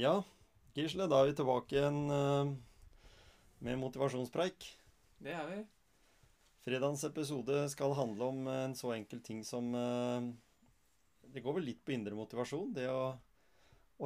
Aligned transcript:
Ja, 0.00 0.22
Gisle, 0.72 1.04
da 1.12 1.18
er 1.20 1.26
vi 1.28 1.34
tilbake 1.36 1.74
igjen 1.76 1.96
eh, 2.14 2.50
med 3.66 3.76
motivasjonspreik. 3.82 4.64
Det 5.20 5.34
er 5.36 5.42
vi. 5.50 5.58
Fredagens 6.64 7.02
episode 7.04 7.58
skal 7.68 7.92
handle 7.98 8.28
om 8.32 8.48
en 8.48 8.76
så 8.78 8.94
enkel 8.94 9.20
ting 9.20 9.42
som 9.44 9.68
eh, 9.76 10.30
Det 11.34 11.42
går 11.44 11.58
vel 11.58 11.68
litt 11.68 11.82
på 11.84 11.92
indre 11.92 12.16
motivasjon, 12.16 12.72
det 12.78 12.86
å 12.88 13.10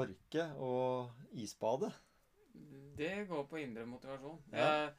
orke 0.02 0.48
å 0.58 0.72
isbade. 1.38 1.92
Det 2.98 3.12
går 3.30 3.46
på 3.52 3.62
indre 3.62 3.86
motivasjon. 3.86 4.42
Ja. 4.50 4.90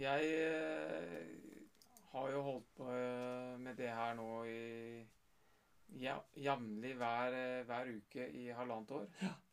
Jeg, 0.00 0.24
jeg 0.24 0.32
eh, 0.46 1.60
har 2.14 2.32
jo 2.32 2.46
holdt 2.48 2.72
på 2.80 2.88
eh, 2.88 3.52
med 3.60 3.76
det 3.76 3.92
her 3.92 4.16
nå 4.16 4.30
i 4.48 4.64
ja, 5.88 6.16
jevnlig 6.34 6.94
hver, 6.96 7.32
eh, 7.32 7.64
hver 7.66 7.90
uke 7.96 8.28
i 8.28 8.48
halvannet 8.52 8.90
år. 8.90 9.06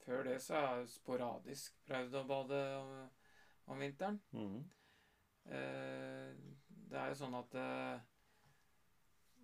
Før 0.05 0.23
det 0.27 0.39
så 0.43 0.55
har 0.59 0.79
jeg 0.81 0.89
sporadisk 0.93 1.77
prøvd 1.87 2.17
å 2.19 2.23
bade 2.27 2.63
om, 2.79 2.95
om 3.71 3.83
vinteren. 3.85 4.19
Mhm. 4.31 4.63
Eh, 5.45 6.33
det 6.93 6.99
er 6.99 7.09
jo 7.11 7.19
sånn 7.19 7.35
at 7.35 7.55
eh, 7.59 8.03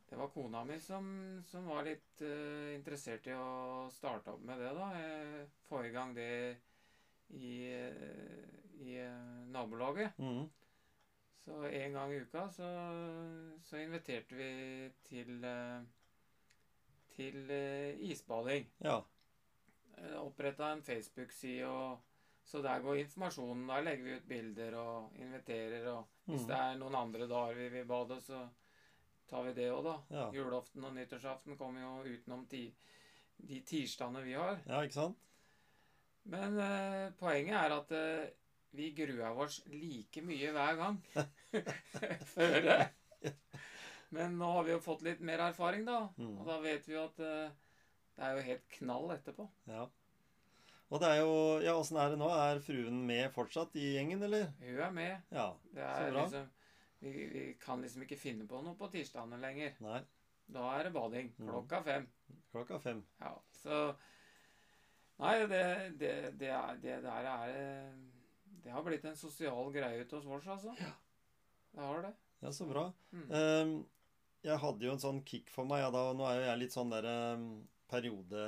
det 0.10 0.18
var 0.18 0.32
kona 0.34 0.64
mi 0.66 0.78
som, 0.82 1.10
som 1.46 1.68
var 1.70 1.84
litt 1.86 2.22
eh, 2.26 2.76
interessert 2.76 3.28
i 3.28 3.36
å 3.36 3.90
starte 3.94 4.34
opp 4.34 4.46
med 4.46 4.62
det, 4.62 4.72
da. 4.78 4.90
Eh, 5.00 5.44
Få 5.70 5.84
i 5.86 5.92
gang 5.94 6.16
det 6.16 6.30
i, 7.30 7.70
i 8.82 8.96
nabolaget. 9.54 10.18
Mhm. 10.18 10.48
Så 11.40 11.64
en 11.66 11.94
gang 11.94 12.12
i 12.14 12.20
uka 12.22 12.50
så, 12.54 12.68
så 13.64 13.78
inviterte 13.80 14.36
vi 14.38 14.50
til 15.08 15.46
eh, 15.46 15.86
til 17.20 17.52
eh, 17.52 18.00
isbading. 18.10 18.68
Ja. 18.86 19.00
Oppretta 20.22 20.72
en 20.72 20.84
Facebook-side, 20.84 21.98
så 22.48 22.62
der 22.64 22.80
går 22.80 23.02
informasjonen. 23.04 23.68
Der 23.68 23.84
legger 23.84 24.06
vi 24.06 24.16
ut 24.16 24.28
bilder 24.30 24.78
og 24.80 25.18
inviterer. 25.20 25.90
Og 25.92 26.08
hvis 26.26 26.46
mm. 26.46 26.48
det 26.48 26.60
er 26.60 26.80
noen 26.80 26.96
andre 26.96 27.28
dager 27.28 27.60
vi 27.60 27.70
vil 27.74 27.88
bade, 27.90 28.22
så 28.24 28.46
tar 29.30 29.46
vi 29.50 29.56
det 29.58 29.70
òg, 29.74 29.84
da. 29.86 29.96
Ja. 30.16 30.28
Julaften 30.34 30.88
og 30.88 30.96
nyttårsaften 30.96 31.58
kommer 31.60 31.84
jo 31.84 32.16
utenom 32.16 32.46
ti, 32.50 32.64
de 33.50 33.60
tirsdagene 33.68 34.24
vi 34.26 34.38
har. 34.40 34.62
ja, 34.66 34.82
ikke 34.82 35.02
sant? 35.02 35.26
Men 36.30 36.58
eh, 36.62 37.12
poenget 37.18 37.56
er 37.58 37.74
at 37.74 37.94
eh, 37.96 38.32
vi 38.78 38.92
gruer 38.98 39.38
oss 39.44 39.62
like 39.72 40.22
mye 40.26 40.52
hver 40.54 40.76
gang. 40.80 41.00
Før 42.34 42.60
det. 42.66 42.80
Men 44.16 44.38
nå 44.40 44.50
har 44.56 44.66
vi 44.66 44.74
jo 44.74 44.82
fått 44.82 45.04
litt 45.06 45.20
mer 45.22 45.42
erfaring, 45.50 45.84
da. 45.86 46.08
Mm. 46.18 46.36
Og 46.40 46.46
da 46.50 46.60
vet 46.64 46.88
vi 46.90 46.96
jo 46.96 47.06
at 47.06 47.20
uh, 47.22 47.50
det 48.18 48.26
er 48.26 48.36
jo 48.38 48.46
helt 48.48 48.70
knall 48.80 49.12
etterpå. 49.16 49.46
Ja. 49.70 49.88
Og 50.90 51.02
det 51.04 51.10
er 51.14 51.20
jo 51.22 51.34
Ja, 51.62 51.76
åssen 51.78 52.00
er 52.02 52.10
det 52.10 52.18
nå? 52.22 52.30
Er 52.34 52.62
fruen 52.66 53.04
med 53.06 53.30
fortsatt 53.36 53.76
i 53.78 53.92
gjengen, 53.96 54.24
eller? 54.26 54.50
Hun 54.64 54.80
er 54.88 54.96
med. 54.96 55.28
Ja. 55.36 55.52
Det 55.76 55.84
Så 55.86 56.08
er 56.08 56.16
bra. 56.16 56.24
liksom 56.24 56.50
vi, 57.00 57.12
vi 57.32 57.44
kan 57.62 57.82
liksom 57.82 58.04
ikke 58.04 58.18
finne 58.20 58.48
på 58.50 58.60
noe 58.64 58.76
på 58.76 58.90
tirsdagene 58.92 59.38
lenger. 59.40 59.78
Nei. 59.86 60.02
Da 60.52 60.66
er 60.76 60.88
det 60.88 60.94
bading. 60.96 61.30
Mm. 61.38 61.52
Klokka 61.52 61.84
fem. 61.86 62.08
Klokka 62.52 62.80
fem. 62.84 63.04
Ja, 63.22 63.36
så 63.62 63.84
Nei, 65.20 65.36
det, 65.52 65.64
det, 66.00 66.12
det, 66.40 66.50
er, 66.56 66.78
det 66.80 66.98
der 67.04 67.26
er 67.28 67.56
Det 68.64 68.72
har 68.72 68.84
blitt 68.86 69.04
en 69.06 69.18
sosial 69.20 69.72
greie 69.76 70.02
ute 70.04 70.16
hos 70.16 70.26
oss, 70.26 70.48
altså. 70.48 70.76
Ja. 70.80 70.92
Det 71.76 71.86
har 71.86 72.02
det. 72.08 72.14
Ja, 72.42 72.52
så 72.56 72.66
bra. 72.66 72.86
Mm. 73.12 73.26
Ehm, 73.36 73.74
jeg 74.46 74.60
hadde 74.62 74.88
jo 74.88 74.94
en 74.96 75.02
sånn 75.02 75.22
kick 75.28 75.50
for 75.52 75.68
meg. 75.70 75.84
Ja, 75.84 75.92
da, 75.94 76.10
nå 76.16 76.28
er 76.28 76.40
jo 76.40 76.48
jeg 76.48 76.62
litt 76.64 76.76
sånn 76.76 76.94
der 76.94 77.08
ehm, 77.10 77.48
periode, 77.92 78.44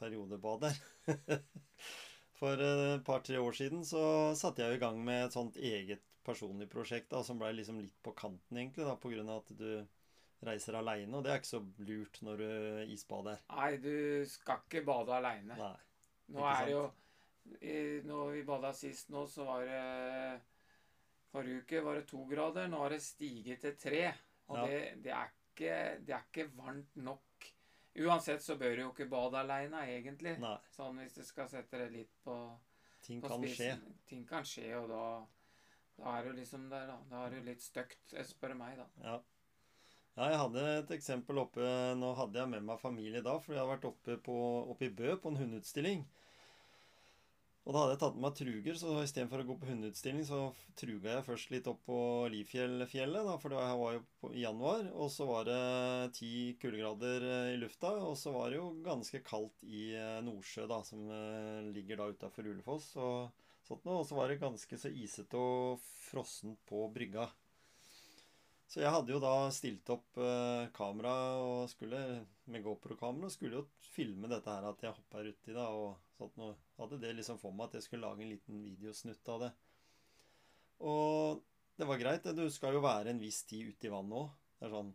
periodebader. 0.00 0.76
For 2.38 2.60
eh, 2.60 2.86
et 2.96 3.04
par-tre 3.06 3.40
år 3.40 3.56
siden 3.56 3.84
så 3.86 4.34
satte 4.38 4.62
jeg 4.62 4.74
jo 4.74 4.78
i 4.78 4.82
gang 4.82 5.00
med 5.04 5.26
et 5.26 5.36
sånt 5.36 5.58
eget 5.58 6.02
personlig 6.24 6.68
prosjekt 6.72 7.10
da, 7.12 7.20
som 7.24 7.38
ble 7.40 7.50
liksom 7.58 7.80
litt 7.82 7.96
på 8.02 8.14
kanten, 8.16 8.56
egentlig, 8.56 8.86
da, 8.86 8.96
på 8.96 9.12
grunn 9.12 9.28
av 9.28 9.42
at 9.42 9.52
du 9.58 10.44
reiser 10.44 10.78
aleine. 10.78 11.12
Og 11.16 11.24
det 11.24 11.32
er 11.32 11.40
ikke 11.40 11.52
så 11.52 11.62
lurt 11.88 12.20
når 12.24 12.42
du 12.42 12.92
isbader. 12.94 13.42
Nei, 13.52 13.70
du 13.82 14.24
skal 14.28 14.62
ikke 14.64 14.84
bade 14.86 15.18
aleine. 15.18 15.58
Nå 16.34 16.46
er 16.48 16.64
det 16.64 16.72
jo 16.72 16.84
Når 18.08 18.30
vi 18.32 18.42
bada 18.48 18.70
sist 18.72 19.10
nå, 19.12 19.26
så 19.28 19.44
var 19.44 19.66
det 19.68 19.80
Forrige 21.34 21.64
uke 21.64 21.82
var 21.84 21.98
det 21.98 22.06
to 22.08 22.22
grader. 22.30 22.70
Nå 22.70 22.78
har 22.80 22.94
det 22.94 23.02
stiget 23.04 23.60
til 23.64 23.74
tre. 23.76 24.04
Og 24.48 24.58
Ja. 24.58 24.66
det, 24.66 24.80
det, 25.04 25.12
er 25.12 25.30
ikke, 25.32 25.74
det 26.06 26.14
er 26.14 26.24
ikke 26.28 26.48
varmt 26.56 26.96
nok. 26.96 27.50
Uansett 27.94 28.42
så 28.42 28.56
bør 28.58 28.74
du 28.74 28.82
jo 28.82 28.90
ikke 28.90 29.06
bade 29.10 29.38
aleine, 29.38 29.84
egentlig. 29.86 30.34
Nei. 30.42 30.56
Sånn 30.74 30.98
hvis 30.98 31.14
du 31.14 31.22
skal 31.24 31.48
sette 31.48 31.78
det 31.78 31.92
litt 31.94 32.16
på, 32.26 32.34
Ting 33.04 33.20
på 33.22 33.30
kan 33.30 33.44
skje. 33.46 33.70
Ting 34.08 34.24
kan 34.26 34.46
skje, 34.48 34.66
og 34.80 34.88
da, 34.90 35.04
da 36.00 36.16
er 36.18 36.26
du 36.28 36.40
liksom 36.40 36.66
der, 36.72 36.88
da. 36.90 36.98
Da 37.10 37.22
er 37.26 37.36
du 37.36 37.46
litt 37.46 37.62
støkt, 37.62 38.16
spør 38.26 38.54
du 38.54 38.58
meg, 38.58 38.80
da. 38.80 38.88
Ja. 39.04 39.14
ja, 40.16 40.28
jeg 40.32 40.40
hadde 40.42 40.66
et 40.80 40.90
eksempel 40.96 41.38
oppe 41.44 41.70
Nå 42.00 42.14
hadde 42.18 42.40
jeg 42.40 42.50
med 42.56 42.66
meg 42.66 42.82
familie 42.82 43.22
da, 43.22 43.38
for 43.38 43.54
jeg 43.54 43.62
hadde 43.62 43.76
vært 43.76 43.88
oppe, 43.92 44.18
på, 44.26 44.36
oppe 44.74 44.88
i 44.88 44.94
Bø 45.02 45.14
på 45.20 45.30
en 45.30 45.40
hundeutstilling. 45.44 46.04
Og 47.64 47.72
da 47.72 47.80
hadde 47.80 47.94
jeg 47.94 48.00
tatt 48.02 48.16
med 48.18 48.24
meg 48.26 48.34
truger, 48.36 48.76
så 48.76 48.94
istedenfor 49.00 49.40
å 49.40 49.46
gå 49.48 49.54
på 49.56 49.68
hundeutstilling, 49.70 50.24
så 50.28 50.40
truga 50.76 51.14
jeg 51.14 51.24
først 51.24 51.52
litt 51.54 51.68
opp 51.70 51.78
på 51.86 52.00
Lifjellfjellet, 52.34 53.30
for 53.40 53.54
det 53.54 53.62
var 53.80 53.94
jo 53.96 54.32
i 54.34 54.42
januar. 54.42 54.90
Og 54.92 55.08
så 55.14 55.24
var 55.28 55.48
det 55.48 55.62
ti 56.18 56.32
kuldegrader 56.60 57.24
eh, 57.30 57.52
i 57.54 57.62
lufta, 57.62 57.94
og 58.04 58.18
så 58.20 58.34
var 58.36 58.52
det 58.52 58.58
jo 58.60 58.68
ganske 58.84 59.22
kaldt 59.24 59.64
i 59.64 59.86
eh, 59.96 60.20
Nordsjø, 60.26 60.66
da, 60.68 60.82
som 60.84 61.08
eh, 61.08 61.70
ligger 61.72 62.02
da 62.02 62.10
utafor 62.12 62.52
Ulefoss. 62.52 62.90
Og 63.00 63.32
sånt. 63.64 63.88
Og 63.88 64.04
så 64.04 64.20
var 64.20 64.28
det 64.28 64.42
ganske 64.44 64.80
så 64.80 64.92
isete 64.92 65.40
og 65.40 65.80
frossent 66.10 66.60
på 66.68 66.84
brygga. 66.92 67.30
Så 68.74 68.80
jeg 68.82 68.90
hadde 68.90 69.12
jo 69.14 69.20
da 69.22 69.32
stilt 69.54 69.90
opp 69.94 70.16
eh, 70.18 70.64
kamera 70.74 71.12
og 71.38 71.68
skulle 71.70 71.98
med 72.50 72.64
GoPro-kamera 72.64 73.28
og 73.28 73.30
skulle 73.30 73.60
jo 73.60 73.90
filme 73.94 74.26
dette 74.26 74.50
her 74.50 74.66
at 74.66 74.80
jeg 74.82 74.96
hoppa 74.96 75.22
uti 75.22 75.54
da 75.54 75.68
og 75.70 75.92
sånt 76.16 76.34
noe. 76.40 76.56
Hadde 76.80 76.98
det 77.04 77.12
liksom 77.14 77.38
for 77.38 77.54
meg 77.54 77.68
at 77.68 77.76
jeg 77.78 77.86
skulle 77.86 78.08
lage 78.08 78.24
en 78.24 78.32
liten 78.32 78.64
videosnutt 78.64 79.30
av 79.30 79.44
det. 79.44 79.52
Og 80.90 81.44
det 81.78 81.86
var 81.86 82.02
greit. 82.02 82.26
Du 82.34 82.42
skal 82.50 82.74
jo 82.74 82.82
være 82.82 83.14
en 83.14 83.22
viss 83.22 83.44
tid 83.46 83.70
ute 83.70 83.86
i 83.86 83.94
vannet 83.94 84.24
òg. 84.24 84.34
Det 84.58 84.66
er 84.66 84.74
sånn 84.74 84.90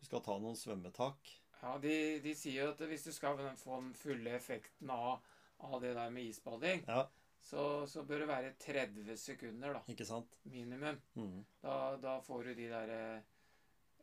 Du 0.00 0.08
skal 0.08 0.26
ta 0.26 0.34
noen 0.42 0.58
svømmetak. 0.58 1.32
Ja, 1.60 1.76
de, 1.78 1.94
de 2.24 2.34
sier 2.34 2.64
jo 2.64 2.74
at 2.74 2.82
hvis 2.90 3.06
du 3.06 3.12
skal 3.14 3.38
få 3.62 3.78
den 3.78 3.94
fulle 3.94 4.34
effekten 4.34 4.90
av, 4.90 5.22
av 5.62 5.78
det 5.84 5.94
der 5.94 6.10
med 6.10 6.32
isbading, 6.32 6.82
Ja, 6.88 7.04
så, 7.42 7.86
så 7.88 8.04
bør 8.06 8.24
det 8.24 8.30
være 8.30 8.54
30 8.60 9.16
sekunder, 9.18 9.76
da. 9.78 9.82
ikke 9.90 10.06
sant? 10.06 10.36
Minimum. 10.52 10.98
Mm. 11.16 11.44
Da, 11.62 11.76
da 12.02 12.16
får 12.24 12.50
du 12.50 12.54
de 12.58 12.68
der 12.70 12.92
eh, 12.94 13.28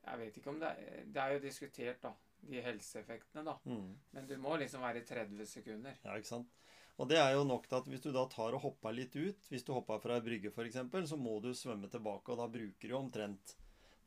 Jeg 0.07 0.19
vet 0.21 0.39
ikke 0.39 0.53
om 0.53 0.61
det 0.61 0.71
er 0.71 1.05
Det 1.05 1.21
er 1.23 1.35
jo 1.35 1.43
diskutert, 1.43 2.01
da. 2.03 2.13
De 2.47 2.61
helseeffektene, 2.61 3.43
da. 3.45 3.55
Mm. 3.65 3.93
Men 4.13 4.27
du 4.29 4.35
må 4.41 4.57
liksom 4.61 4.83
være 4.85 5.05
30 5.05 5.45
sekunder. 5.49 5.95
Ja, 6.03 6.17
ikke 6.17 6.33
sant? 6.35 6.53
Og 6.97 7.09
det 7.09 7.19
er 7.21 7.35
jo 7.35 7.45
nok 7.45 7.67
til 7.69 7.77
at 7.77 7.87
hvis 7.91 8.01
du 8.01 8.09
da 8.13 8.23
tar 8.29 8.55
og 8.57 8.63
hopper 8.63 8.93
litt 8.95 9.13
ut, 9.15 9.49
hvis 9.51 9.65
du 9.65 9.73
hopper 9.75 9.99
fra 10.01 10.17
ei 10.17 10.23
brygge 10.25 10.49
f.eks., 10.49 10.79
så 11.11 11.17
må 11.19 11.35
du 11.43 11.51
svømme 11.53 11.89
tilbake, 11.93 12.33
og 12.33 12.39
da 12.41 12.47
bruker 12.49 12.89
du 12.89 12.95
omtrent 12.97 13.53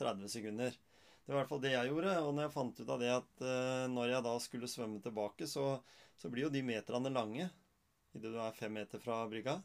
30 0.00 0.32
sekunder. 0.32 0.74
Det 0.74 1.30
var 1.30 1.36
i 1.36 1.42
hvert 1.44 1.52
fall 1.52 1.62
det 1.62 1.74
jeg 1.76 1.90
gjorde. 1.92 2.14
Og 2.24 2.32
når 2.34 2.46
jeg 2.46 2.54
fant 2.56 2.80
ut 2.80 2.88
av 2.90 3.02
det 3.02 3.10
at 3.14 3.42
eh, 3.46 3.84
når 3.92 4.14
jeg 4.14 4.26
da 4.26 4.34
skulle 4.42 4.70
svømme 4.70 5.02
tilbake, 5.04 5.46
så, 5.46 5.66
så 6.18 6.30
blir 6.32 6.48
jo 6.48 6.54
de 6.54 6.64
meterne 6.66 7.12
lange 7.14 7.46
idet 8.16 8.32
du 8.34 8.38
er 8.40 8.56
fem 8.56 8.74
meter 8.74 9.02
fra 9.02 9.22
brygga. 9.30 9.60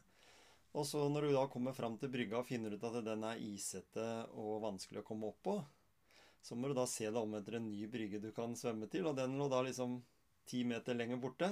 Og 0.76 0.84
så 0.84 1.06
når 1.08 1.26
du 1.28 1.34
da 1.36 1.46
kommer 1.48 1.76
fram 1.76 1.96
til 2.00 2.12
brygga 2.12 2.40
og 2.40 2.48
finner 2.48 2.74
ut 2.74 2.84
at 2.84 2.98
den 3.06 3.24
er 3.24 3.40
isete 3.40 4.06
og 4.36 4.60
vanskelig 4.66 5.00
å 5.02 5.06
komme 5.06 5.30
opp 5.30 5.40
på, 5.46 5.56
så 6.44 6.54
må 6.54 6.68
du 6.68 6.76
da 6.76 6.84
se 6.86 7.08
deg 7.08 7.18
om 7.18 7.34
etter 7.38 7.56
en 7.58 7.70
ny 7.70 7.86
brygge 7.90 8.20
du 8.22 8.28
kan 8.36 8.52
svømme 8.58 8.86
til, 8.92 9.08
og 9.08 9.16
den 9.18 9.34
lå 9.40 9.48
da 9.50 9.64
liksom 9.66 9.98
ti 10.46 10.62
meter 10.68 10.94
lenger 10.94 11.18
borte. 11.22 11.48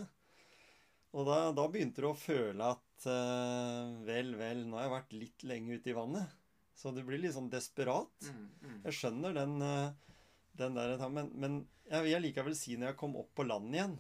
Og 1.15 1.27
da, 1.27 1.39
da 1.55 1.67
begynte 1.71 2.03
du 2.03 2.09
å 2.11 2.19
føle 2.19 2.69
at 2.75 3.07
uh, 3.07 3.95
vel, 4.07 4.35
vel, 4.39 4.65
nå 4.67 4.79
har 4.79 4.89
jeg 4.89 4.95
vært 4.95 5.17
litt 5.19 5.45
lenge 5.47 5.79
ute 5.79 5.93
i 5.93 5.97
vannet. 5.97 6.41
Så 6.75 6.91
du 6.91 7.01
blir 7.07 7.23
litt 7.23 7.37
sånn 7.37 7.51
desperat. 7.51 8.29
Mm, 8.29 8.47
mm. 8.61 8.79
Jeg 8.89 8.99
skjønner 8.99 9.37
den, 9.37 9.53
eh, 9.63 10.17
den 10.59 10.75
der 10.75 10.99
Men, 11.07 11.31
men 11.39 11.61
jeg 11.87 12.03
vil 12.03 12.25
likevel 12.27 12.57
si 12.59 12.75
når 12.75 12.91
jeg 12.91 12.99
kom 12.99 13.15
opp 13.21 13.31
på 13.39 13.47
land 13.47 13.71
igjen 13.75 13.95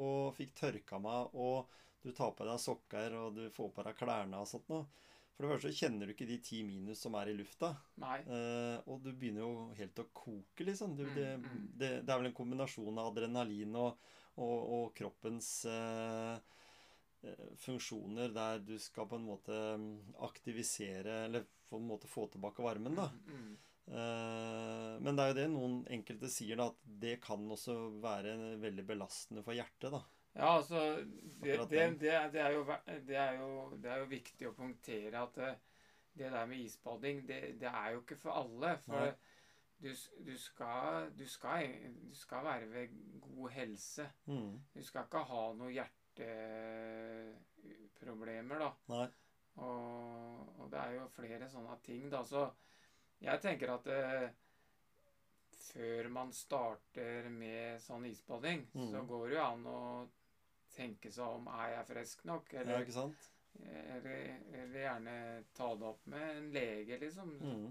og 0.00 0.32
fikk 0.38 0.54
tørka 0.56 0.98
meg, 1.04 1.34
og 1.36 1.68
du 2.02 2.10
tar 2.16 2.34
på 2.36 2.46
deg 2.48 2.60
sokker 2.60 3.16
og 3.18 3.38
du 3.38 3.46
får 3.54 3.72
på 3.76 3.86
deg 3.86 3.98
klærne 3.98 4.42
og 4.42 4.48
sånt 4.50 4.70
noe 4.72 4.86
For 5.36 5.44
det 5.46 5.50
første 5.54 5.72
kjenner 5.78 6.06
du 6.08 6.14
ikke 6.14 6.28
de 6.28 6.38
ti 6.44 6.62
minus 6.66 7.02
som 7.02 7.16
er 7.18 7.30
i 7.32 7.36
lufta. 7.36 7.72
Eh, 8.28 8.78
og 8.86 9.00
du 9.04 9.10
begynner 9.10 9.42
jo 9.46 9.52
helt 9.78 10.02
å 10.02 10.08
koke, 10.12 10.66
liksom. 10.66 10.96
Du, 10.98 11.06
Mm, 11.06 11.14
det, 11.16 11.30
mm. 11.40 11.64
det, 11.80 11.90
det 12.02 12.12
er 12.12 12.20
vel 12.20 12.30
en 12.30 12.36
kombinasjon 12.36 13.00
av 13.00 13.10
adrenalin 13.10 13.78
og, 13.80 14.12
og, 14.36 14.58
og 14.76 14.84
kroppens 14.98 15.48
eh, 15.72 16.36
eh, 17.24 17.50
funksjoner 17.64 18.34
der 18.36 18.62
du 18.62 18.76
skal 18.82 19.08
på 19.08 19.18
en 19.18 19.26
måte 19.26 19.58
mm, 19.80 19.90
aktivisere 20.28 21.24
Eller 21.26 21.48
på 21.72 21.80
en 21.80 21.88
måte 21.88 22.10
få 22.12 22.28
tilbake 22.28 22.62
varmen, 22.62 22.98
da. 22.98 23.08
Mm, 23.26 23.52
Eh, 23.86 24.98
men 25.02 25.16
det 25.16 25.24
er 25.24 25.32
jo 25.32 25.38
det 25.40 25.46
noen 25.52 25.78
enkelte 25.90 26.30
sier, 26.30 26.58
da, 26.60 26.68
at 26.70 26.98
det 27.02 27.16
kan 27.24 27.42
også 27.50 27.76
være 28.02 28.36
veldig 28.62 28.84
belastende 28.88 29.42
for 29.46 29.56
hjertet, 29.56 29.90
da. 29.94 30.02
Ja, 30.34 30.56
altså 30.56 30.96
det, 31.42 31.58
det, 31.70 32.00
det, 32.00 32.12
er- 32.40 32.52
jo, 32.54 32.64
det, 33.06 33.16
er 33.16 33.32
jo, 33.40 33.70
det 33.82 33.90
er 33.92 33.98
jo 34.00 34.04
viktig 34.08 34.46
å 34.48 34.54
punktere 34.56 35.20
at 35.22 35.34
det, 35.36 35.50
det 36.16 36.30
der 36.32 36.46
med 36.48 36.58
isbading, 36.64 37.26
det, 37.28 37.40
det 37.60 37.68
er 37.68 37.90
jo 37.94 38.00
ikke 38.00 38.16
for 38.16 38.30
alle. 38.40 38.76
For 38.86 39.12
du, 39.82 39.90
du, 40.24 40.36
skal, 40.38 41.10
du, 41.18 41.26
skal, 41.28 41.66
du 42.08 42.14
skal 42.16 42.44
være 42.46 42.66
ved 42.70 42.88
god 43.20 43.50
helse. 43.56 44.06
Mm. 44.30 44.60
Du 44.74 44.82
skal 44.86 45.02
ikke 45.08 45.24
ha 45.32 45.42
noe 45.58 45.72
hjerteproblemer, 45.74 48.58
da. 48.62 48.70
Nei. 48.92 49.08
Og, 49.60 50.60
og 50.62 50.66
det 50.72 50.78
er 50.80 50.90
jo 50.96 51.08
flere 51.12 51.48
sånne 51.52 51.74
ting, 51.84 52.06
da. 52.12 52.22
Så 52.24 52.46
jeg 53.22 53.40
tenker 53.44 53.68
at 53.74 53.86
eh, 53.92 54.28
før 55.72 56.08
man 56.12 56.32
starter 56.34 57.28
med 57.32 57.80
sånn 57.82 58.06
isbading, 58.08 58.60
Mm. 58.74 58.88
så 58.94 58.98
går 59.08 59.28
det 59.28 59.36
jo 59.36 59.42
an 59.44 59.66
å 59.68 59.80
tenke 60.82 61.14
seg 61.14 61.38
om 61.38 61.48
er 61.54 61.78
jeg 61.78 61.88
frisk 61.94 62.26
nok, 62.28 62.52
Ja, 62.52 62.64
eller, 62.64 62.84
ikke 62.84 62.98
sant? 62.98 63.30
eller, 63.62 64.28
eller 64.52 64.78
gjerne 64.80 65.16
ta 65.54 65.72
det 65.78 65.88
opp 65.88 66.06
med 66.12 66.28
en 66.36 66.52
lege, 66.54 66.98
liksom. 67.00 67.34
Mm. 67.38 67.66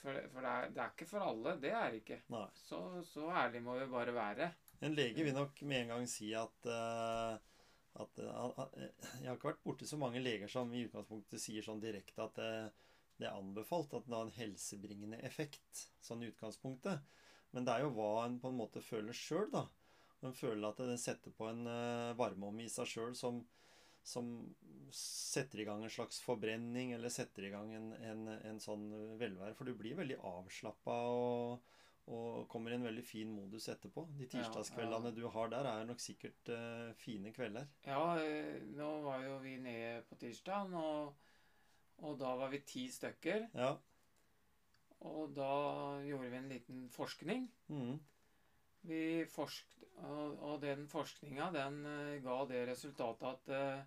For, 0.00 0.16
for 0.32 0.44
det, 0.44 0.50
er, 0.50 0.74
det 0.74 0.82
er 0.82 0.92
ikke 0.94 1.08
for 1.10 1.26
alle. 1.26 1.54
Det 1.60 1.70
er 1.76 1.92
det 1.92 2.02
ikke. 2.02 2.20
Så, 2.62 2.80
så 3.04 3.30
ærlig 3.36 3.62
må 3.64 3.76
vi 3.80 3.88
bare 3.92 4.14
være. 4.16 4.50
En 4.86 4.96
lege 4.96 5.24
vil 5.26 5.36
nok 5.36 5.60
med 5.68 5.82
en 5.82 5.94
gang 5.94 6.06
si 6.08 6.30
at, 6.36 6.68
uh, 6.72 7.34
at 8.00 8.22
uh, 8.24 8.62
Jeg 8.78 9.28
har 9.28 9.36
ikke 9.36 9.50
vært 9.50 9.64
borti 9.66 9.88
så 9.88 9.98
mange 10.00 10.22
leger 10.22 10.48
som 10.48 10.72
i 10.72 10.86
utgangspunktet 10.86 11.42
sier 11.42 11.66
sånn 11.66 11.82
direkte 11.82 12.24
at 12.24 12.38
det, 12.40 12.52
det 13.20 13.28
er 13.28 13.36
anbefalt 13.36 13.92
at 13.98 14.08
det 14.08 14.16
har 14.16 14.28
en 14.28 14.38
helsebringende 14.38 15.20
effekt, 15.28 15.84
sånn 16.00 16.24
i 16.24 16.30
utgangspunktet. 16.32 17.04
Men 17.52 17.66
det 17.66 17.74
er 17.74 17.84
jo 17.84 17.92
hva 17.98 18.24
en 18.24 18.38
på 18.40 18.48
en 18.48 18.60
måte 18.62 18.80
føler 18.84 19.16
sjøl, 19.16 19.50
da. 19.52 19.66
En 20.26 20.36
føler 20.36 20.68
at 20.68 20.80
den 20.82 21.00
setter 21.00 21.32
på 21.32 21.48
en 21.48 21.64
varme 21.64 22.16
varmeovn 22.18 22.60
i 22.64 22.68
seg 22.68 22.88
sjøl 22.90 23.14
som, 23.16 23.40
som 24.04 24.28
setter 24.94 25.62
i 25.62 25.66
gang 25.68 25.84
en 25.84 25.92
slags 25.92 26.20
forbrenning, 26.24 26.94
eller 26.96 27.12
setter 27.12 27.46
i 27.46 27.52
gang 27.52 27.72
en, 27.76 27.92
en, 28.04 28.26
en 28.50 28.60
sånn 28.62 28.88
velvære. 29.20 29.54
For 29.58 29.68
du 29.68 29.76
blir 29.78 29.98
veldig 29.98 30.18
avslappa 30.28 30.96
og, 31.08 31.70
og 32.10 32.46
kommer 32.50 32.74
i 32.74 32.78
en 32.78 32.86
veldig 32.88 33.04
fin 33.06 33.32
modus 33.32 33.68
etterpå. 33.72 34.06
De 34.18 34.28
tirsdagskveldene 34.30 35.12
ja. 35.12 35.16
du 35.16 35.26
har 35.32 35.52
der, 35.52 35.68
er 35.70 35.88
nok 35.88 36.02
sikkert 36.02 36.52
uh, 36.52 36.90
fine 36.98 37.32
kvelder. 37.36 37.68
Ja, 37.86 38.02
eh, 38.22 38.60
nå 38.76 38.90
var 39.06 39.22
jo 39.26 39.38
vi 39.44 39.56
nede 39.62 40.02
på 40.08 40.18
tirsdag, 40.20 40.74
og, 40.74 41.14
og 42.02 42.18
da 42.20 42.34
var 42.40 42.52
vi 42.52 42.64
ti 42.66 42.88
stykker. 42.90 43.50
Ja. 43.54 43.76
Og 45.08 45.32
da 45.36 45.52
gjorde 46.04 46.28
vi 46.28 46.40
en 46.40 46.50
liten 46.50 46.88
forskning. 46.92 47.46
Mm. 47.72 48.00
Vi 48.88 49.24
forsk 49.28 49.76
og, 50.00 50.36
og 50.40 50.60
den 50.62 50.86
forskninga 50.88 51.50
den 51.54 51.80
eh, 51.86 52.18
ga 52.24 52.36
det 52.48 52.62
resultatet 52.70 53.26
at, 53.28 53.50
eh, 53.52 53.82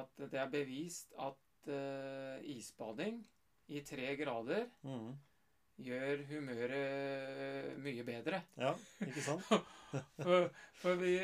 at 0.00 0.24
det 0.32 0.40
er 0.40 0.50
bevist 0.52 1.12
at 1.20 1.68
uh, 1.68 2.38
isbading 2.42 3.20
i 3.68 3.80
tre 3.86 4.16
grader 4.16 4.66
Mm. 4.82 5.12
gjør 5.76 6.22
humøret 6.30 7.78
mye 7.84 8.04
bedre. 8.04 8.42
Ja, 8.56 8.72
ikke 9.06 9.22
sant? 9.24 9.44
For, 9.92 10.46
for 10.80 10.96
vi, 10.96 11.18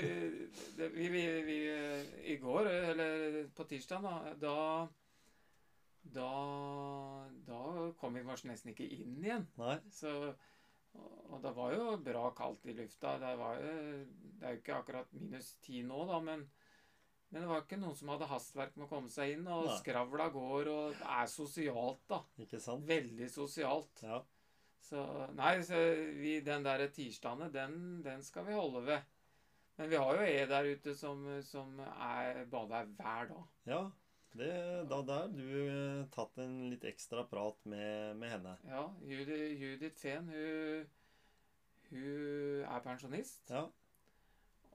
vi, 0.76 1.06
vi, 1.08 1.22
vi 1.46 1.54
I 2.34 2.36
går, 2.36 2.66
eller 2.90 3.46
på 3.56 3.64
tirsdag, 3.64 4.02
da, 4.04 4.34
da 4.42 4.56
da, 6.12 6.28
da 7.46 7.60
kom 8.00 8.14
vi 8.16 8.24
kanskje 8.26 8.50
nesten 8.50 8.74
ikke 8.74 8.84
inn 8.92 9.16
igjen. 9.24 9.46
Nei. 9.60 9.78
Så, 9.92 10.12
og, 10.96 11.36
det 11.42 11.52
var 11.56 11.74
jo 11.74 11.96
bra 12.04 12.30
kaldt 12.36 12.64
i 12.70 12.74
lufta. 12.78 13.18
Det, 13.20 13.34
var 13.40 13.60
jo, 13.60 13.74
det 14.38 14.46
er 14.46 14.54
jo 14.54 14.62
ikke 14.62 14.78
akkurat 14.78 15.12
minus 15.16 15.52
ti 15.64 15.82
nå, 15.86 16.00
da, 16.08 16.18
men, 16.24 16.46
men 17.28 17.44
det 17.44 17.50
var 17.50 17.62
ikke 17.62 17.80
noen 17.82 17.98
som 17.98 18.14
hadde 18.14 18.30
hastverk 18.30 18.78
med 18.78 18.86
å 18.88 18.90
komme 18.90 19.12
seg 19.12 19.36
inn. 19.36 19.46
Og 19.46 19.68
Nei. 19.68 19.76
skravla 19.82 20.30
går, 20.34 20.72
og 20.72 20.96
det 20.96 21.12
er 21.18 21.30
sosialt, 21.32 22.02
da. 22.10 22.22
Ikke 22.44 22.62
sant? 22.64 22.88
Veldig 22.88 23.30
sosialt. 23.32 24.02
Ja. 24.06 24.22
Så 24.88 25.04
nei, 25.36 25.54
så 25.66 25.78
vi, 26.16 26.38
den 26.46 26.64
der 26.64 26.86
tirsdagene, 26.94 27.50
den, 27.52 27.78
den 28.06 28.22
skal 28.24 28.46
vi 28.48 28.56
holde 28.56 28.86
ved. 28.86 29.14
Men 29.78 29.90
vi 29.92 29.98
har 30.00 30.16
jo 30.16 30.26
E 30.26 30.44
der 30.50 30.68
ute 30.74 30.94
som, 30.98 31.26
som 31.46 31.78
er 31.84 32.44
bader 32.50 32.88
hver 32.98 33.34
dag. 33.34 33.48
ja. 33.68 33.82
Det, 34.38 34.52
da 34.90 35.00
der 35.02 35.32
du 35.34 35.48
eh, 35.64 36.06
tatt 36.14 36.38
en 36.38 36.60
litt 36.70 36.84
ekstra 36.86 37.24
prat 37.26 37.58
med, 37.66 38.16
med 38.20 38.32
henne. 38.36 38.54
Ja, 38.68 38.84
Judith, 39.02 39.50
Judith 39.58 39.98
Fehn, 39.98 40.30
hun, 40.30 40.88
hun 41.90 42.64
er 42.64 42.84
pensjonist. 42.84 43.50
Ja. 43.50 43.66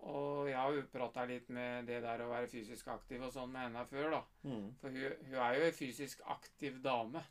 Og 0.03 0.49
jeg 0.49 0.59
har 0.59 0.73
jo 0.75 0.87
prata 0.91 1.23
litt 1.29 1.47
med 1.53 1.87
det 1.87 2.01
der 2.03 2.25
å 2.25 2.31
være 2.33 2.49
fysisk 2.51 2.89
aktiv 2.91 3.23
og 3.23 3.31
sånn 3.31 3.53
med 3.53 3.69
henne 3.69 3.85
før, 3.87 4.17
da. 4.17 4.23
Mm. 4.43 4.65
For 4.81 4.91
hun, 4.97 5.21
hun 5.29 5.37
er 5.45 5.59
jo 5.59 5.67
en 5.69 5.77
fysisk 5.77 6.25
aktiv 6.33 6.81
dame. 6.83 7.23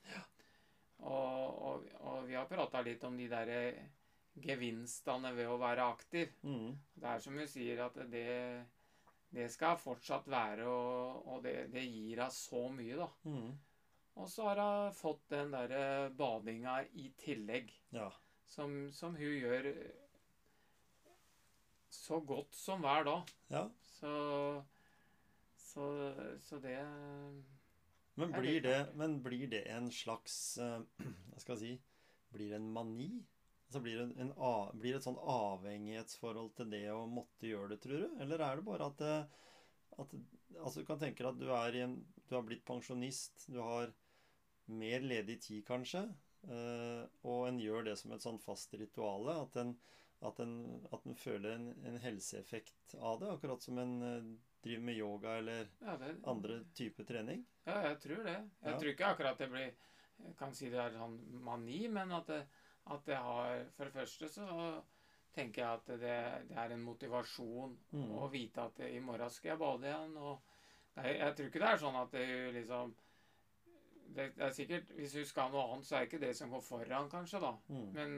Og, 1.02 1.58
og, 1.68 1.90
og 2.00 2.22
vi 2.30 2.38
har 2.38 2.48
prata 2.48 2.80
litt 2.86 3.04
om 3.04 3.18
de 3.18 3.26
der 3.28 3.52
gevinstene 4.40 5.34
ved 5.36 5.50
å 5.50 5.58
være 5.60 5.84
aktiv. 5.84 6.32
Mm. 6.46 6.78
Det 6.96 7.10
er 7.10 7.20
som 7.20 7.36
hun 7.36 7.50
sier, 7.50 7.82
at 7.84 7.98
det, 8.12 8.24
det 9.32 9.46
skal 9.52 9.78
fortsatt 9.80 10.26
være, 10.28 10.66
og, 10.68 11.22
og 11.32 11.42
det, 11.44 11.54
det 11.72 11.82
gir 11.86 12.20
henne 12.20 12.30
så 12.36 12.66
mye, 12.72 12.96
da. 13.00 13.06
Mm. 13.24 13.52
Og 14.20 14.28
så 14.28 14.44
har 14.50 14.60
hun 14.60 14.92
fått 14.96 15.22
den 15.32 15.54
derre 15.54 16.10
badinga 16.16 16.82
i 17.00 17.06
tillegg, 17.22 17.70
Ja. 17.96 18.10
som, 18.52 18.90
som 18.92 19.14
hun 19.16 19.32
gjør 19.38 19.70
eh, 19.70 21.14
så 21.92 22.20
godt 22.24 22.54
som 22.56 22.84
hver 22.84 23.04
dag. 23.08 23.32
ja. 23.52 23.64
Så, 24.02 24.12
så, 25.56 25.84
så 26.42 26.58
det 26.58 26.76
Men 28.18 28.32
blir 28.34 28.60
det, 28.64 28.78
men 28.98 29.22
blir 29.22 29.46
det 29.52 29.62
en 29.72 29.86
slags 29.94 30.58
eh, 30.58 30.80
Hva 31.30 31.38
skal 31.40 31.54
jeg 31.54 31.60
si 31.60 31.72
Blir 32.34 32.50
det 32.50 32.58
en 32.58 32.70
mani? 32.74 33.10
Altså 33.72 33.80
blir, 33.80 34.02
det 34.02 34.20
en, 34.20 34.32
blir 34.76 34.92
det 34.92 34.98
et 35.00 35.06
sånn 35.06 35.16
avhengighetsforhold 35.32 36.50
til 36.58 36.72
det 36.74 36.82
å 36.92 37.06
måtte 37.08 37.48
gjøre 37.48 37.70
det, 37.72 37.78
tror 37.80 38.02
du? 38.04 38.18
Eller 38.20 38.42
er 38.44 38.58
det 38.60 38.66
bare 38.66 38.88
at, 38.92 39.04
at 39.96 40.16
Altså, 40.60 40.82
du 40.82 40.84
kan 40.84 40.98
tenke 41.00 41.24
deg 41.24 41.30
at 41.30 41.38
du 41.40 41.46
er 41.56 41.76
i 41.78 41.80
en 41.86 41.94
Du 42.28 42.34
har 42.36 42.44
blitt 42.44 42.66
pensjonist, 42.68 43.46
du 43.48 43.56
har 43.64 43.94
mer 44.68 45.00
ledig 45.00 45.38
tid, 45.46 45.62
kanskje, 45.66 46.02
eh, 46.44 47.00
og 47.24 47.48
en 47.48 47.58
gjør 47.60 47.88
det 47.88 47.96
som 47.98 48.12
et 48.12 48.22
sånn 48.24 48.38
fast 48.40 48.76
rituale. 48.78 49.38
At 49.46 49.56
en, 49.62 49.72
at 50.22 50.38
en, 50.44 50.52
at 50.92 51.08
en 51.08 51.16
føler 51.18 51.56
en, 51.56 51.66
en 51.88 51.98
helseeffekt 52.04 52.94
av 53.00 53.22
det, 53.24 53.32
akkurat 53.32 53.64
som 53.64 53.80
en 53.82 53.96
eh, 54.06 54.28
driver 54.62 54.84
med 54.86 55.00
yoga 55.00 55.38
eller 55.40 55.72
ja, 55.80 55.96
det, 56.04 56.12
andre 56.28 56.60
typer 56.78 57.08
trening. 57.08 57.42
Ja, 57.66 57.80
jeg 57.88 57.98
tror 58.04 58.22
det. 58.28 58.36
Jeg 58.36 58.70
Ja. 58.70 58.76
tror 58.78 58.92
ikke 58.92 59.10
akkurat 59.16 59.42
det 59.42 59.50
blir 59.56 59.72
Jeg 60.22 60.36
kan 60.38 60.52
si 60.54 60.68
det 60.70 60.78
er 60.78 60.94
sånn 60.94 61.16
mani, 61.42 61.80
men 61.90 62.12
at 62.14 62.28
det, 62.30 62.42
at 62.90 63.04
det 63.06 63.16
har 63.16 63.64
For 63.76 63.84
det 63.84 63.92
første 63.92 64.28
så 64.28 64.82
tenker 65.34 65.62
jeg 65.62 65.72
at 65.72 65.86
det, 65.86 66.48
det 66.48 66.56
er 66.58 66.72
en 66.74 66.82
motivasjon 66.84 67.76
Mm. 67.92 68.10
å 68.18 68.30
vite 68.30 68.58
at 68.64 68.80
i 68.80 68.98
morgen 69.00 69.30
skal 69.30 69.50
jeg 69.50 69.58
bade 69.58 69.86
igjen. 69.88 70.16
Og 70.16 70.42
er, 70.96 71.14
jeg 71.14 71.34
tror 71.36 71.46
ikke 71.46 71.60
det 71.62 71.68
er 71.72 71.76
sånn 71.80 71.96
at 72.02 72.10
det 72.12 72.26
liksom 72.54 72.94
det, 74.12 74.26
det 74.36 74.44
er 74.44 74.50
sikkert, 74.52 74.90
Hvis 74.92 75.14
hun 75.16 75.24
skal 75.24 75.50
noe 75.50 75.62
annet, 75.72 75.86
så 75.88 75.96
er 75.96 76.00
det 76.04 76.08
ikke 76.10 76.20
det 76.26 76.32
som 76.36 76.50
går 76.52 76.60
foran, 76.60 77.08
kanskje. 77.08 77.40
da. 77.40 77.52
Mm. 77.68 77.86
Men, 77.94 78.10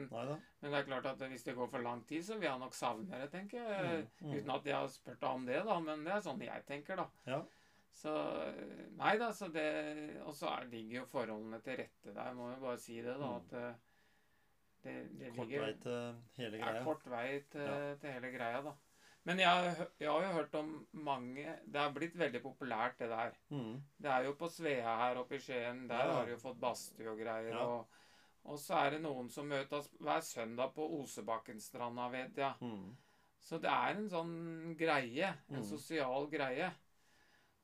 men 0.61 0.71
det 0.73 0.79
er 0.81 0.87
klart 0.89 1.05
at 1.05 1.21
hvis 1.31 1.43
det 1.47 1.55
går 1.55 1.69
for 1.71 1.79
lang 1.85 2.01
tid, 2.07 2.23
så 2.27 2.35
vil 2.35 2.49
jeg 2.49 2.59
nok 2.59 2.73
savne 2.75 3.21
det, 3.21 3.29
tenker 3.31 3.61
jeg. 3.63 4.01
Mm, 4.19 4.27
mm. 4.27 4.33
Uten 4.35 4.51
at 4.57 4.65
jeg 4.65 4.75
har 4.75 4.87
spurt 4.91 5.21
deg 5.21 5.29
om 5.29 5.45
det, 5.47 5.61
da. 5.69 5.79
Men 5.79 6.03
det 6.03 6.11
er 6.17 6.25
sånn 6.25 6.41
jeg 6.43 6.65
tenker, 6.67 6.99
da. 6.99 7.07
Ja. 7.31 7.39
Så 7.95 8.11
Nei 8.99 9.13
da, 9.21 9.29
så 9.31 9.47
det 9.47 10.19
Og 10.25 10.33
så 10.35 10.49
er- 10.51 10.67
ligger 10.67 10.97
jo 10.99 11.05
forholdene 11.05 11.61
til 11.63 11.77
rette 11.77 12.13
der, 12.13 12.33
må 12.33 12.49
jo 12.51 12.59
bare 12.59 12.77
si 12.77 12.99
det, 13.01 13.15
da. 13.17 13.29
Mm. 13.29 13.35
At 13.37 13.53
eh, 13.53 13.73
det, 14.85 14.95
det 15.19 15.31
Kort 15.35 15.47
ligger 15.49 15.65
vei 15.65 15.73
til 15.83 16.15
hele 16.37 16.57
ja, 16.61 16.65
greia. 16.71 16.83
kort 16.85 17.05
vei 17.11 17.27
til, 17.51 17.61
Ja. 17.65 17.95
til 18.01 18.11
hele 18.15 18.31
greia, 18.37 18.61
da. 18.65 18.73
Men 19.25 19.39
jeg, 19.41 19.75
jeg 19.99 20.09
har 20.11 20.21
jo 20.21 20.33
hørt 20.35 20.53
om 20.59 20.67
mange 20.93 21.45
Det 21.65 21.79
har 21.81 21.93
blitt 21.95 22.13
veldig 22.19 22.41
populært, 22.43 22.99
det 22.99 23.07
der. 23.09 23.31
Mm. 23.49 23.79
Det 23.97 24.11
er 24.11 24.23
jo 24.27 24.33
på 24.37 24.49
Svea 24.53 24.97
her 24.99 25.17
oppe 25.17 25.35
i 25.35 25.39
Skien. 25.41 25.87
Der 25.89 26.03
Ja. 26.05 26.11
har 26.19 26.25
de 26.25 26.35
jo 26.35 26.37
fått 26.43 26.59
badstue 26.61 27.09
og 27.09 27.17
greier. 27.17 27.49
Ja. 27.55 27.63
Og, 27.65 27.87
og 28.45 28.59
så 28.61 28.75
er 28.85 28.89
det 28.93 29.01
noen 29.01 29.29
som 29.33 29.47
møtes 29.49 29.89
hver 29.99 30.21
søndag 30.21 30.75
på 30.75 30.85
Osebakkenstranda, 31.01 32.05
vet 32.13 32.37
jeg. 32.37 32.53
Mm. 32.61 32.95
Så 33.41 33.57
det 33.61 33.69
er 33.71 33.95
en 33.97 34.09
sånn 34.09 34.75
greie. 34.77 35.33
En 35.49 35.57
Mm. 35.57 35.63
sosial 35.63 36.29
greie. 36.29 36.69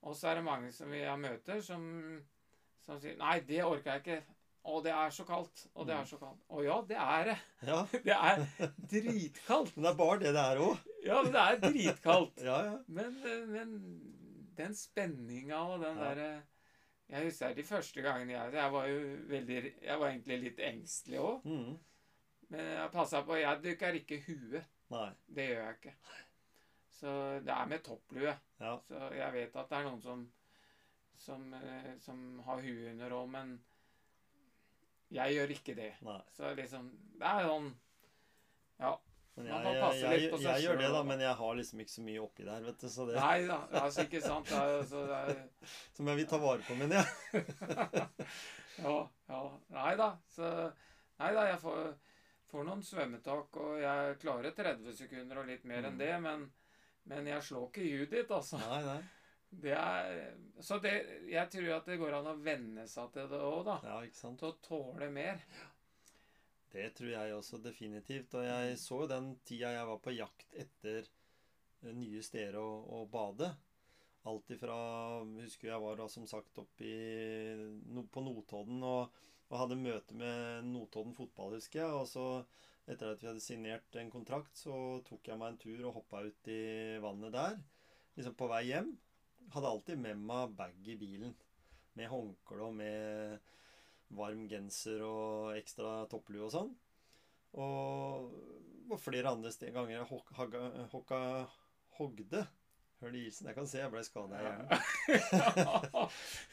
Og 0.01 0.15
så 0.15 0.27
er 0.31 0.35
det 0.35 0.43
mange 0.43 0.71
som 0.73 0.91
jeg 0.93 1.19
møter, 1.19 1.61
som, 1.61 1.85
som 2.81 2.99
sier 2.99 3.17
Nei, 3.17 3.39
det 3.45 3.61
orker 3.63 3.91
jeg 3.91 4.01
ikke. 4.01 4.23
Å, 4.63 4.77
det 4.85 4.91
er 4.93 5.09
så 5.09 5.23
kaldt. 5.25 5.63
Og 5.73 5.87
det 5.87 5.95
Mm. 5.95 6.01
er 6.01 6.05
så 6.05 6.17
kaldt. 6.21 6.41
Å 6.53 6.63
ja, 6.63 6.75
det 6.85 6.97
er 7.01 7.23
det. 7.31 7.37
Ja. 7.65 7.79
Det 8.05 8.13
er 8.13 8.43
dritkaldt. 8.91 9.75
Men 9.75 9.83
det 9.87 9.91
er 9.91 9.97
bare 9.97 10.19
det 10.21 10.33
det 10.35 10.43
er 10.51 10.59
òg. 10.61 10.77
Ja, 11.05 11.21
men 11.23 11.31
det 11.33 11.41
er 11.45 11.61
dritkaldt. 11.63 12.41
Ja, 12.49 12.57
ja. 12.67 12.75
Men, 12.87 13.15
eh, 13.25 13.45
men 13.49 13.71
den 14.57 14.75
spenninga 14.77 15.61
og 15.73 15.81
den 15.81 15.97
Ja. 15.97 16.09
derre 16.13 16.43
Jeg 17.11 17.25
husker 17.25 17.53
de 17.57 17.63
første 17.67 18.01
gangene 18.05 18.31
jeg 18.37 18.53
Jeg 18.53 18.71
var 18.71 18.85
jo 18.87 18.99
veldig 19.27 19.57
Jeg 19.81 19.99
var 19.99 20.09
egentlig 20.11 20.37
litt 20.43 20.59
engstelig 20.59 21.19
òg. 21.19 21.41
Mm. 21.45 21.79
Men 22.51 22.59
jeg 22.75 22.91
passa 22.91 23.21
på 23.23 23.39
Jeg 23.41 23.61
dukker 23.63 23.97
ikke 23.99 24.21
huet. 24.27 24.63
Nei. 24.91 25.09
Det 25.27 25.47
gjør 25.49 25.65
jeg 25.65 25.75
ikke. 25.79 25.95
Så 27.01 27.11
det 27.41 27.49
er 27.57 27.65
med 27.65 27.83
topplue. 27.83 28.37
Ja. 28.61 28.77
Så 28.87 29.09
jeg 29.17 29.33
vet 29.33 29.55
at 29.55 29.69
det 29.73 29.77
er 29.81 29.89
noen 29.89 30.01
som 30.05 30.27
som, 31.21 31.53
eh, 31.53 31.97
som 32.01 32.39
har 32.45 32.61
huet 32.61 32.91
under 32.93 33.11
òg, 33.13 33.27
men 33.29 33.51
jeg 35.11 35.35
gjør 35.35 35.53
ikke 35.57 35.75
det. 35.75 35.91
Nei. 36.07 36.19
Så 36.37 36.51
liksom 36.57 36.91
Det 37.19 37.27
er 37.27 37.47
sånn 37.49 37.71
Ja. 38.79 38.91
Men 39.35 39.47
Man 39.47 39.63
kan 39.63 39.77
passe 39.79 39.99
jeg, 40.03 40.19
litt 40.21 40.31
på 40.33 40.39
jeg, 40.43 40.61
gjør 40.65 40.77
det, 40.81 40.87
da, 40.91 41.01
men 41.07 41.21
jeg 41.23 41.35
har 41.39 41.53
liksom 41.55 41.79
ikke 41.79 41.91
så 41.93 42.01
mye 42.03 42.19
oppi 42.21 42.43
der, 42.43 42.63
vet 42.65 42.81
du. 42.83 42.87
Så 42.91 43.05
det 43.07 43.15
Nei 43.15 43.45
da. 43.47 43.57
Altså, 43.79 44.03
ikke 44.07 44.21
sant. 44.21 44.49
Det 44.49 44.57
er, 44.59 44.73
altså, 44.81 45.03
det 45.07 45.19
er, 45.21 45.67
som 45.95 46.07
jeg 46.11 46.19
vil 46.19 46.27
ta 46.27 46.39
vare 46.43 46.65
på, 46.67 46.75
men 46.75 46.91
jeg. 46.97 47.05
ja, 48.83 48.95
ja. 49.29 49.41
Nei 49.77 49.93
da. 49.99 50.09
Så 50.35 50.49
Nei 51.21 51.31
da, 51.37 51.45
jeg 51.51 51.59
får, 51.61 51.79
får 52.51 52.67
noen 52.67 52.83
svømmetak, 52.83 53.57
og 53.61 53.79
jeg 53.81 54.17
klarer 54.23 54.55
30 54.57 54.95
sekunder 54.97 55.41
og 55.43 55.49
litt 55.51 55.63
mer 55.69 55.85
enn 55.85 55.93
Mm. 55.95 55.99
det, 56.01 56.11
men, 56.27 56.45
men 57.11 57.27
jeg 57.31 57.43
slår 57.47 57.67
ikke 57.69 57.87
Judith, 57.87 58.31
altså. 58.35 58.57
Nei, 58.67 58.81
nei. 58.87 59.01
Det 59.51 59.73
er 59.75 60.37
Så 60.63 60.79
det 60.79 60.93
Jeg 61.27 61.49
tror 61.51 61.73
at 61.75 61.89
det 61.89 61.99
går 61.99 62.15
an 62.15 62.29
å 62.31 62.37
venne 62.39 62.87
seg 62.87 63.11
til 63.15 63.27
det 63.31 63.39
òg, 63.41 63.65
da. 63.67 63.77
Ja, 63.85 63.97
ikke 64.05 64.19
sant. 64.19 64.39
Til 64.39 64.53
å 64.53 64.59
tåle 64.63 65.09
mer. 65.11 65.41
Det 66.71 66.85
tror 66.95 67.11
jeg 67.11 67.35
også 67.35 67.59
definitivt. 67.63 68.37
Og 68.39 68.45
jeg 68.47 68.77
så 68.79 69.01
jo 69.03 69.09
den 69.11 69.33
tida 69.47 69.73
jeg 69.75 69.89
var 69.89 69.99
på 70.03 70.15
jakt 70.15 70.55
etter 70.55 71.03
eh, 71.03 71.91
nye 71.91 72.23
steder 72.23 72.61
å, 72.61 72.69
å 73.01 73.03
bade. 73.11 73.51
Alt 74.29 74.53
ifra 74.53 74.77
Husker 75.41 75.71
jeg 75.71 75.83
var 75.83 75.97
da 75.99 76.07
som 76.13 76.27
sagt 76.29 76.61
oppe 76.61 76.85
i, 76.85 77.55
no, 77.91 78.05
på 78.05 78.23
Notodden 78.23 78.83
og, 78.85 79.21
og 79.49 79.61
hadde 79.63 79.79
møte 79.81 80.15
med 80.15 80.69
Notodden 80.69 81.15
fotball, 81.17 81.57
husker 81.57 81.83
jeg. 81.83 81.91
Og 81.97 82.07
så, 82.07 82.25
etter 82.87 83.11
at 83.11 83.23
vi 83.23 83.31
hadde 83.33 83.43
signert 83.43 83.99
en 83.99 84.13
kontrakt, 84.13 84.55
så 84.55 85.01
tok 85.07 85.27
jeg 85.27 85.41
meg 85.41 85.55
en 85.55 85.61
tur 85.65 85.87
og 85.89 85.97
hoppa 85.99 86.23
ut 86.23 86.51
i 86.53 86.61
vannet 87.03 87.35
der. 87.35 87.57
Liksom 88.15 88.37
på 88.37 88.47
vei 88.51 88.67
hjem. 88.69 88.93
Hadde 89.51 89.71
alltid 89.71 89.99
med 89.99 90.21
meg 90.29 90.53
bag 90.57 90.87
i 90.87 90.97
bilen. 90.99 91.33
Med 91.99 92.07
håndkle 92.11 92.69
og 92.69 92.77
med 92.77 93.51
varm 94.15 94.45
genser 94.51 95.03
og 95.07 95.57
ekstra 95.57 96.01
topplue 96.11 96.47
og 96.47 96.53
sånn. 96.53 96.71
Og 97.59 98.31
på 98.91 98.99
flere 98.99 99.31
andre 99.31 99.51
ganger 99.71 99.97
jeg 99.97 100.07
hok, 100.09 100.31
hokka, 100.91 101.19
hogde 101.99 102.45
hull 103.01 103.15
i 103.17 103.25
isen. 103.27 103.49
Jeg 103.49 103.57
kan 103.57 103.67
se 103.67 103.81
jeg 103.81 103.91
ble 103.91 104.03
skada 104.05 104.37
i 104.37 104.45
hjernen. 104.45 104.67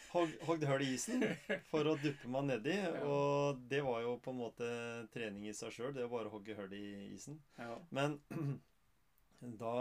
Hog, 0.09 0.31
hogde 0.49 0.69
hull 0.71 0.83
i 0.87 0.95
isen 0.97 1.21
for 1.69 1.85
å 1.85 1.97
duppe 2.01 2.31
meg 2.33 2.47
nedi. 2.49 2.77
Og 3.05 3.61
det 3.69 3.83
var 3.85 4.01
jo 4.07 4.15
på 4.25 4.33
en 4.33 4.41
måte 4.41 4.69
trening 5.13 5.49
i 5.51 5.55
seg 5.57 5.75
sjøl, 5.75 5.93
det 5.97 6.07
å 6.07 6.13
bare 6.13 6.33
hogge 6.33 6.57
hull 6.57 6.73
i 6.73 7.13
isen. 7.13 7.37
Ja. 7.61 7.77
Men 7.95 8.17
da, 9.61 9.75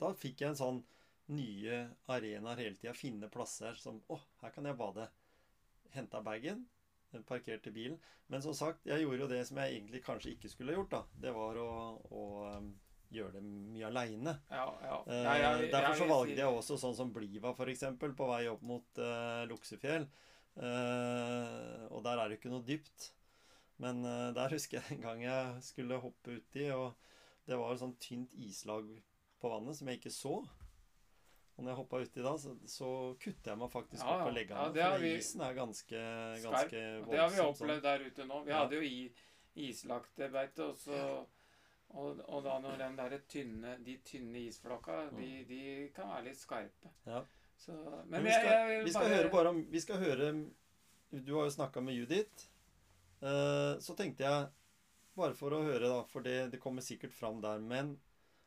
da 0.00 0.12
fikk 0.18 0.42
jeg 0.42 0.52
en 0.52 0.58
sånn 0.58 0.82
nye 1.34 1.84
arenaer 2.12 2.62
hele 2.64 2.76
tida. 2.78 2.94
Finne 2.96 3.30
plasser 3.32 3.78
som 3.80 4.00
Å, 4.08 4.18
her 4.42 4.54
kan 4.54 4.68
jeg 4.68 4.78
bade. 4.78 5.08
Henta 5.94 6.20
bagen, 6.24 6.66
parkerte 7.28 7.72
bilen. 7.72 7.98
Men 8.28 8.44
som 8.44 8.54
sagt, 8.56 8.84
jeg 8.88 9.04
gjorde 9.04 9.24
jo 9.24 9.30
det 9.30 9.40
som 9.48 9.60
jeg 9.62 9.78
egentlig 9.78 10.02
kanskje 10.04 10.34
ikke 10.34 10.52
skulle 10.52 10.76
gjort. 10.76 10.92
da. 10.92 11.02
Det 11.24 11.32
var 11.36 11.60
å, 11.62 11.70
å 12.12 12.24
um, 12.58 12.72
gjøre 13.14 13.38
det 13.38 13.44
mye 13.44 13.88
aleine. 13.88 14.34
Ja, 14.52 14.66
ja. 14.84 14.98
Eh, 15.06 15.28
Ja, 15.40 15.52
derfor 15.62 15.96
så 16.02 16.08
valgte 16.10 16.40
jeg 16.42 16.58
også 16.60 16.76
sånn 16.80 16.96
som 16.98 17.12
Bliva, 17.14 17.54
f.eks., 17.56 17.86
på 18.02 18.28
vei 18.28 18.42
opp 18.52 18.64
mot 18.68 19.00
uh, 19.00 19.44
Luksefjell. 19.48 20.08
Uh, 20.58 21.86
og 21.94 22.02
der 22.04 22.18
er 22.18 22.28
det 22.28 22.40
ikke 22.40 22.52
noe 22.52 22.66
dypt. 22.66 23.12
Men 23.80 24.02
uh, 24.04 24.28
der 24.36 24.52
husker 24.52 24.80
jeg 24.80 24.98
en 24.98 25.04
gang 25.06 25.24
jeg 25.24 25.64
skulle 25.64 26.00
hoppe 26.02 26.40
uti, 26.40 26.68
og 26.74 26.98
det 27.48 27.56
var 27.56 27.72
et 27.72 27.80
sånt 27.80 28.00
tynt 28.02 28.34
islag 28.36 28.90
på 29.40 29.52
vannet 29.52 29.78
som 29.78 29.88
jeg 29.88 30.02
ikke 30.02 30.12
så. 30.12 30.40
Og 31.58 31.64
når 31.64 31.72
jeg 31.72 31.78
hoppa 31.80 31.98
uti 32.04 32.22
da, 32.22 32.32
så, 32.38 32.52
så 32.70 32.88
kutter 33.18 33.50
jeg 33.50 33.58
meg 33.58 33.70
faktisk 33.72 34.04
Ja, 34.04 34.12
opp 34.14 34.20
på 34.28 34.34
legger 34.36 34.54
leggene. 34.54 34.60
Ja, 34.60 34.74
det 34.76 34.84
for 34.92 35.02
vi- 35.02 35.14
isen 35.18 35.40
er 35.42 35.54
ganske, 35.56 36.02
ganske 36.44 36.82
voldsom. 36.82 37.10
det 37.10 37.18
har 37.18 37.32
vi 37.34 37.40
opplevd 37.42 37.82
der 37.82 38.04
ute 38.06 38.26
nå. 38.28 38.42
Vi 38.44 38.50
Ja. 38.52 38.58
hadde 38.62 38.78
jo 38.78 38.82
i, 38.86 39.12
islagte 39.68 40.28
beite, 40.30 40.68
og 40.70 40.76
så 40.78 41.00
og, 41.90 42.20
og 42.28 42.42
da 42.44 42.58
når 42.60 42.76
den 42.78 42.96
der 42.96 43.18
tynne, 43.28 43.72
de 43.84 43.96
tynne 44.04 44.38
isflaka, 44.46 45.08
de, 45.16 45.44
de 45.48 45.60
kan 45.96 46.08
være 46.12 46.24
litt 46.28 46.36
skarpe. 46.38 46.90
Mm. 47.06 47.10
Ja. 47.12 47.22
Så, 47.58 47.72
men, 47.72 48.10
Men 48.10 48.24
vi 48.24 48.30
skal, 48.30 48.52
jeg 48.52 48.68
vil 48.78 48.84
vi 48.84 48.90
skal 48.94 49.08
høre 49.08 49.30
bare 49.32 49.48
om 49.48 49.56
Vi 49.72 49.80
skal 49.80 49.96
høre 49.98 50.28
Du 51.10 51.32
har 51.34 51.48
jo 51.48 51.50
snakka 51.50 51.80
med 51.82 51.94
Judith. 51.96 52.44
Uh, 53.22 53.80
så 53.82 53.96
tenkte 53.96 54.22
jeg, 54.22 54.48
bare 55.16 55.34
for 55.34 55.50
å 55.56 55.62
høre, 55.64 55.88
da, 55.90 56.02
for 56.06 56.22
det, 56.22 56.52
det 56.52 56.60
kommer 56.62 56.82
sikkert 56.86 57.12
fram 57.16 57.40
der, 57.42 57.58
men 57.58 57.96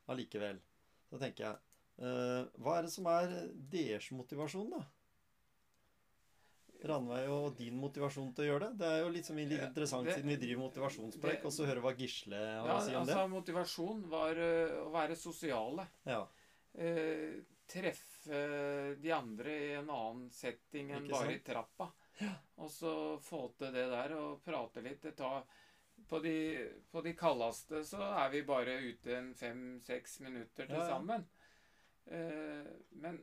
allikevel, 0.08 0.62
så 1.10 1.20
tenker 1.20 1.44
jeg 1.44 1.58
Hva 2.00 2.78
er 2.78 2.82
det 2.88 2.92
som 2.94 3.06
er 3.12 3.34
deres 3.72 4.08
motivasjon, 4.16 4.70
da? 4.72 4.84
Ranveig 6.82 7.28
og 7.30 7.52
din 7.60 7.76
motivasjon 7.78 8.32
til 8.34 8.48
å 8.48 8.48
gjøre 8.48 8.70
det? 8.72 8.78
Det 8.82 8.88
er 8.90 9.00
jo 9.04 9.10
litt, 9.14 9.28
litt 9.38 9.52
Ja, 9.60 9.68
interessant 9.68 10.06
det- 10.08 10.16
siden 10.16 10.30
vi 10.34 10.38
driver 10.42 10.64
motivasjonspreik, 10.64 11.46
og 11.46 11.52
så 11.54 11.66
høre 11.70 11.82
hva 11.84 11.94
Gisle 11.96 12.34
har 12.40 12.68
Ja, 12.68 12.78
å 12.80 12.82
si 12.82 12.96
om 12.96 13.02
altså 13.06 13.28
motivasjon 13.30 14.10
var 14.10 14.34
ø, 14.36 14.86
å 14.88 14.92
være 14.92 15.16
sosiale. 15.16 15.88
Ja. 16.08 16.28
Eh, 16.74 17.42
treffe 17.68 18.98
de 19.00 19.12
andre 19.12 19.50
i 19.52 19.74
en 19.78 19.90
annen 19.90 20.30
setting 20.32 20.90
enn 20.92 21.06
Ikke 21.06 21.12
bare 21.12 21.30
sant? 21.30 21.36
i 21.36 21.54
trappa. 21.54 21.92
Og 22.58 22.70
så 22.70 23.20
få 23.22 23.56
til 23.58 23.72
det 23.74 23.90
der 23.90 24.16
og 24.18 24.42
prate 24.44 24.82
litt. 24.84 25.02
Det 25.02 25.16
tar, 25.18 25.44
på, 26.08 26.20
de, 26.22 26.68
på 26.92 27.04
de 27.04 27.14
kaldeste 27.14 27.84
så 27.86 28.02
er 28.26 28.30
vi 28.32 28.42
bare 28.42 28.80
ute 28.82 29.16
en 29.18 29.34
fem-seks 29.36 30.20
minutter 30.22 30.66
til 30.66 30.76
Ja, 30.76 30.88
ja. 30.88 30.98
sammen. 30.98 31.26
Eh, 32.12 32.68
men, 33.02 33.18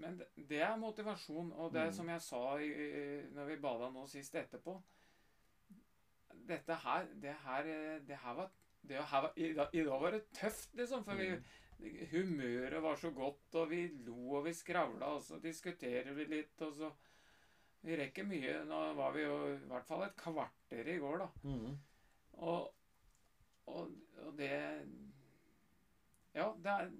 men 0.00 0.18
det- 0.36 0.60
er 0.62 0.76
motivasjon. 0.80 1.52
Og 1.52 1.72
det 1.72 1.80
er 1.82 1.86
Mm. 1.90 1.92
som 1.92 2.08
jeg 2.08 2.22
sa 2.22 2.56
i, 2.58 2.70
når 3.34 3.44
vi 3.50 3.56
bada 3.60 3.90
nå 3.90 4.06
sist 4.08 4.34
etterpå 4.34 4.78
Dette 6.48 6.74
her 6.74 7.06
Det 7.20 7.34
her, 7.44 7.62
det 8.08 8.16
her 8.16 8.34
var 8.34 8.50
det 8.86 8.96
her 9.00 9.20
var, 9.22 9.32
i, 9.36 9.52
dag, 9.56 9.68
I 9.72 9.84
dag 9.84 10.00
var 10.00 10.10
det 10.10 10.26
tøft, 10.36 10.74
liksom. 10.76 11.04
For 11.04 11.14
vi, 11.16 11.30
Mm. 11.30 12.06
humøret 12.10 12.82
var 12.82 12.94
så 12.96 13.10
godt, 13.10 13.54
og 13.54 13.70
vi 13.70 13.88
lo 13.88 14.34
og 14.36 14.44
vi 14.44 14.52
skravla, 14.52 15.06
og 15.16 15.22
så 15.22 15.38
diskuterer 15.40 16.12
vi 16.14 16.24
litt, 16.24 16.60
og 16.62 16.72
så 16.74 16.90
Vi 17.82 17.96
rekker 17.96 18.24
mye. 18.24 18.64
Nå 18.64 18.94
var 18.94 19.12
vi 19.12 19.20
jo 19.22 19.54
i 19.54 19.56
hvert 19.68 19.84
fall 19.86 20.02
et 20.04 20.16
kvarter 20.16 20.86
i 20.88 20.98
går, 20.98 21.18
da. 21.18 21.26
Mm. 21.42 21.78
Og, 22.32 22.74
og, 23.66 23.90
og 24.22 24.36
det 24.38 24.50
Ja, 26.34 26.52
det 26.56 26.66
er, 26.66 26.90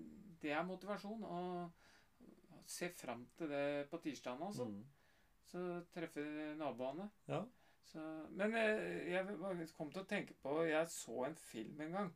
det 0.44 0.52
er 0.52 0.66
motivasjon. 0.68 1.24
Å 1.24 1.40
se 2.66 2.88
fram 2.96 3.26
til 3.38 3.50
det 3.52 3.88
på 3.90 4.00
tirsdagen, 4.04 4.42
altså. 4.46 4.68
Mm. 4.70 4.82
Så 5.44 5.62
treffe 5.94 6.24
naboene. 6.58 7.08
Ja. 7.28 7.42
Så, 7.84 8.02
men 8.32 8.54
eh, 8.56 9.10
jeg 9.12 9.68
kom 9.76 9.90
til 9.92 10.00
å 10.00 10.08
tenke 10.08 10.32
på 10.40 10.62
Jeg 10.64 10.88
så 10.88 11.26
en 11.26 11.34
film 11.36 11.82
en 11.84 11.96
gang 11.98 12.12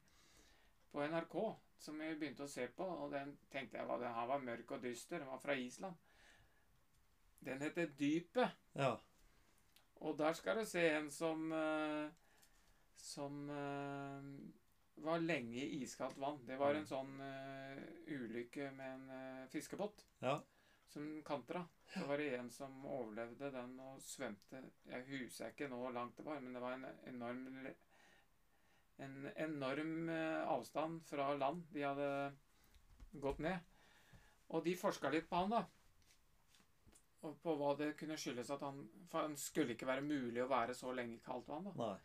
på 0.89 1.05
NRK 1.05 1.35
som 1.79 2.01
jeg 2.03 2.17
begynte 2.19 2.47
å 2.47 2.51
se 2.51 2.65
på, 2.75 2.83
og 2.83 3.13
den 3.13 3.37
tenkte 3.53 3.79
jeg 3.79 3.87
var, 3.87 4.01
den 4.03 4.15
her 4.17 4.27
var 4.27 4.41
mørk 4.43 4.73
og 4.75 4.81
dyster. 4.83 5.21
Den 5.21 5.31
var 5.31 5.39
fra 5.43 5.55
Island. 5.55 5.95
Den 7.45 7.63
heter 7.63 7.93
Dypet. 7.99 8.57
ja. 8.75 8.97
Og 9.99 10.15
der 10.19 10.33
skal 10.33 10.61
du 10.61 10.65
se 10.65 10.83
en 10.95 11.09
som 11.11 11.53
eh, 11.53 12.11
Som 12.97 13.51
eh, 13.51 14.29
var 15.05 15.23
lenge 15.25 15.63
i 15.63 15.83
iskaldt 15.83 16.19
vann. 16.21 16.41
Det 16.47 16.57
var 16.61 16.75
en 16.75 16.87
sånn 16.89 17.19
uh, 17.21 17.83
ulykke 18.11 18.71
med 18.77 18.95
en 18.95 19.11
uh, 19.11 19.49
fiskebåt 19.53 20.05
Ja. 20.25 20.39
som 20.89 21.23
kantra. 21.27 21.65
Så 21.95 22.05
var 22.07 22.19
det 22.21 22.35
en 22.37 22.51
som 22.51 22.85
overlevde 22.85 23.51
den 23.53 23.79
og 23.81 24.01
svømte 24.05 24.61
Jeg 24.91 25.07
husker 25.09 25.53
ikke 25.53 25.69
nå 25.71 25.79
hvor 25.81 25.95
langt 25.97 26.17
det 26.19 26.27
var, 26.27 26.41
men 26.41 26.53
det 26.53 26.61
var 26.61 26.77
en 26.77 26.87
enorm 27.09 27.47
En 28.99 29.31
enorm 29.37 30.09
eh, 30.09 30.43
avstand 30.49 31.05
fra 31.07 31.35
land. 31.35 31.63
De 31.71 31.83
hadde 31.87 32.37
gått 33.13 33.39
ned. 33.39 33.61
Og 34.49 34.65
de 34.65 34.75
forska 34.77 35.11
litt 35.13 35.29
på 35.31 35.37
han, 35.37 35.53
da. 35.55 35.63
Og 37.23 37.39
på 37.43 37.55
hva 37.61 37.77
det 37.79 37.93
kunne 37.99 38.17
skyldes 38.19 38.51
at 38.55 38.63
han 38.63 38.85
For 39.11 39.27
han 39.27 39.37
skulle 39.39 39.75
ikke 39.75 39.89
være 39.89 40.05
mulig 40.07 40.43
å 40.45 40.51
være 40.51 40.75
så 40.75 40.93
lenge 40.95 41.17
i 41.17 41.25
kaldt 41.25 41.49
vann, 41.51 41.71
da. 41.71 41.75
Nei. 41.79 41.97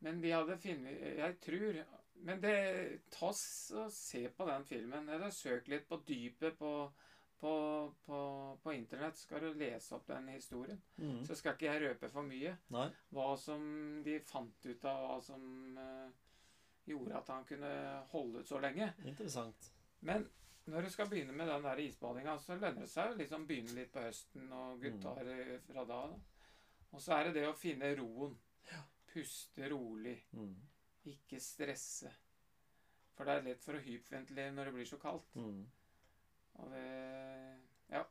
Men 0.00 0.20
de 0.22 0.30
hadde 0.32 0.56
funnet 0.60 1.02
Jeg 1.18 1.34
tror 1.44 1.80
Men 2.24 2.40
det 2.40 2.54
ta 3.12 3.30
og 3.30 3.92
se 3.92 4.26
på 4.36 4.46
den 4.48 4.64
filmen. 4.68 5.08
Eller 5.08 5.32
søk 5.32 5.68
litt 5.72 5.86
på 5.88 6.00
dypet 6.06 6.58
på, 6.58 6.72
på, 7.40 7.52
på, 8.06 8.18
på 8.62 8.74
internett. 8.76 9.16
Skal 9.16 9.44
du 9.44 9.54
lese 9.60 9.94
opp 9.96 10.08
den 10.08 10.28
historien. 10.34 10.80
Mm. 10.96 11.22
Så 11.24 11.36
skal 11.38 11.56
ikke 11.56 11.70
jeg 11.70 11.84
røpe 11.86 12.10
for 12.12 12.26
mye. 12.26 12.56
Nei. 12.76 12.88
Hva 13.16 13.30
som 13.40 13.62
de 14.04 14.18
fant 14.28 14.68
ut 14.68 14.84
av, 14.84 15.06
hva 15.06 15.16
som 15.24 15.78
uh, 15.80 16.10
gjorde 16.90 17.16
at 17.16 17.32
han 17.32 17.48
kunne 17.48 17.72
holde 18.12 18.44
ut 18.44 18.52
så 18.52 18.60
lenge. 18.60 18.92
Interessant. 19.04 19.72
Men 20.04 20.28
når 20.70 20.86
du 20.86 20.90
skal 20.90 21.08
begynne 21.08 21.32
med 21.32 21.48
den 21.48 21.64
der 21.64 21.80
isbadinga, 21.82 22.36
så 22.38 22.54
lønner 22.54 22.84
det 22.84 22.90
seg 22.92 23.12
å 23.12 23.18
liksom 23.18 23.46
begynne 23.48 23.74
litt 23.76 23.92
på 23.92 24.04
høsten 24.04 24.52
og 24.54 24.80
gutta 24.82 25.14
mm. 25.16 25.66
fra 25.66 25.84
da. 25.88 26.00
Og 26.90 27.02
så 27.02 27.16
er 27.16 27.28
det 27.28 27.40
det 27.40 27.48
å 27.48 27.56
finne 27.56 27.94
roen. 27.98 28.36
Puste 29.12 29.70
rolig. 29.70 30.16
Mm. 30.32 30.54
Ikke 31.10 31.40
stresse. 31.40 32.12
For 33.16 33.28
det 33.28 33.34
er 33.36 33.46
lett 33.50 33.64
for 33.64 33.76
å 33.76 33.82
hyperventilere 33.84 34.52
når 34.54 34.70
det 34.70 34.74
blir 34.78 34.88
så 34.88 34.98
kaldt. 35.00 35.34
Mm. 35.36 35.64
Og 36.60 36.70
det 36.74 36.86
Ja. 37.90 38.04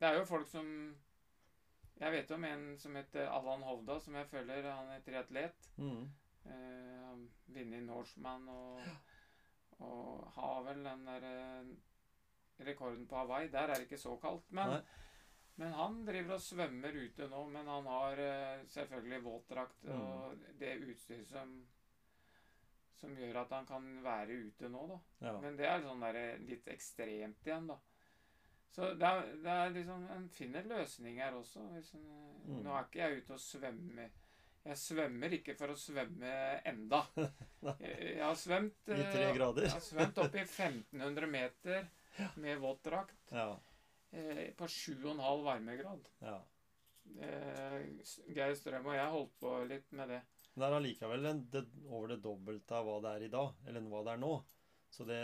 Det 0.00 0.08
er 0.08 0.18
jo 0.18 0.24
folk 0.24 0.48
som 0.48 0.96
Jeg 2.00 2.12
vet 2.12 2.30
om 2.30 2.44
en 2.44 2.78
som 2.78 2.94
heter 2.96 3.28
Allan 3.28 3.62
Hovda, 3.62 3.98
som 4.00 4.14
jeg 4.14 4.26
føler 4.26 4.70
han 4.72 4.88
er 4.88 5.00
triatlet. 5.04 5.70
Mm. 5.76 6.10
Eh, 6.46 7.00
han 7.04 7.26
vinner 7.46 7.80
Norseman 7.84 8.48
og, 8.48 8.80
og 9.78 10.30
har 10.32 10.62
vel 10.64 10.84
den 10.84 11.06
der 11.06 11.26
eh, 11.28 11.66
rekorden 12.66 13.06
på 13.08 13.16
Hawaii. 13.16 13.50
Der 13.52 13.68
er 13.68 13.74
det 13.74 13.82
ikke 13.82 13.98
så 13.98 14.16
kaldt. 14.16 14.48
Men, 14.52 14.68
Nei. 14.78 14.80
Men 15.60 15.74
han 15.76 15.98
driver 16.08 16.38
og 16.38 16.40
svømmer 16.44 16.94
ute 16.96 17.26
nå. 17.28 17.42
Men 17.52 17.68
han 17.68 17.86
har 17.92 18.22
eh, 18.24 18.62
selvfølgelig 18.72 19.22
våtdrakt 19.26 19.84
Mm. 19.84 20.00
og 20.00 20.40
det 20.60 20.78
utstyret 20.88 21.28
som 21.28 21.52
som 23.00 23.14
gjør 23.16 23.38
at 23.40 23.52
han 23.54 23.64
kan 23.64 23.84
være 24.04 24.34
ute 24.48 24.68
nå, 24.68 24.80
da. 24.90 24.96
Ja. 25.24 25.30
Men 25.40 25.54
det 25.56 25.64
er 25.70 25.80
sånn 25.80 26.02
der, 26.04 26.18
litt 26.44 26.66
ekstremt 26.68 27.46
igjen, 27.48 27.70
da. 27.70 27.76
Så 28.76 28.90
det 29.00 29.06
er, 29.08 29.22
det 29.42 29.54
er 29.54 29.70
liksom 29.74 30.02
En 30.14 30.26
finner 30.30 30.66
løsninger 30.68 31.38
også. 31.38 31.62
En, 31.78 32.10
Mm. 32.50 32.62
Nå 32.64 32.72
er 32.74 32.84
ikke 32.86 33.00
jeg 33.00 33.22
ute 33.22 33.32
og 33.36 33.40
svømmer. 33.40 34.10
Jeg 34.64 34.76
svømmer 34.76 35.32
ikke 35.36 35.54
for 35.56 35.72
å 35.72 35.76
svømme 35.78 36.30
enda. 36.68 37.00
Jeg, 37.80 38.20
har 38.20 38.34
svømt 38.36 38.88
I 38.88 38.96
eh, 38.96 39.10
tre 39.12 39.26
grader. 39.36 39.64
Jeg 39.68 39.72
har 39.72 39.84
svømt 39.84 40.18
opp 40.24 40.34
i 40.36 40.44
1500 40.44 41.26
meter 41.30 41.88
med 42.42 42.58
våtdrakt 42.60 43.32
Ja. 43.36 43.50
Eh, 44.12 44.50
på 44.58 44.66
7,5 44.66 45.44
varmegrad. 45.44 46.08
ja. 46.20 46.38
Eh, 47.20 47.80
Geir 48.30 48.52
Strøm 48.54 48.86
og 48.86 48.94
jeg 48.94 49.10
holdt 49.10 49.32
på 49.40 49.52
litt 49.66 49.88
med 49.98 50.08
det. 50.12 50.20
Men 50.54 50.62
det 50.62 50.66
er 50.68 50.76
allikevel 50.76 51.24
over 51.88 52.08
det 52.12 52.20
dobbelte 52.22 52.76
av 52.76 52.86
hva 52.86 52.98
det 53.02 53.14
er 53.16 53.24
i 53.26 53.30
dag, 53.32 53.54
eller 53.66 53.80
hva 53.90 54.02
det 54.06 54.12
er 54.14 54.20
nå. 54.22 54.32
Så 54.90 55.06
det, 55.08 55.18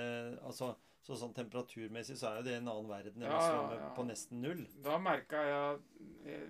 altså, 0.47 0.73
så 1.03 1.15
sånn 1.21 1.35
temperaturmessig 1.37 2.17
så 2.19 2.31
er 2.33 2.41
jo 2.41 2.47
det 2.49 2.57
en 2.59 2.69
annen 2.73 2.89
verden 2.91 3.23
enn 3.23 3.31
Ja, 3.31 3.41
ja, 3.53 3.79
ja. 3.79 3.91
på 3.95 4.05
nesten 4.09 4.41
null. 4.43 4.65
Da 4.83 4.97
merka 5.03 5.43
jeg 5.47 5.81
eh, 6.27 6.49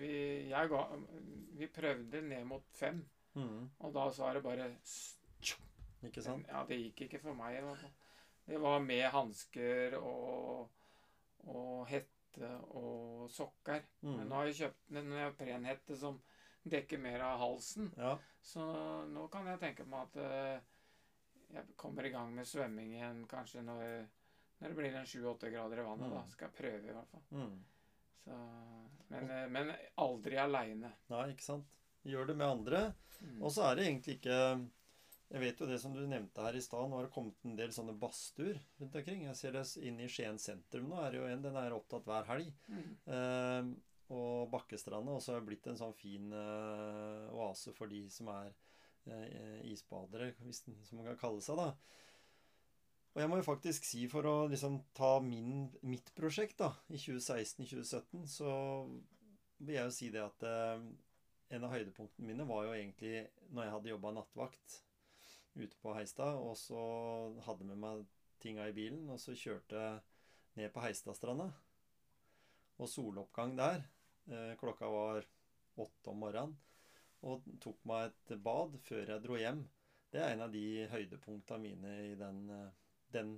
vi, 0.00 0.12
jeg 0.48 0.70
ga, 0.72 0.82
vi 1.60 1.68
prøvde 1.68 2.22
ned 2.28 2.44
mot 2.48 2.64
fem, 2.76 3.02
Mm. 3.34 3.68
og 3.78 3.92
da 3.94 4.08
så 4.10 4.24
er 4.26 4.34
det 4.34 4.42
bare 4.42 4.64
Ikke 6.02 6.22
sant? 6.24 6.48
Ja, 6.50 6.64
det 6.66 6.78
gikk 6.80 7.04
ikke 7.06 7.20
for 7.22 7.36
meg. 7.38 7.60
Det 8.48 8.58
var 8.58 8.80
med 8.82 9.04
hansker 9.14 9.94
og, 10.00 10.68
og 11.46 11.86
hette 11.88 12.50
og 12.70 13.28
sokker. 13.30 13.82
Men 14.02 14.20
Mm. 14.20 14.28
nå 14.28 14.34
har 14.34 14.46
jeg 14.46 14.54
kjøpt 14.60 14.96
en 14.96 15.08
neoprenhette 15.10 15.96
som 15.96 16.20
dekker 16.68 16.98
mer 17.00 17.20
av 17.20 17.38
halsen. 17.40 17.90
Ja. 17.96 18.18
Så 18.42 18.60
nå 19.08 19.28
kan 19.30 19.46
jeg 19.46 19.58
tenke 19.60 19.84
meg 19.88 20.00
at 20.02 20.16
eh, 20.16 20.60
jeg 21.54 21.64
kommer 21.76 22.04
i 22.06 22.10
gang 22.14 22.32
med 22.34 22.46
svømming 22.46 22.92
igjen 22.94 23.26
kanskje 23.26 23.62
når, 23.64 24.06
når 24.60 24.68
det 24.68 24.76
blir 24.76 24.94
en 24.94 25.06
sju-åtte 25.06 25.50
grader 25.50 25.80
i 25.82 25.86
vannet. 25.88 26.06
Mm. 26.06 26.14
Da 26.14 26.24
skal 26.28 26.48
jeg 26.48 26.58
prøve, 26.60 26.88
i 26.90 26.94
hvert 26.94 27.08
fall. 27.10 27.24
Mm. 27.30 27.64
Så, 28.24 28.38
men, 29.10 29.30
eh, 29.30 29.48
men 29.48 29.72
aldri 29.98 30.36
aleine. 30.38 30.92
Nei, 31.10 31.30
ikke 31.32 31.42
sant? 31.48 31.78
Gjør 32.06 32.26
det 32.30 32.36
med 32.36 32.46
andre. 32.46 32.94
Mm. 33.20 33.42
Og 33.42 33.50
så 33.52 33.66
er 33.70 33.74
det 33.76 33.86
egentlig 33.88 34.18
ikke 34.20 34.38
Jeg 35.30 35.42
vet 35.44 35.60
jo 35.62 35.66
det 35.70 35.76
som 35.78 35.92
du 35.94 36.00
nevnte 36.10 36.42
her 36.42 36.56
i 36.58 36.62
stad, 36.64 36.88
nå 36.90 36.96
har 36.98 37.06
det 37.06 37.12
kommet 37.14 37.44
en 37.46 37.54
del 37.58 37.70
sånne 37.74 37.92
badstuer 38.02 38.56
rundt 38.80 38.96
omkring. 38.98 39.20
Jeg 39.28 39.38
ser 39.38 39.54
det 39.54 39.62
inne 39.86 40.02
i 40.02 40.10
Skien 40.10 40.40
sentrum 40.42 40.88
nå, 40.90 40.98
er 41.04 41.14
det 41.14 41.20
jo 41.20 41.28
en. 41.30 41.44
Den 41.44 41.58
er 41.60 41.76
opptatt 41.76 42.08
hver 42.08 42.26
helg. 42.32 42.48
Mm. 42.66 42.88
Eh, 43.14 43.68
og 44.10 44.48
Bakkestranda 44.50 45.14
også 45.14 45.36
har 45.36 45.44
blitt 45.46 45.68
en 45.70 45.78
sånn 45.78 45.94
fin 45.94 46.32
eh, 46.34 47.28
oase 47.30 47.70
for 47.76 47.86
de 47.92 48.00
som 48.10 48.26
er 48.34 48.50
eh, 49.06 49.60
isbadere, 49.70 50.32
hvis, 50.42 50.64
den- 50.66 50.80
som 50.88 50.98
man 50.98 51.12
kan 51.12 51.20
kalle 51.22 51.44
seg, 51.46 51.62
da. 51.62 51.68
Og 53.14 53.22
jeg 53.22 53.30
må 53.30 53.38
jo 53.38 53.46
faktisk 53.46 53.86
si, 53.86 54.04
for 54.10 54.26
å 54.26 54.34
liksom 54.50 54.80
ta 54.94 55.12
min, 55.22 55.68
mitt 55.86 56.10
prosjekt 56.18 56.58
da, 56.62 56.72
i 56.90 56.98
2016-2017, 56.98 58.26
så 58.30 58.50
vil 59.62 59.76
jeg 59.78 59.86
jo 59.86 59.94
si 59.94 60.10
det 60.10 60.22
at 60.26 60.42
eh, 60.46 60.84
en 61.54 61.66
av 61.66 61.74
høydepunktene 61.78 62.26
mine 62.32 62.46
var 62.50 62.66
jo 62.66 62.74
egentlig 62.74 63.14
når 63.54 63.66
jeg 63.68 63.76
hadde 63.78 63.94
jobba 63.94 64.12
nattvakt 64.18 64.76
ute 65.58 65.76
på 65.82 65.94
Heistad, 65.96 66.38
og 66.38 66.56
så 66.58 66.80
hadde 67.46 67.66
med 67.68 67.80
meg 67.82 68.06
tinga 68.40 68.68
i 68.68 68.74
bilen, 68.76 69.08
og 69.10 69.20
så 69.20 69.34
kjørte 69.36 69.76
jeg 69.76 70.00
ned 70.60 70.72
på 70.74 70.82
Heistadstranda. 70.84 71.50
Og 72.80 72.88
soloppgang 72.88 73.56
der. 73.58 73.84
Eh, 74.30 74.54
klokka 74.60 74.88
var 74.88 75.26
åtte 75.80 76.12
om 76.12 76.22
morgenen. 76.22 76.56
Og 77.28 77.44
tok 77.60 77.82
meg 77.88 78.08
et 78.08 78.36
bad 78.40 78.78
før 78.86 79.14
jeg 79.14 79.24
dro 79.24 79.36
hjem. 79.36 79.66
Det 80.10 80.22
er 80.22 80.32
en 80.34 80.46
av 80.46 80.54
de 80.54 80.64
høydepunktene 80.90 81.60
mine 81.62 81.96
i 82.08 82.14
den, 82.18 82.38
eh, 82.50 82.70
den 83.12 83.34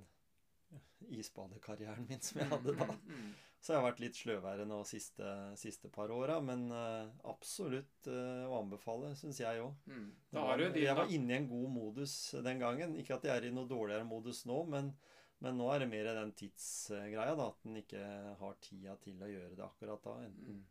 isbadekarrieren 1.11 2.07
min 2.07 2.23
som 2.23 2.39
jeg 2.41 2.51
hadde 2.53 2.77
da. 2.79 2.87
Så 3.63 3.71
jeg 3.71 3.79
har 3.79 3.85
vært 3.85 4.01
litt 4.03 4.17
sløvere 4.19 4.65
nå 4.67 4.81
siste, 4.83 5.23
siste 5.55 5.87
par 5.93 6.11
åra, 6.11 6.41
men 6.43 6.65
uh, 6.75 7.07
absolutt 7.31 8.09
uh, 8.11 8.43
å 8.51 8.57
anbefale, 8.59 9.13
syns 9.15 9.39
jeg 9.39 9.61
òg. 9.63 9.71
mm. 9.87 10.09
Jeg 10.33 10.95
var 10.97 11.13
inne 11.15 11.31
i 11.31 11.37
en 11.37 11.47
god 11.47 11.69
modus 11.71 12.15
den 12.43 12.59
gangen. 12.59 12.97
Ikke 12.99 13.15
at 13.15 13.23
jeg 13.29 13.37
er 13.37 13.47
i 13.47 13.53
noe 13.55 13.69
dårligere 13.69 14.03
modus 14.09 14.43
nå, 14.49 14.57
men, 14.67 14.91
men 15.39 15.55
nå 15.61 15.69
er 15.71 15.85
det 15.85 15.89
mer 15.93 16.11
den 16.19 16.35
tidsgreia, 16.41 17.37
da. 17.39 17.47
At 17.53 17.63
en 17.69 17.79
ikke 17.79 18.03
har 18.43 18.59
tida 18.67 18.97
til 19.05 19.23
å 19.23 19.31
gjøre 19.31 19.55
det 19.55 19.65
akkurat 19.69 20.03
da. 20.11 20.17
Enten 20.27 20.59
Mm. 20.59 20.61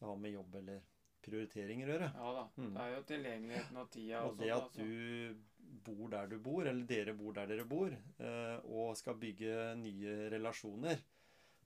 det 0.00 0.08
har 0.10 0.16
med 0.26 0.34
jobb 0.34 0.54
eller 0.64 0.82
prioriteringer 1.24 1.86
å 1.88 1.94
gjøre. 1.94 2.12
Ja 2.18 2.32
da. 2.40 2.44
Mm. 2.58 2.74
Det 2.74 2.82
er 2.84 2.94
jo 2.96 3.02
tilgjengeligheten 3.14 3.78
og 3.80 3.90
tida 3.94 4.24
Og 4.26 4.32
og 4.32 4.38
det 4.42 4.50
sånt. 4.50 4.58
at 4.58 4.64
altså. 4.66 4.82
du 4.82 5.84
bor 5.86 6.08
der 6.12 6.26
du 6.34 6.38
bor, 6.42 6.66
eller 6.66 6.84
dere 6.90 7.14
bor 7.14 7.32
der 7.38 7.46
dere 7.54 7.64
bor, 7.64 7.94
uh, 8.20 8.58
og 8.74 8.96
skal 8.98 9.14
bygge 9.22 9.54
nye 9.80 10.16
relasjoner, 10.34 10.98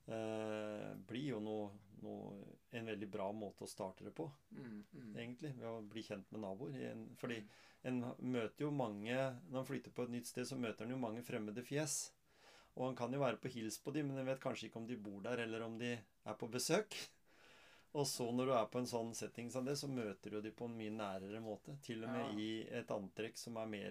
eh, 0.08 0.94
blir 1.08 1.28
jo 1.34 1.40
noe, 1.40 1.70
noe, 2.02 2.44
en 2.72 2.86
veldig 2.86 3.08
bra 3.10 3.30
måte 3.32 3.64
å 3.64 3.68
starte 3.68 4.04
det 4.04 4.14
på, 4.14 4.30
Mm, 4.52 4.84
mm. 4.94 5.16
egentlig. 5.16 5.54
Ved 5.56 5.66
å 5.68 5.88
bli 5.88 6.02
kjent 6.02 6.30
med 6.32 6.40
naboer. 6.40 6.76
En- 6.90 7.08
Fordi 7.16 7.42
en 7.84 8.00
møter 8.20 8.60
jo 8.66 8.70
mange 8.70 9.14
Når 9.50 9.58
en 9.60 9.64
flytter 9.66 9.90
på 9.94 10.02
et 10.04 10.10
nytt 10.10 10.26
sted, 10.26 10.44
så 10.46 10.56
møter 10.58 10.82
en 10.84 10.90
jo 10.90 10.96
mange 10.98 11.22
fremmede 11.22 11.62
fjes. 11.64 12.10
Og 12.76 12.88
en 12.90 12.96
kan 12.96 13.12
jo 13.12 13.18
være 13.20 13.40
på 13.40 13.48
hils 13.50 13.78
på 13.78 13.92
dem, 13.92 14.08
men 14.08 14.18
en 14.18 14.26
vet 14.26 14.40
kanskje 14.40 14.68
ikke 14.68 14.76
om 14.76 14.86
de 14.86 14.96
bor 14.96 15.20
der, 15.22 15.38
eller 15.42 15.62
om 15.62 15.78
de 15.78 15.94
er 16.26 16.34
på 16.34 16.48
besøk. 16.50 16.94
Og 17.94 18.04
så 18.06 18.30
når 18.32 18.46
du 18.46 18.52
er 18.52 18.66
på 18.66 18.78
en 18.78 18.86
sånn 18.86 19.14
setting 19.14 19.50
som 19.50 19.64
det, 19.64 19.74
så 19.76 19.88
møter 19.88 20.30
du 20.30 20.40
de 20.42 20.50
på 20.52 20.66
en 20.68 20.76
mye 20.76 20.90
nærere 20.92 21.40
måte. 21.42 21.80
Til 21.82 22.04
og 22.04 22.10
med 22.10 22.26
Ja. 22.26 22.38
i 22.38 22.68
et 22.70 22.86
antrekk 22.88 23.36
som 23.36 23.56
er 23.56 23.66
mer 23.66 23.90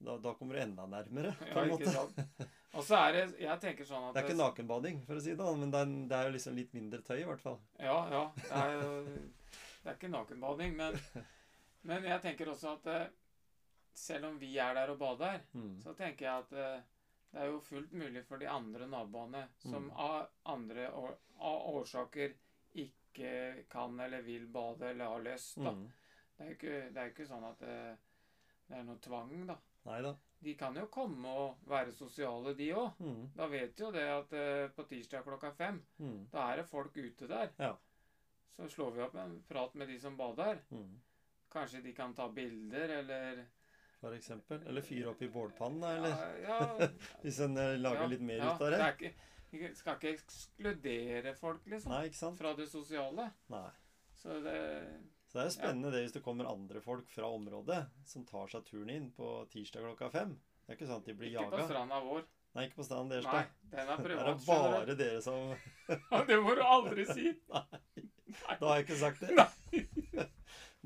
da, 0.00 0.16
da 0.18 0.34
kommer 0.34 0.54
du 0.54 0.60
enda 0.60 0.86
nærmere, 0.86 1.32
på 1.36 1.46
Ja, 1.48 1.62
en 1.64 1.70
ikke 1.70 1.92
måte. 1.92 2.26
Og 2.76 2.84
så 2.84 2.96
er 3.06 3.12
det 3.16 3.22
Jeg 3.40 3.60
tenker 3.62 3.86
sånn 3.88 4.08
at 4.08 4.14
Det 4.14 4.22
er 4.22 4.28
ikke 4.28 4.38
nakenbading, 4.42 4.98
for 5.06 5.16
å 5.16 5.22
si 5.24 5.34
det, 5.38 5.52
men 5.60 5.70
det 5.72 5.80
er, 5.80 5.92
det 6.10 6.16
er 6.18 6.26
jo 6.28 6.34
liksom 6.36 6.56
litt 6.58 6.74
mindre 6.76 7.00
tøy, 7.06 7.20
i 7.22 7.28
hvert 7.28 7.40
fall. 7.44 7.58
Ja, 7.80 7.96
ja. 8.12 8.24
Det 8.36 8.50
er, 8.52 8.74
jo, 8.82 8.90
det 9.82 9.92
er 9.92 9.94
ikke 9.96 10.10
nakenbading, 10.12 10.74
men, 10.76 10.98
men 11.88 12.04
jeg 12.10 12.20
tenker 12.26 12.50
også 12.52 12.74
at 12.76 12.90
eh, 12.92 13.06
selv 13.96 14.28
om 14.30 14.36
vi 14.38 14.52
er 14.60 14.74
der 14.76 14.92
og 14.92 14.98
bader, 15.00 15.40
Mm. 15.56 15.78
så 15.82 15.94
tenker 15.96 16.26
jeg 16.28 16.44
at 16.44 16.52
eh, 16.52 16.80
det 17.32 17.42
er 17.42 17.48
jo 17.50 17.60
fullt 17.64 17.92
mulig 17.92 18.22
for 18.28 18.38
de 18.40 18.46
andre 18.48 18.86
naboene 18.88 19.46
som 19.64 19.88
Mm. 19.88 19.92
av 19.96 20.28
andre 20.52 20.86
av 20.92 21.72
årsaker 21.76 22.34
ikke 22.74 23.64
kan 23.72 23.96
eller 24.00 24.22
vil 24.22 24.46
bade 24.52 24.90
eller 24.90 25.04
har 25.14 25.22
lyst. 25.24 25.56
Da. 25.56 25.72
Mm. 25.72 25.86
Det 26.36 26.44
er 26.44 26.48
jo 26.50 26.56
ikke, 26.58 27.08
ikke 27.10 27.26
sånn 27.28 27.44
at 27.48 27.58
det, 27.64 27.76
det 28.68 28.76
er 28.78 28.82
noe 28.84 28.98
tvang, 29.00 29.46
da. 29.48 29.56
Nei 29.88 30.00
da. 30.04 30.14
De 30.44 30.54
kan 30.54 30.76
jo 30.76 30.86
komme 30.92 31.28
og 31.28 31.56
være 31.66 31.92
sosiale, 31.96 32.52
de 32.58 32.68
òg. 32.76 32.98
Mm. 33.00 33.22
Da 33.36 33.46
vet 33.48 33.80
jo 33.80 33.90
det 33.94 34.02
at 34.12 34.32
eh, 34.36 34.68
på 34.76 34.84
tirsdag 34.88 35.24
klokka 35.24 35.50
fem, 35.56 35.82
Mm. 35.98 36.26
da 36.32 36.50
er 36.52 36.56
det 36.60 36.66
folk 36.68 36.96
ute 36.96 37.26
der. 37.28 37.50
Ja. 37.58 37.72
Så 38.56 38.68
slår 38.68 38.90
vi 38.94 39.02
opp 39.02 39.14
en 39.20 39.42
prat 39.48 39.74
med 39.74 39.88
de 39.88 39.98
som 40.00 40.16
bader. 40.16 40.58
Mm. 40.70 41.00
Kanskje 41.52 41.80
de 41.82 41.92
kan 41.94 42.14
ta 42.14 42.28
bilder, 42.28 42.88
eller 42.98 43.44
for 44.00 44.12
eksempel. 44.12 44.60
Eller 44.68 44.82
fyre 44.84 45.08
opp 45.14 45.22
i 45.22 45.28
bålpannen, 45.28 45.82
eller 45.84 46.42
Ja, 46.42 46.58
ja, 46.78 46.88
hvis 47.22 47.40
en 47.40 47.56
eh, 47.56 47.78
lager 47.80 48.02
ja, 48.02 48.06
litt 48.12 48.20
mer 48.22 48.40
ut 48.44 48.60
av 48.60 48.70
det. 48.70 48.78
det 48.78 48.92
ikke, 48.94 49.12
vi 49.50 49.74
skal 49.74 49.96
ikke 49.96 50.14
ekskludere 50.18 51.34
folk, 51.34 51.66
liksom, 51.66 51.92
Nei, 51.92 52.04
ikke 52.10 52.18
sant? 52.20 52.38
fra 52.38 52.52
det 52.58 52.68
sosiale. 52.70 53.30
Nei. 53.48 53.68
Så 54.16 54.40
det 54.44 54.58
Så 55.36 55.40
det 55.42 55.44
er 55.44 55.50
jo 55.50 55.54
spennende 55.58 55.90
det 55.92 55.98
hvis 56.00 56.12
det 56.14 56.20
kommer 56.24 56.46
andre 56.48 56.80
folk 56.80 57.10
fra 57.12 57.28
området 57.28 57.82
som 58.08 58.22
tar 58.24 58.46
seg 58.48 58.62
turen 58.64 58.88
inn 58.88 59.08
på 59.12 59.26
tirsdag 59.52 59.82
klokka 59.84 60.06
fem. 60.14 60.30
Det 60.64 60.70
er 60.72 60.76
ikke 60.78 60.86
sånn 60.88 61.02
at 61.02 61.08
de 61.10 61.14
blir 61.18 61.34
Ikke 61.34 61.50
på 61.52 61.64
stranda 61.66 61.98
vår. 62.00 62.22
Nei, 62.56 62.62
ikke 62.64 62.78
på 62.78 62.86
stranda 62.86 63.18
deres, 63.18 63.26
Nei, 63.28 63.42
den 63.74 63.90
er 63.92 64.00
privat. 64.00 64.30
det 64.46 64.54
er 64.54 64.64
bare 64.78 64.94
dere 64.96 65.18
som 65.20 65.50
Det 66.30 66.38
må 66.40 66.54
du 66.56 66.62
aldri 66.64 67.04
si. 67.10 67.34
Nei. 67.52 68.06
Da 68.48 68.62
har 68.62 68.78
jeg 68.78 68.86
ikke 68.86 68.96
sagt 69.02 69.20
det. 69.26 69.36
Nei. 69.36 70.24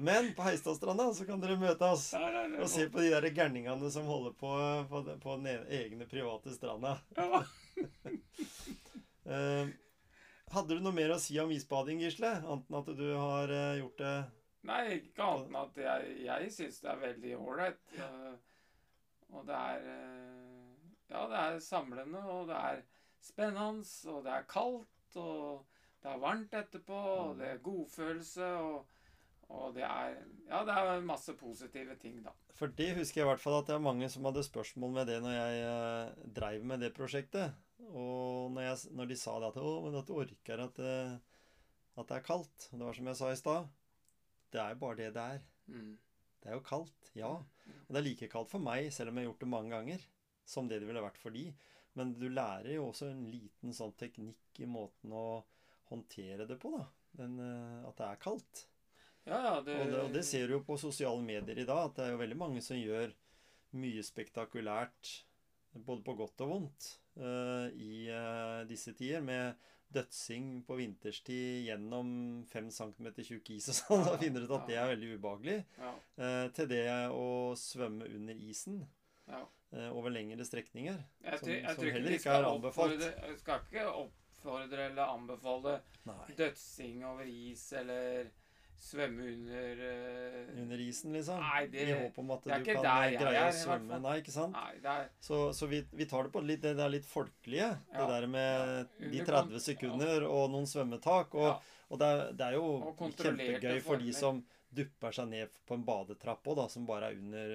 Men 0.01 0.33
på 0.35 0.49
Heistadstranda 0.49 1.07
så 1.15 1.29
kan 1.29 1.45
dere 1.45 1.55
møte 1.61 1.93
oss 1.95 2.09
Nei, 2.19 2.33
nei, 2.35 2.43
nei. 2.57 2.59
og 2.67 2.73
se 2.75 2.89
på 2.91 3.05
de 3.05 3.13
der 3.15 3.29
gærningene 3.37 3.93
som 3.95 4.11
holder 4.11 4.35
på 4.41 4.51
på, 4.91 5.05
på 5.23 5.39
den 5.45 5.63
egne 5.79 6.11
private 6.11 6.57
stranda. 6.59 6.97
Ja. 7.15 7.45
Eh, 9.31 9.71
hadde 10.51 10.75
du 10.75 10.83
noe 10.83 10.97
mer 10.97 11.15
å 11.15 11.21
si 11.23 11.39
om 11.39 11.55
isbading, 11.55 12.03
Gisle? 12.03 12.35
Anten 12.51 12.81
at 12.83 12.89
du 12.99 13.07
har 13.15 13.53
eh, 13.55 13.79
gjort 13.85 14.03
det 14.03 14.15
Nei, 14.69 14.83
ikke 14.99 15.25
annet 15.25 15.49
enn 15.49 15.57
at 15.63 15.79
jeg, 15.81 16.15
jeg 16.27 16.51
syns 16.53 16.81
det 16.85 16.91
er 16.93 16.99
veldig 17.07 17.35
ålreit. 17.41 17.93
eh, 17.97 18.35
Og 19.33 19.47
det 19.49 19.57
er 19.57 19.87
eh, 19.89 20.89
Ja, 21.11 21.25
det 21.31 21.39
er 21.43 21.59
samlende, 21.65 22.21
og 22.31 22.49
det 22.51 22.57
er 22.57 22.83
spennende, 23.25 23.87
og 24.13 24.25
det 24.25 24.33
er 24.37 24.45
kaldt, 24.51 25.17
og 25.19 25.65
det 26.03 26.11
er 26.13 26.21
varmt 26.23 26.55
etterpå, 26.55 26.99
og 27.25 27.39
det 27.41 27.49
er 27.49 27.63
godfølelse, 27.65 28.47
og, 28.61 28.87
og 29.49 29.75
det 29.75 29.83
er 29.89 30.15
Ja, 30.51 30.61
det 30.69 30.77
er 30.77 31.01
masse 31.09 31.35
positive 31.41 31.97
ting, 32.03 32.21
da. 32.27 32.31
For 32.61 32.67
det 32.77 32.93
husker 32.99 33.21
jeg 33.23 33.27
i 33.27 33.31
hvert 33.33 33.41
fall 33.43 33.59
at 33.63 33.67
det 33.71 33.75
er 33.79 33.83
mange 33.89 34.09
som 34.13 34.25
hadde 34.29 34.45
spørsmål 34.45 34.95
med 35.01 35.07
det 35.11 35.19
når 35.25 35.37
jeg 35.39 35.65
eh, 35.73 36.31
dreiv 36.37 36.65
med 36.65 36.85
det 36.85 36.93
prosjektet. 36.95 37.57
Og 37.91 38.51
når, 38.53 38.63
jeg, 38.69 38.79
når 38.93 39.07
de 39.11 39.17
sa 39.17 39.39
det 39.41 39.49
at 39.55 39.57
'Å, 39.59 39.71
men 39.87 39.95
at 39.99 40.07
du 40.07 40.15
orker 40.21 40.61
at, 40.69 40.81
at 41.99 42.09
det 42.11 42.17
er 42.17 42.27
kaldt'. 42.29 42.69
Det 42.71 42.85
var 42.85 42.93
som 42.93 43.07
jeg 43.09 43.17
sa 43.17 43.31
i 43.33 43.37
stad. 43.41 43.69
Det 44.51 44.63
er 44.63 44.79
bare 44.81 44.99
det 44.99 45.11
det 45.17 45.27
er. 45.37 45.43
Mm. 45.71 45.93
Det 46.41 46.49
er 46.49 46.57
jo 46.57 46.65
kaldt, 46.65 47.11
ja. 47.19 47.33
Og 47.37 47.91
det 47.91 48.01
er 48.01 48.07
like 48.07 48.31
kaldt 48.33 48.51
for 48.51 48.63
meg, 48.65 48.89
selv 48.95 49.13
om 49.13 49.19
jeg 49.19 49.27
har 49.27 49.31
gjort 49.31 49.45
det 49.45 49.51
mange 49.53 49.75
ganger, 49.75 50.07
som 50.49 50.69
det 50.71 50.81
det 50.81 50.89
ville 50.89 51.05
vært 51.05 51.21
for 51.21 51.37
de. 51.37 51.51
Men 51.99 52.15
du 52.17 52.29
lærer 52.31 52.73
jo 52.77 52.89
også 52.89 53.11
en 53.11 53.27
liten 53.31 53.75
sånn 53.77 53.95
teknikk 53.99 54.63
i 54.63 54.69
måten 54.71 55.13
å 55.15 55.43
håndtere 55.91 56.47
det 56.49 56.59
på, 56.63 56.73
da. 56.77 56.87
Den, 57.21 57.39
eh, 57.43 57.89
at 57.89 57.99
det 57.99 58.07
er 58.07 58.21
kaldt. 58.23 58.67
Ja, 59.27 59.39
ja, 59.45 59.57
det, 59.61 59.75
Og 59.75 59.91
det, 59.91 59.99
og 60.05 60.15
det 60.15 60.23
ser 60.27 60.47
du 60.47 60.57
jo 60.57 60.63
på 60.65 60.79
sosiale 60.81 61.23
medier 61.23 61.59
i 61.59 61.67
dag, 61.67 61.91
at 61.91 61.99
det 61.99 62.07
er 62.07 62.15
jo 62.15 62.23
veldig 62.23 62.39
mange 62.41 62.63
som 62.65 62.79
gjør 62.79 63.13
mye 63.81 64.05
spektakulært, 64.07 65.11
både 65.75 66.03
på 66.07 66.15
godt 66.19 66.43
og 66.47 66.55
vondt, 66.55 66.89
uh, 67.21 67.69
i 67.75 68.09
uh, 68.11 68.63
disse 68.71 68.95
tider, 68.99 69.23
med 69.23 69.55
dødsing 69.93 70.65
på 70.67 70.77
vinterstid 70.79 71.65
gjennom 71.67 72.11
5 72.51 72.71
cm 72.71 73.09
tjukk 73.27 73.51
is 73.57 73.69
og 73.73 73.75
sånn. 73.81 74.05
Da 74.07 74.17
finner 74.21 74.41
du 74.41 74.47
ut 74.47 74.57
at 74.61 74.67
det 74.71 74.77
er 74.79 74.91
veldig 74.95 75.13
ubehagelig. 75.19 75.59
ja, 75.79 75.93
Eh, 76.21 76.49
til 76.57 76.69
det 76.69 76.85
å 77.11 77.27
svømme 77.57 78.07
under 78.15 78.35
isen 78.35 78.87
ja. 79.29 79.41
eh, 79.73 79.89
over 79.91 80.11
lengre 80.11 80.45
strekninger. 80.45 80.99
Jeg, 81.25 81.39
Som- 81.41 81.49
jeg 81.49 81.75
som 81.77 81.85
heller 81.85 82.11
ikke 82.19 82.35
er 82.39 82.45
anbefalt. 82.51 83.01
Jeg 83.01 83.39
skal 83.39 83.61
ikke 83.71 83.87
oppfordre 84.05 84.87
eller 84.91 85.15
anbefale 85.15 85.81
Nei. 86.07 86.35
dødsing 86.37 87.05
over 87.05 87.25
is 87.25 87.73
eller 87.73 88.31
svømme 88.81 89.27
under 89.35 89.81
uh... 89.85 90.61
Under 90.63 90.81
isen, 90.83 91.13
liksom. 91.13 91.41
Nei, 91.45 91.67
det- 91.73 91.87
I 91.89 91.97
håp 92.03 92.19
om 92.23 92.31
at 92.35 92.43
du 92.45 92.51
kan 92.51 92.65
der 92.65 93.03
eh, 93.09 93.17
greie 93.21 93.41
er, 93.43 93.51
å 93.51 93.57
svømme. 93.57 93.99
Nei, 94.03 94.15
ikke 94.23 94.33
sant? 94.35 94.53
Nei, 94.57 94.77
er 94.95 95.09
Så, 95.21 95.41
så 95.57 95.69
vi, 95.71 95.83
vi 95.93 96.07
tar 96.11 96.25
det 96.29 96.33
på 96.35 96.43
litt, 96.45 96.63
det 96.65 96.77
der 96.79 96.89
litt 96.93 97.05
folkelige. 97.09 97.69
Ja. 97.93 97.99
Det 97.99 98.09
der 98.15 98.27
med 98.27 98.89
Ja, 99.01 99.11
de 99.13 99.25
30 99.27 99.35
kon- 99.53 99.61
sekunder 99.67 100.25
og 100.29 100.49
noen 100.55 100.67
svømmetak. 100.71 101.35
Og, 101.37 101.51
Ja. 101.51 101.59
og 101.91 101.99
det, 102.01 102.09
er, 102.09 102.33
det 102.33 102.49
er 102.49 102.57
jo 102.59 102.67
kjempegøy 102.99 103.81
for 103.85 103.97
de 104.03 104.13
som 104.17 104.43
dupper 104.71 105.11
seg 105.13 105.27
ned 105.29 105.49
på 105.67 105.75
en 105.75 105.83
badetrapp 105.85 106.47
òg, 106.47 106.61
som 106.71 106.85
bare 106.87 107.09
er 107.11 107.17
under 107.19 107.55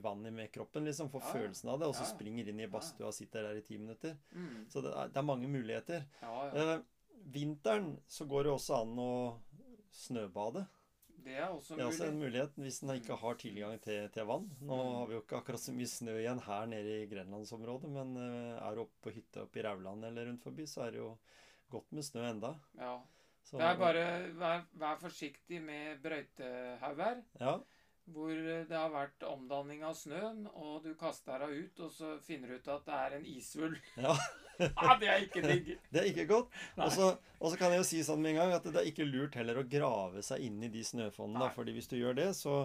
vannet 0.00 0.32
med 0.32 0.50
kroppen. 0.52 0.84
liksom, 0.88 1.10
Får 1.12 1.20
Ja, 1.26 1.32
følelsen 1.34 1.68
av 1.74 1.78
det, 1.82 1.88
og 1.90 1.94
så 1.94 2.06
Ja, 2.06 2.12
springer 2.14 2.48
inn 2.48 2.60
i 2.64 2.66
badstua 2.72 3.06
og 3.10 3.14
sitter 3.14 3.42
der 3.50 3.58
i 3.60 3.64
ti 3.66 3.76
minutter. 3.76 4.16
mm, 4.32 4.66
Så 4.72 4.80
det 4.82 4.94
er, 4.94 5.08
det 5.12 5.16
er 5.20 5.22
mange 5.28 5.46
muligheter. 5.48 6.06
Ja, 6.22 6.46
ja. 6.54 6.74
Eh, 6.76 6.80
vinteren 7.34 7.98
så 8.08 8.24
går 8.24 8.44
det 8.44 8.52
også 8.54 8.80
an 8.80 8.96
å 8.96 9.10
snøbade. 9.92 10.66
Det 11.18 11.34
er 11.36 11.48
også 11.50 11.74
Det 11.74 11.82
er 11.82 11.88
også 11.90 12.06
en 12.08 12.18
mulighet 12.20 12.54
hvis 12.56 12.82
en 12.82 12.90
ikke 12.94 13.16
har 13.16 13.34
tilgang 13.34 13.80
til, 13.82 14.08
til 14.14 14.24
vann. 14.28 14.46
Nå 14.60 14.76
Mm. 14.76 14.94
har 14.94 15.06
vi 15.06 15.14
jo 15.14 15.20
ikke 15.22 15.36
akkurat 15.40 15.60
så 15.60 15.72
mye 15.74 15.86
snø 15.90 16.14
igjen 16.20 16.40
her 16.46 16.66
nede 16.66 17.02
i 17.02 17.06
grenlandsområdet, 17.10 17.90
men 17.90 18.16
eh, 18.16 18.58
er 18.62 18.74
du 18.74 18.80
oppe 18.84 19.02
på 19.02 19.10
hytta 19.16 19.42
oppe 19.42 19.58
i 19.58 19.62
Rauland 19.66 20.04
eller 20.04 20.26
rundt 20.30 20.42
forbi, 20.42 20.66
så 20.66 20.86
er 20.86 20.90
det 20.92 20.98
jo 21.02 21.16
godt 21.70 21.92
med 21.92 22.02
snø 22.06 22.22
enda. 22.30 22.54
Ja. 22.78 23.00
Så, 23.42 23.56
Det 23.58 23.64
er 23.66 23.76
bare 23.80 24.32
vær, 24.38 24.64
vær 24.72 24.96
forsiktig 25.00 25.60
med 25.62 26.00
brøytehauger. 26.02 27.22
Ja, 27.40 27.58
Hvor 28.14 28.32
det 28.32 28.74
har 28.76 28.90
vært 28.92 29.24
omdanning 29.28 29.82
av 29.86 29.96
snøen, 29.98 30.44
og 30.56 30.84
du 30.84 30.92
kaster 30.98 31.42
deg 31.44 31.64
ut, 31.64 31.80
og 31.86 31.92
så 31.92 32.14
finner 32.24 32.52
du 32.52 32.58
ut 32.58 32.70
at 32.72 32.86
det 32.86 33.00
er 33.04 33.16
en 33.18 33.26
isvull. 33.36 33.78
Ja. 34.08 34.14
ah, 34.74 34.96
det 34.98 35.06
er 35.06 35.20
ikke 35.22 35.42
digg. 35.44 35.68
det 35.94 36.00
er 36.00 36.06
ikke 36.10 36.24
godt. 36.32 36.54
Og 36.80 36.90
så 36.90 37.58
kan 37.60 37.70
jeg 37.70 37.82
jo 37.82 37.86
si 37.86 38.00
sånn 38.02 38.22
med 38.22 38.32
en 38.32 38.40
gang 38.40 38.54
at 38.56 38.64
det 38.66 38.80
er 38.80 38.88
ikke 38.90 39.06
lurt 39.06 39.38
heller 39.38 39.60
å 39.60 39.66
grave 39.70 40.22
seg 40.26 40.42
inn 40.48 40.58
i 40.66 40.70
de 40.72 40.82
snøfonnene. 40.82 41.44
da, 41.44 41.52
fordi 41.54 41.76
hvis 41.76 41.90
du 41.90 41.94
gjør 41.98 42.16
det, 42.18 42.32
så, 42.34 42.64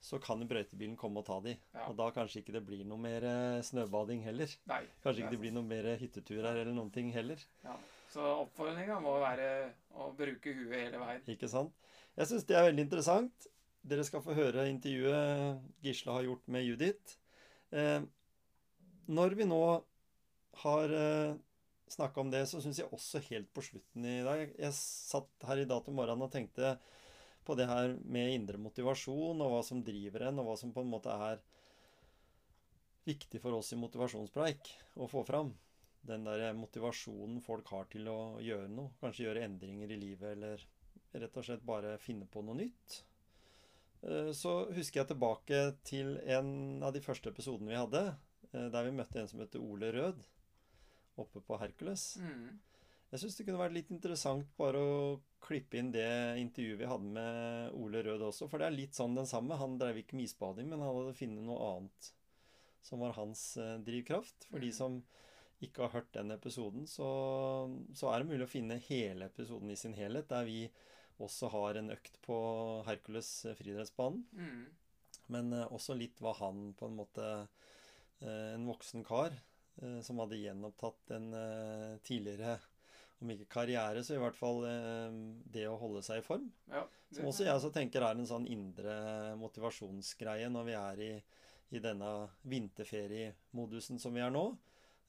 så 0.00 0.20
kan 0.24 0.40
brøytebilen 0.48 0.96
komme 1.00 1.20
og 1.20 1.28
ta 1.28 1.36
de. 1.44 1.56
Ja. 1.74 1.88
Og 1.90 1.98
da 2.00 2.08
kanskje 2.16 2.40
ikke 2.40 2.56
det 2.56 2.64
blir 2.64 2.86
noe 2.88 3.00
mer 3.00 3.28
eh, 3.28 3.60
snøbading 3.66 4.24
heller. 4.24 4.56
Nei. 4.70 4.80
Kanskje 5.04 5.26
ikke 5.26 5.34
det 5.36 5.42
blir 5.44 5.56
noe 5.58 5.68
mer 5.68 5.90
hytteturer 6.00 6.54
eller 6.54 6.72
noen 6.72 6.92
ting 6.94 7.12
heller. 7.12 7.44
Ja. 7.66 7.76
Så 8.14 8.24
oppfordringa 8.44 9.00
må 9.02 9.16
være 9.18 9.48
å 9.98 10.12
bruke 10.16 10.52
huet 10.54 10.78
hele 10.78 11.00
veien. 11.02 11.24
Ikke 11.34 11.50
sant? 11.50 11.74
Jeg 12.14 12.30
syns 12.30 12.44
det 12.46 12.56
er 12.56 12.68
veldig 12.68 12.84
interessant. 12.86 13.48
Dere 13.84 14.04
skal 14.06 14.22
få 14.24 14.32
høre 14.36 14.68
intervjuet 14.70 15.64
Gisle 15.84 16.14
har 16.16 16.24
gjort 16.24 16.46
med 16.48 16.64
Judith. 16.64 17.18
Eh, 17.68 18.00
når 19.12 19.36
vi 19.36 19.44
nå 19.44 19.60
har 20.62 20.94
eh, 20.96 21.34
snakka 21.92 22.22
om 22.22 22.30
det, 22.32 22.46
så 22.48 22.62
syns 22.64 22.80
jeg 22.80 22.88
også 22.88 23.20
helt 23.28 23.50
på 23.52 23.64
slutten 23.66 24.06
i 24.08 24.22
dag 24.24 24.46
Jeg 24.48 24.72
satt 24.78 25.48
her 25.48 25.60
i 25.60 25.68
dag 25.68 25.84
til 25.84 25.96
morgenen 25.96 26.24
og 26.24 26.32
tenkte 26.32 26.78
på 27.44 27.58
det 27.60 27.68
her 27.68 27.92
med 28.08 28.32
indre 28.32 28.56
motivasjon, 28.56 29.42
og 29.44 29.52
hva 29.52 29.60
som 29.66 29.84
driver 29.84 30.30
en, 30.30 30.40
og 30.40 30.48
hva 30.48 30.56
som 30.56 30.72
på 30.72 30.80
en 30.80 30.92
måte 30.94 31.12
er 31.12 31.42
viktig 33.04 33.42
for 33.42 33.58
oss 33.58 33.74
i 33.76 33.80
motivasjonspreik 33.82 34.70
å 34.96 35.10
få 35.12 35.26
fram. 35.28 35.52
Den 36.08 36.24
der 36.24 36.56
motivasjonen 36.56 37.42
folk 37.44 37.68
har 37.76 37.90
til 37.92 38.08
å 38.08 38.40
gjøre 38.40 38.72
noe. 38.72 38.96
Kanskje 39.00 39.26
gjøre 39.26 39.44
endringer 39.44 39.92
i 39.92 40.00
livet, 40.00 40.38
eller 40.38 40.64
rett 41.20 41.36
og 41.36 41.44
slett 41.44 41.68
bare 41.68 41.98
finne 42.00 42.24
på 42.24 42.40
noe 42.44 42.64
nytt. 42.64 43.02
Eh, 44.04 44.30
Så 44.36 44.52
husker 44.74 45.00
jeg 45.02 45.10
tilbake 45.12 45.62
til 45.88 46.16
en 46.26 46.82
av 46.84 46.92
de 46.94 47.00
første 47.04 47.30
episodene 47.32 47.72
vi 47.72 47.78
hadde, 47.80 48.04
eh, 48.52 48.68
der 48.70 48.84
vi 48.84 48.94
møtte 48.98 49.20
en 49.22 49.28
som 49.30 49.40
heter 49.40 49.62
Ole 49.64 49.92
Rød, 49.94 50.22
oppe 51.18 51.40
på 51.40 51.58
Hercules. 51.60 52.16
Mm. 52.20 52.58
Jeg 53.12 53.20
syns 53.22 53.36
det 53.38 53.44
kunne 53.46 53.60
vært 53.60 53.76
litt 53.76 53.90
interessant 53.94 54.48
bare 54.58 54.80
å 54.82 55.20
klippe 55.44 55.78
inn 55.78 55.92
det 55.94 56.08
intervjuet 56.40 56.80
vi 56.80 56.88
hadde 56.90 57.12
med 57.14 57.74
Ole 57.78 58.02
Rød 58.02 58.24
også, 58.26 58.48
for 58.50 58.58
det 58.58 58.66
er 58.66 58.74
litt 58.74 58.96
sånn 58.96 59.14
den 59.14 59.28
samme. 59.30 59.54
Han 59.60 59.78
drev 59.78 60.00
ikke 60.00 60.16
med 60.18 60.24
isbading, 60.26 60.68
men 60.68 60.80
han 60.82 60.90
hadde 60.96 61.14
funnet 61.14 61.44
noe 61.46 61.68
annet 61.76 62.10
som 62.82 62.98
var 63.00 63.14
hans 63.16 63.56
eh, 63.56 63.76
drivkraft. 63.86 64.48
For 64.50 64.58
de 64.58 64.72
Mm. 64.72 64.78
som 64.80 65.02
ikke 65.62 65.82
har 65.86 65.94
hørt 65.94 66.12
den 66.12 66.30
episoden, 66.34 66.86
så, 66.90 67.06
så 67.94 68.10
er 68.12 68.18
det 68.20 68.28
mulig 68.32 68.44
å 68.44 68.50
finne 68.50 68.76
hele 68.88 69.30
episoden 69.30 69.70
i 69.70 69.76
sin 69.78 69.94
helhet, 69.94 70.28
der 70.28 70.44
vi 70.44 70.68
også 71.22 71.48
har 71.52 71.78
en 71.78 71.90
økt 71.94 72.16
på 72.24 72.36
Hercules 72.88 73.28
eh, 73.46 73.54
friidrettsbanen. 73.58 74.24
Mm. 74.34 74.64
Men 75.34 75.52
eh, 75.52 75.68
også 75.72 75.94
litt 75.96 76.18
hva 76.20 76.32
han 76.40 76.72
på 76.78 76.88
en 76.90 76.96
måte 76.98 77.24
eh, 78.20 78.54
En 78.54 78.66
voksen 78.68 79.04
kar 79.06 79.34
som 80.06 80.20
hadde 80.22 80.36
gjenopptatt 80.38 81.10
en 81.16 81.32
tidligere 82.06 82.52
Om 83.18 83.32
ikke 83.34 83.48
karriere, 83.56 84.04
så 84.06 84.14
i 84.14 84.20
hvert 84.22 84.36
fall 84.38 84.60
det 85.50 85.64
å 85.66 85.74
holde 85.80 85.98
seg 86.06 86.20
i 86.20 86.22
form. 86.22 86.44
Ja, 86.70 86.84
det- 87.08 87.16
Som 87.18 87.26
også 87.26 87.42
jeg 87.44 87.56
også 87.56 87.72
tenker 87.74 88.06
er 88.06 88.14
en 88.14 88.28
sånn 88.28 88.46
indre 88.46 88.94
motivasjonsgreie 89.40 90.46
når 90.48 90.64
vi 90.68 90.76
er 90.78 91.02
i, 91.02 91.10
i 91.74 91.82
denne 91.82 92.12
vinterferiemodusen 92.46 93.98
som 93.98 94.14
vi 94.14 94.22
er 94.22 94.30
nå. 94.30 94.44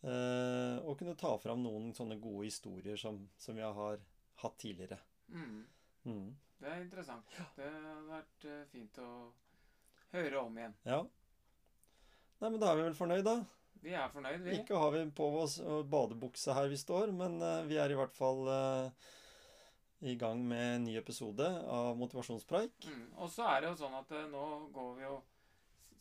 Eh, 0.05 0.77
og 0.85 0.97
kunne 0.99 1.15
ta 1.17 1.35
fram 1.41 1.61
noen 1.63 1.91
sånne 1.97 2.17
gode 2.21 2.45
historier 2.49 2.97
som, 2.99 3.21
som 3.37 3.57
jeg 3.57 3.71
har 3.77 4.01
hatt 4.41 4.57
tidligere. 4.61 4.97
Mm. 5.29 5.63
Mm. 6.05 6.29
Det 6.61 6.71
er 6.71 6.85
interessant. 6.85 7.35
Det 7.57 7.67
har 7.67 8.05
vært 8.07 8.47
eh, 8.49 8.63
fint 8.71 9.01
å 9.03 9.09
høre 10.15 10.39
om 10.41 10.57
igjen. 10.57 10.77
Ja. 10.87 11.01
Nei, 12.39 12.49
men 12.49 12.57
da 12.61 12.71
er 12.71 12.79
vi 12.79 12.87
vel 12.87 12.97
fornøyd, 12.97 13.25
da. 13.27 13.35
Vi 13.83 13.93
er 13.93 14.09
fornøyd, 14.13 14.39
vi. 14.45 14.55
Ikke 14.61 14.79
har 14.79 14.95
vi 14.95 15.03
på 15.13 15.27
oss 15.41 15.59
badebukse 15.91 16.55
her 16.57 16.71
vi 16.71 16.79
står, 16.79 17.11
men 17.13 17.37
uh, 17.43 17.61
vi 17.67 17.77
er 17.77 17.91
i 17.91 17.97
hvert 17.99 18.15
fall 18.17 18.47
uh, 18.49 19.11
i 19.99 20.15
gang 20.15 20.47
med 20.47 20.75
en 20.75 20.83
ny 20.83 20.97
episode 20.97 21.45
av 21.71 21.95
Motivasjonspreik. 21.97 22.85
Mm. 22.85 23.05
Og 23.23 23.29
så 23.31 23.47
er 23.49 23.63
det 23.63 23.71
jo 23.71 23.77
sånn 23.79 23.95
at 23.97 24.11
eh, 24.13 24.27
nå 24.31 24.43
går 24.75 24.91
vi 24.99 25.07
jo 25.07 25.15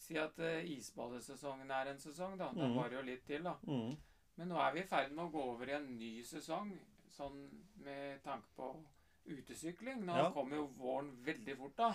Si 0.05 0.19
at 0.21 0.37
eh, 0.43 0.67
isbadesesongen 0.75 1.71
er 1.73 1.88
en 1.88 2.01
sesong, 2.03 2.35
da. 2.37 2.51
Da 2.53 2.67
varer 2.75 2.99
jo 2.99 3.05
litt 3.07 3.23
til, 3.25 3.47
da. 3.47 3.55
Mm. 3.64 3.95
Men 4.37 4.51
nå 4.51 4.59
er 4.61 4.75
vi 4.75 4.83
i 4.83 4.88
ferd 4.90 5.14
med 5.14 5.23
å 5.23 5.33
gå 5.33 5.45
over 5.55 5.71
i 5.71 5.77
en 5.79 5.87
ny 5.97 6.11
sesong, 6.29 6.75
sånn 7.14 7.38
med 7.87 8.19
tanke 8.27 8.51
på 8.59 8.69
utesykling. 9.27 10.05
Nå 10.05 10.15
Ja. 10.17 10.31
kommer 10.31 10.57
jo 10.57 10.67
våren 10.79 11.13
veldig 11.25 11.57
fort, 11.57 11.77
da. 11.77 11.95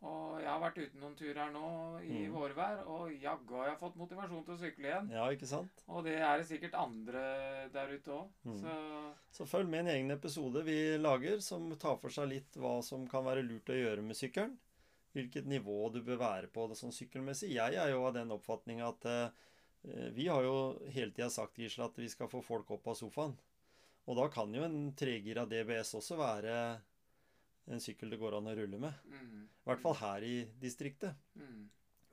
Og 0.00 0.38
jeg 0.38 0.46
har 0.46 0.60
vært 0.62 0.76
ute 0.78 0.94
noen 1.00 1.16
turer 1.18 1.50
nå 1.50 2.00
i 2.06 2.28
Mm. 2.28 2.32
vårvær, 2.32 2.86
og 2.86 3.10
jaggu 3.20 3.56
har 3.56 3.66
jeg 3.70 3.78
fått 3.80 3.96
motivasjon 3.96 4.44
til 4.44 4.54
å 4.54 4.58
sykle 4.58 4.84
igjen. 4.86 5.10
Ja, 5.10 5.24
ikke 5.28 5.46
sant? 5.46 5.82
Og 5.88 6.04
det 6.04 6.14
er 6.20 6.38
det 6.38 6.46
sikkert 6.46 6.74
andre 6.74 7.68
der 7.72 7.88
ute 7.98 8.06
òg. 8.12 8.28
Mm. 8.46 8.60
Så 8.62 9.14
Så 9.32 9.44
følg 9.46 9.68
med 9.68 9.78
i 9.86 9.88
en 9.90 9.96
egen 9.96 10.10
episode 10.12 10.62
vi 10.64 10.96
lager 10.98 11.40
som 11.42 11.74
tar 11.76 11.96
for 11.98 12.10
seg 12.10 12.28
litt 12.28 12.52
hva 12.54 12.80
som 12.82 13.08
kan 13.08 13.24
være 13.24 13.42
lurt 13.42 13.66
å 13.66 13.74
gjøre 13.74 14.02
med 14.02 14.14
sykkelen. 14.16 14.56
Hvilket 15.16 15.46
nivå 15.46 15.90
du 15.92 16.00
bør 16.00 16.18
være 16.18 16.46
på 16.46 16.68
sånn 16.76 16.92
sykkelmessig. 16.92 17.50
Jeg 17.50 17.74
er 17.74 17.90
jo 17.90 18.04
av 18.06 18.14
den 18.14 18.28
oppfatning 18.30 18.80
at 18.80 19.04
eh, 19.04 19.30
vi 20.12 20.26
har 20.28 20.42
jo 20.42 20.78
hele 20.92 21.10
tida 21.10 21.28
sagt 21.28 21.56
Gisle, 21.56 21.86
at 21.86 21.96
vi 21.96 22.06
skal 22.08 22.28
få 22.28 22.40
folk 22.42 22.70
opp 22.70 22.86
av 22.86 22.94
sofaen. 22.94 23.36
Og 24.08 24.16
da 24.16 24.28
kan 24.32 24.52
jo 24.54 24.64
en 24.64 24.92
tregira 24.96 25.44
DBS 25.48 25.94
også 25.98 26.16
være 26.16 26.54
en 27.68 27.82
sykkel 27.84 28.14
det 28.14 28.18
går 28.20 28.38
an 28.38 28.48
å 28.48 28.54
rulle 28.56 28.78
med. 28.80 29.02
mm, 29.04 29.42
I 29.44 29.68
hvert 29.68 29.82
fall 29.82 29.98
her 30.00 30.24
i 30.24 30.36
distriktet. 30.60 31.16
mm, 31.36 31.66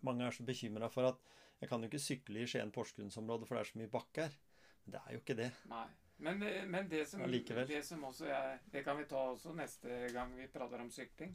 Mange 0.03 0.25
er 0.27 0.35
så 0.35 0.43
bekymra 0.43 0.89
for 0.91 1.07
at 1.07 1.21
jeg 1.61 1.69
kan 1.71 1.81
jo 1.81 1.87
ikke 1.87 2.03
sykle 2.03 2.41
i 2.43 2.49
Skien-Porsgrunnsområdet, 2.51 3.47
for 3.47 3.55
det 3.55 3.61
er 3.63 3.69
så 3.69 3.79
mye 3.79 3.93
bakke 3.93 4.25
her. 4.27 4.35
Men 4.83 4.95
det 4.95 5.01
er 5.01 5.13
jo 5.15 5.21
ikke 5.23 5.37
det. 5.39 5.51
Nei. 5.71 5.85
Men, 6.17 6.43
men 6.71 6.89
det, 6.91 7.01
som, 7.09 7.23
det 7.27 7.81
som 7.83 8.03
også 8.07 8.29
jeg 8.29 8.59
Det 8.71 8.83
kan 8.85 8.95
vi 8.95 9.03
ta 9.03 9.19
også 9.33 9.51
neste 9.51 9.97
gang 10.15 10.31
vi 10.37 10.47
prater 10.47 10.79
om 10.79 10.91
sykling. 10.91 11.33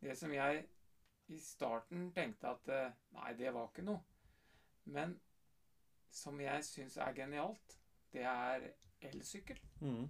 Det 0.00 0.16
som 0.18 0.32
jeg 0.34 0.64
i 1.30 1.38
starten 1.38 2.08
tenkte 2.14 2.50
at 2.50 2.70
eh, 2.74 2.96
Nei, 3.14 3.34
det 3.38 3.52
var 3.54 3.68
ikke 3.70 3.84
noe. 3.86 4.00
Men 4.90 5.14
som 6.10 6.40
jeg 6.42 6.64
syns 6.66 6.96
er 6.98 7.14
genialt, 7.14 7.76
det 8.10 8.24
er 8.26 8.66
elsykkel. 9.00 9.58
Mm. 9.80 10.08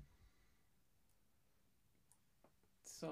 Så 2.85 3.11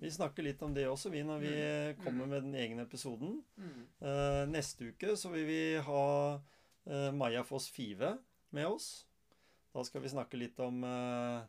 Vi 0.00 0.10
snakker 0.10 0.42
litt 0.46 0.62
om 0.62 0.72
det 0.74 0.86
også, 0.88 1.10
vi, 1.12 1.22
når 1.22 1.38
vi 1.42 1.50
Mm. 1.50 2.04
kommer 2.04 2.24
Mm. 2.24 2.30
med 2.30 2.42
den 2.42 2.54
egne 2.54 2.82
episoden. 2.82 3.44
mm, 3.56 3.86
Uh, 4.02 4.46
neste 4.48 4.88
uke 4.92 5.16
så 5.16 5.28
vil 5.30 5.46
vi 5.46 5.76
ha 5.80 6.40
uh, 6.86 7.10
Maja 7.12 7.42
Foss 7.44 7.68
Five 7.68 8.18
med 8.52 8.66
oss. 8.66 9.04
Da 9.74 9.82
skal 9.84 10.00
vi 10.00 10.08
snakke 10.08 10.38
litt 10.38 10.58
om 10.60 10.82
uh, 10.84 11.44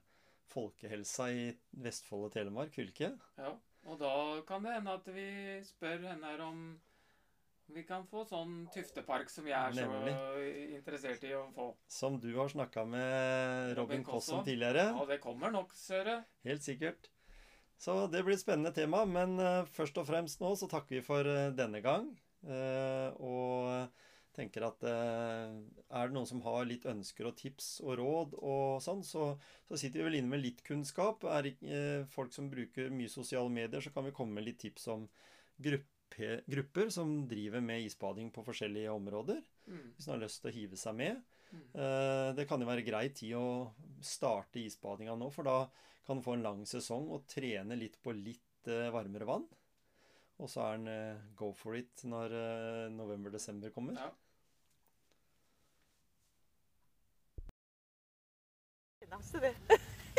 folkehelsa 0.47 1.29
i 1.31 1.57
Vestfold 1.73 2.25
og 2.25 2.31
Telemark 2.33 2.71
fylke. 2.73 3.17
ja. 3.37 3.57
Og 3.83 3.97
da 3.97 4.41
kan 4.45 4.61
det 4.63 4.73
hende 4.75 4.91
at 4.93 5.05
vi 5.07 5.61
spør 5.65 6.03
henne 6.07 6.23
her 6.23 6.39
om 6.41 6.49
om 6.51 6.81
vi 7.73 7.83
kan 7.87 8.03
få 8.09 8.23
sånn 8.27 8.65
tuftepark 8.73 9.31
som 9.31 9.47
jeg 9.47 9.55
er 9.57 9.75
så 9.75 10.43
interessert 10.77 11.23
i 11.27 11.33
å 11.37 11.45
få. 11.55 11.71
Som 11.91 12.19
du 12.21 12.29
har 12.37 12.51
snakka 12.51 12.85
med 12.89 13.73
Robin 13.77 14.01
Robin 14.01 14.05
Koss 14.07 14.29
om 14.35 14.43
tidligere. 14.45 14.91
Ja, 14.95 15.07
det 15.09 15.19
kommer 15.23 15.53
nok, 15.53 15.73
Søre. 15.77 16.21
Helt 16.47 16.65
sikkert. 16.65 17.09
Så 17.81 17.95
det 18.13 18.21
blir 18.25 18.37
et 18.37 18.43
spennende 18.43 18.73
tema. 18.75 19.03
Men 19.09 19.39
eh, 19.41 19.65
først 19.73 19.97
og 19.97 20.07
fremst 20.09 20.41
nå 20.43 20.53
så 20.59 20.69
takker 20.69 20.99
vi 20.99 21.03
for 21.05 21.27
eh, 21.27 21.49
denne 21.57 21.81
gang. 21.83 22.11
Eh, 22.45 23.09
og 23.21 23.97
tenker 24.31 24.63
at 24.63 24.85
er 24.87 26.05
det 26.07 26.15
noen 26.15 26.27
som 26.29 26.39
har 26.45 26.63
litt 26.63 26.85
ønsker 26.87 27.27
og 27.27 27.33
tips 27.35 27.81
og 27.83 27.97
råd 27.99 28.37
og 28.39 28.77
sånn, 28.79 29.01
så, 29.03 29.25
så 29.67 29.75
sitter 29.75 29.99
vi 29.99 30.05
vel 30.05 30.15
inne 30.21 30.31
med 30.31 30.39
litt 30.39 30.61
kunnskap. 30.63 31.25
Er 31.27 31.49
det 31.49 31.73
folk 32.13 32.31
som 32.31 32.47
bruker 32.53 32.93
mye 32.95 33.11
sosiale 33.11 33.51
medier, 33.51 33.83
så 33.83 33.91
kan 33.91 34.07
vi 34.07 34.13
komme 34.15 34.39
med 34.39 34.47
litt 34.47 34.61
tips 34.63 34.87
om 34.93 35.03
gruppe, 36.11 36.43
grupper 36.47 36.89
som 36.89 37.27
driver 37.27 37.61
med 37.61 37.81
isbading 37.81 38.31
på 38.31 38.43
forskjellige 38.43 38.91
områder. 38.91 39.41
Mm. 39.67 39.93
Hvis 39.95 40.07
man 40.07 40.15
har 40.17 40.25
lyst 40.25 40.41
til 40.41 40.51
å 40.51 40.53
hive 40.55 40.77
seg 40.77 40.95
med. 40.95 41.21
Mm. 41.51 41.63
Eh, 41.75 42.35
Det 42.35 42.47
kan 42.47 42.59
jo 42.59 42.67
være 42.67 42.85
grei 42.85 43.09
tid 43.09 43.35
å 43.35 43.73
starte 44.01 44.59
isbadinga 44.59 45.15
nå, 45.15 45.29
for 45.31 45.43
da 45.43 45.69
kan 46.05 46.17
du 46.17 46.23
få 46.23 46.33
en 46.33 46.43
lang 46.43 46.65
sesong 46.65 47.09
og 47.11 47.27
trene 47.27 47.75
litt 47.75 48.01
på 48.01 48.11
litt 48.11 48.67
eh, 48.67 48.89
varmere 48.91 49.25
vann. 49.25 49.47
Og 50.41 50.49
så 50.49 50.61
er 50.65 50.77
den 50.77 50.87
eh, 50.87 51.21
go 51.35 51.51
for 51.53 51.75
it 51.75 52.03
når 52.03 52.89
november-desember 52.89 53.69
kommer. 53.71 53.93
Ja. 53.93 54.11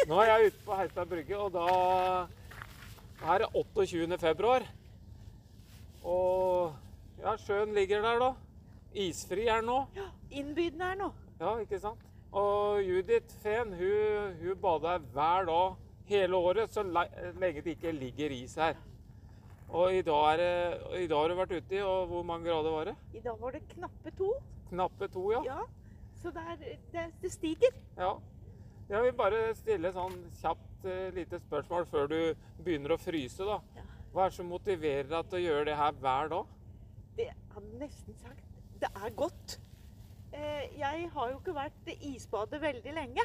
Nå 0.06 0.18
er 0.20 0.28
jeg 0.28 0.52
ute 0.52 0.62
på 0.66 0.76
Heistad 0.76 1.08
brygge, 1.08 1.38
og 1.38 1.52
da 1.54 2.28
er 3.22 3.38
det 3.38 3.48
28. 3.54 4.18
februar. 4.20 4.66
Og 6.02 6.74
ja, 7.22 7.36
sjøen 7.38 7.74
ligger 7.74 8.02
der, 8.02 8.18
da. 8.18 8.32
Isfri 8.94 9.46
er 9.46 9.62
den 9.62 9.70
nå. 9.70 9.78
Ja, 9.96 10.08
innbydende 10.30 10.84
her 10.90 10.98
nå. 11.00 11.10
Ja, 11.40 11.56
ikke 11.62 11.80
sant? 11.80 12.02
Og 12.32 12.82
Judith 12.84 13.34
Fehn, 13.42 13.74
hun, 13.76 14.38
hun 14.40 14.60
bader 14.60 15.02
hver 15.12 15.44
dag 15.48 15.74
hele 16.08 16.36
året, 16.36 16.72
så 16.72 16.82
lenge 16.82 17.62
det 17.62 17.76
ikke 17.76 17.92
ligger 17.92 18.34
is 18.36 18.54
her. 18.54 18.74
Og 19.72 19.94
i 19.94 20.02
dag, 20.02 20.40
er 20.40 20.96
i 21.00 21.06
dag 21.08 21.18
har 21.18 21.28
du 21.28 21.36
vært 21.38 21.54
ute 21.56 21.76
i, 21.76 21.80
og 21.80 22.06
hvor 22.10 22.24
mange 22.28 22.50
grader 22.50 22.74
var 22.74 22.90
det? 22.90 22.96
I 23.14 23.20
dag 23.24 23.38
var 23.40 23.54
det 23.56 23.62
knappe 23.70 24.10
to. 24.18 24.32
Knappe 24.68 25.08
to, 25.08 25.30
ja. 25.32 25.40
Ja, 25.46 25.62
så 26.22 26.32
det, 26.34 26.42
er, 26.50 26.76
det, 26.92 27.06
det 27.22 27.32
stiger. 27.32 27.78
Ja. 27.96 28.12
Jeg 28.88 29.06
vil 29.06 29.14
bare 29.16 29.40
stille 29.56 29.92
sånn 29.94 30.18
kjapt 30.42 30.84
uh, 30.84 31.08
lite 31.16 31.40
spørsmål 31.40 31.86
før 31.88 32.10
du 32.10 32.18
begynner 32.64 32.92
å 32.92 33.00
fryse. 33.00 33.46
da. 33.48 33.60
Ja. 33.76 33.86
Hva 34.12 34.26
er 34.26 34.32
det 34.32 34.36
som 34.36 34.48
motiverer 34.52 35.06
deg 35.08 35.28
til 35.30 35.38
å 35.38 35.42
gjøre 35.46 35.68
det 35.70 35.74
her 35.78 35.92
hver 36.02 36.26
dag? 36.28 36.48
Det 37.16 37.28
hadde 37.54 37.78
nesten 37.80 38.16
sagt. 38.20 38.58
Det 38.82 38.90
er 38.92 39.14
godt. 39.16 39.54
Eh, 40.36 40.66
jeg 40.76 41.06
har 41.14 41.30
jo 41.30 41.38
ikke 41.38 41.54
vært 41.56 41.88
i 41.88 41.96
isbadet 42.10 42.60
veldig 42.60 42.92
lenge. 42.92 43.24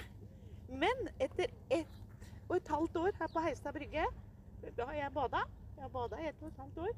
Men 0.70 1.10
etter 1.20 1.52
ett 1.72 1.98
og 2.48 2.56
et 2.56 2.72
halvt 2.72 2.96
år 3.02 3.18
her 3.20 3.32
på 3.34 3.44
Heistad 3.44 3.76
brygge, 3.76 4.06
da 4.78 4.88
har 4.88 4.96
jeg 5.02 5.14
bada. 5.16 5.42
Jeg 5.76 5.84
har 5.84 5.92
bada 5.92 6.22
i 6.22 6.30
ett 6.30 6.40
og 6.42 6.54
et 6.54 6.62
halvt 6.64 6.80
år. 6.86 6.96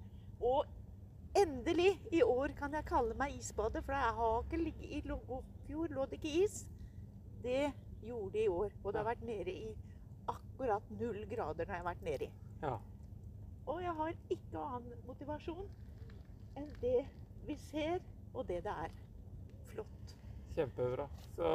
Og 0.52 1.40
endelig, 1.42 1.90
i 2.14 2.22
år 2.22 2.54
kan 2.62 2.78
jeg 2.78 2.86
kalle 2.90 3.18
meg 3.18 3.34
isbadet, 3.40 3.82
for 3.86 3.98
jeg 3.98 4.18
har 4.22 4.38
ikke 4.44 4.62
ligget 4.68 4.94
i 5.00 5.02
Lågåfjord 5.10 5.98
lå 5.98 6.06
det 6.06 6.22
ikke 6.22 6.36
is. 6.44 6.62
Det 7.42 7.72
gjorde 8.06 8.32
det 8.38 8.46
i 8.46 8.54
år. 8.54 8.70
Og 8.84 8.94
det 8.94 9.02
har 9.02 9.10
vært 9.10 9.26
nede 9.26 9.58
i 9.66 9.74
akkurat 10.30 10.94
null 11.02 11.26
grader 11.26 11.66
når 11.66 11.74
jeg 11.74 11.82
har 11.82 11.90
vært 11.90 12.06
nedi. 12.06 12.32
Ja. 12.62 12.78
Og 13.70 13.84
jeg 13.84 13.94
har 14.00 14.16
ikke 14.34 14.62
annen 14.64 15.04
motivasjon 15.06 15.68
enn 16.58 16.70
det 16.82 17.04
vi 17.46 17.56
ser, 17.70 18.00
og 18.34 18.48
det 18.50 18.64
det 18.66 18.74
er. 18.86 18.96
Flott. 19.70 20.16
Kjempebra. 20.56 21.06
Så, 21.36 21.52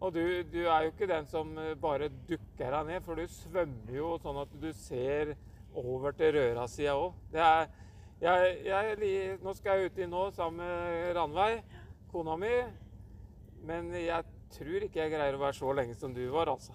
og 0.00 0.14
du, 0.14 0.22
du 0.52 0.62
er 0.64 0.86
jo 0.86 0.94
ikke 0.94 1.10
den 1.10 1.28
som 1.28 1.52
eh, 1.60 1.74
bare 1.80 2.08
dukker 2.28 2.72
deg 2.72 2.88
ned, 2.88 3.04
for 3.04 3.20
du 3.20 3.28
svømmer 3.30 3.94
jo 3.94 4.14
sånn 4.22 4.40
at 4.40 4.56
du 4.62 4.70
ser 4.76 5.34
over 5.76 6.16
til 6.16 6.32
rørasida 6.38 6.96
òg. 6.96 7.12
Nå 8.18 9.54
skal 9.54 9.78
jeg 9.78 9.92
uti 9.92 10.08
nå 10.10 10.24
sammen 10.34 10.64
med 10.64 11.12
Ranveig, 11.16 11.62
kona 12.10 12.36
mi. 12.40 12.54
Men 13.68 13.92
jeg 13.94 14.24
tror 14.54 14.86
ikke 14.86 15.02
jeg 15.02 15.12
greier 15.12 15.36
å 15.36 15.42
være 15.42 15.58
så 15.60 15.72
lenge 15.76 15.94
som 15.98 16.14
du 16.16 16.24
var, 16.32 16.50
altså. 16.50 16.72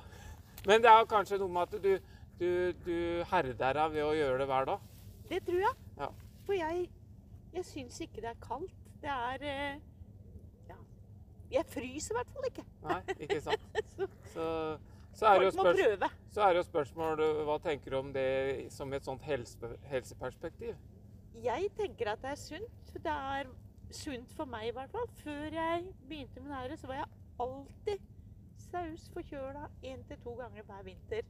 Men 0.68 0.84
det 0.84 0.92
er 0.92 1.10
kanskje 1.10 1.40
noe 1.42 1.52
med 1.52 1.64
at 1.68 1.84
du, 1.84 2.13
du, 2.44 2.84
du 2.86 3.24
herder 3.32 3.80
deg 3.80 3.96
ved 3.96 4.04
å 4.06 4.14
gjøre 4.18 4.38
det 4.42 4.48
hver 4.52 4.70
dag. 4.70 4.86
Det 5.30 5.40
tror 5.48 5.60
jeg. 5.64 5.76
Ja. 5.98 6.10
For 6.44 6.58
jeg, 6.58 6.88
jeg 7.56 7.68
syns 7.70 8.00
ikke 8.04 8.24
det 8.24 8.32
er 8.34 8.40
kaldt. 8.44 8.80
Det 9.04 9.12
er 9.12 9.46
eh, 9.50 9.82
Ja. 10.70 10.80
Jeg 11.52 11.66
fryser 11.72 12.16
i 12.16 12.18
hvert 12.20 12.34
fall 12.36 12.50
ikke. 12.50 12.66
Nei, 12.88 13.00
ikke 13.18 13.40
sant? 13.46 13.70
Så 13.96 14.08
Så, 14.34 14.48
så 15.14 15.28
er 15.30 15.44
spørsmål 15.52 15.76
prøve. 15.78 16.10
Så 16.34 16.42
er 16.42 16.54
det 16.54 16.62
jo 16.64 16.68
spørsmålet 16.68 17.44
hva 17.48 17.58
tenker 17.62 17.94
du 17.94 17.98
om 18.00 18.14
det 18.16 18.30
som 18.74 18.94
et 18.98 19.06
sånt 19.06 19.22
helse, 19.28 19.76
helseperspektiv? 19.92 20.74
Jeg 21.44 21.70
tenker 21.78 22.14
at 22.14 22.24
det 22.24 22.32
er 22.32 22.40
sunt. 22.42 22.94
Det 22.94 23.14
er 23.14 23.52
sunt 23.94 24.34
for 24.34 24.50
meg 24.50 24.72
i 24.72 24.74
hvert 24.74 24.90
fall. 24.94 25.06
Før 25.22 25.54
jeg 25.54 25.86
begynte 26.10 26.42
med 26.42 26.50
det 26.50 26.62
her, 26.64 26.76
så 26.82 26.90
var 26.90 27.04
jeg 27.04 27.12
alltid 27.46 28.10
saus 28.64 29.06
forkjøla 29.14 29.68
én 29.86 30.02
til 30.10 30.18
to 30.24 30.34
ganger 30.40 30.66
hver 30.66 30.84
vinter. 30.88 31.30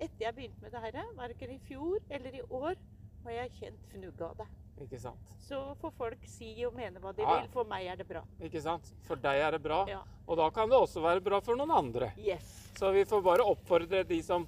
Etter 0.00 0.24
jeg 0.28 0.34
begynte 0.36 0.62
med 0.62 0.72
det 0.72 0.80
her, 0.84 1.04
verken 1.18 1.50
i 1.50 1.58
fjor 1.66 1.98
eller 2.10 2.34
i 2.38 2.42
år, 2.54 2.76
har 3.24 3.32
jeg 3.34 3.50
kjent 3.58 3.86
fnugg 3.92 4.20
av 4.22 4.36
det. 4.38 4.46
Ikke 4.84 5.00
sant? 5.02 5.32
Så 5.42 5.58
får 5.80 5.90
folk 5.98 6.26
si 6.30 6.52
og 6.64 6.76
mene 6.78 7.00
hva 7.02 7.10
de 7.16 7.22
Ja. 7.22 7.40
vil. 7.40 7.48
For 7.50 7.64
meg 7.64 7.86
er 7.90 7.96
det 7.96 8.06
bra. 8.06 8.22
Ikke 8.40 8.60
sant? 8.62 8.92
For 9.02 9.16
deg 9.16 9.40
er 9.42 9.50
det 9.56 9.62
bra, 9.62 9.84
Ja. 9.88 10.02
og 10.28 10.36
da 10.36 10.48
kan 10.50 10.68
det 10.70 10.78
også 10.78 11.02
være 11.02 11.20
bra 11.20 11.40
for 11.40 11.56
noen 11.56 11.70
andre. 11.74 12.12
Yes. 12.16 12.70
Så 12.76 12.92
vi 12.92 13.02
får 13.04 13.22
bare 13.24 13.42
oppfordre 13.42 14.04
de 14.06 14.22
som, 14.22 14.46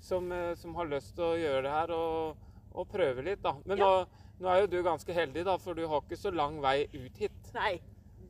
som, 0.00 0.32
eh, 0.32 0.54
som 0.56 0.74
har 0.74 0.86
lyst 0.86 1.14
til 1.14 1.24
å 1.24 1.38
gjøre 1.38 1.62
det 1.62 1.70
her, 1.70 1.90
og, 1.92 2.36
og 2.74 2.88
prøve 2.88 3.22
litt, 3.22 3.40
da. 3.42 3.54
Men 3.64 3.78
Ja. 3.78 3.84
nå, 3.84 4.06
nå 4.40 4.48
er 4.48 4.60
jo 4.62 4.66
du 4.66 4.82
ganske 4.82 5.14
heldig, 5.14 5.44
da, 5.44 5.56
for 5.58 5.74
du 5.74 5.86
har 5.86 6.00
ikke 6.00 6.16
så 6.18 6.34
lang 6.34 6.60
vei 6.60 6.88
ut 6.92 7.16
hit. 7.16 7.54
Nei. 7.54 7.80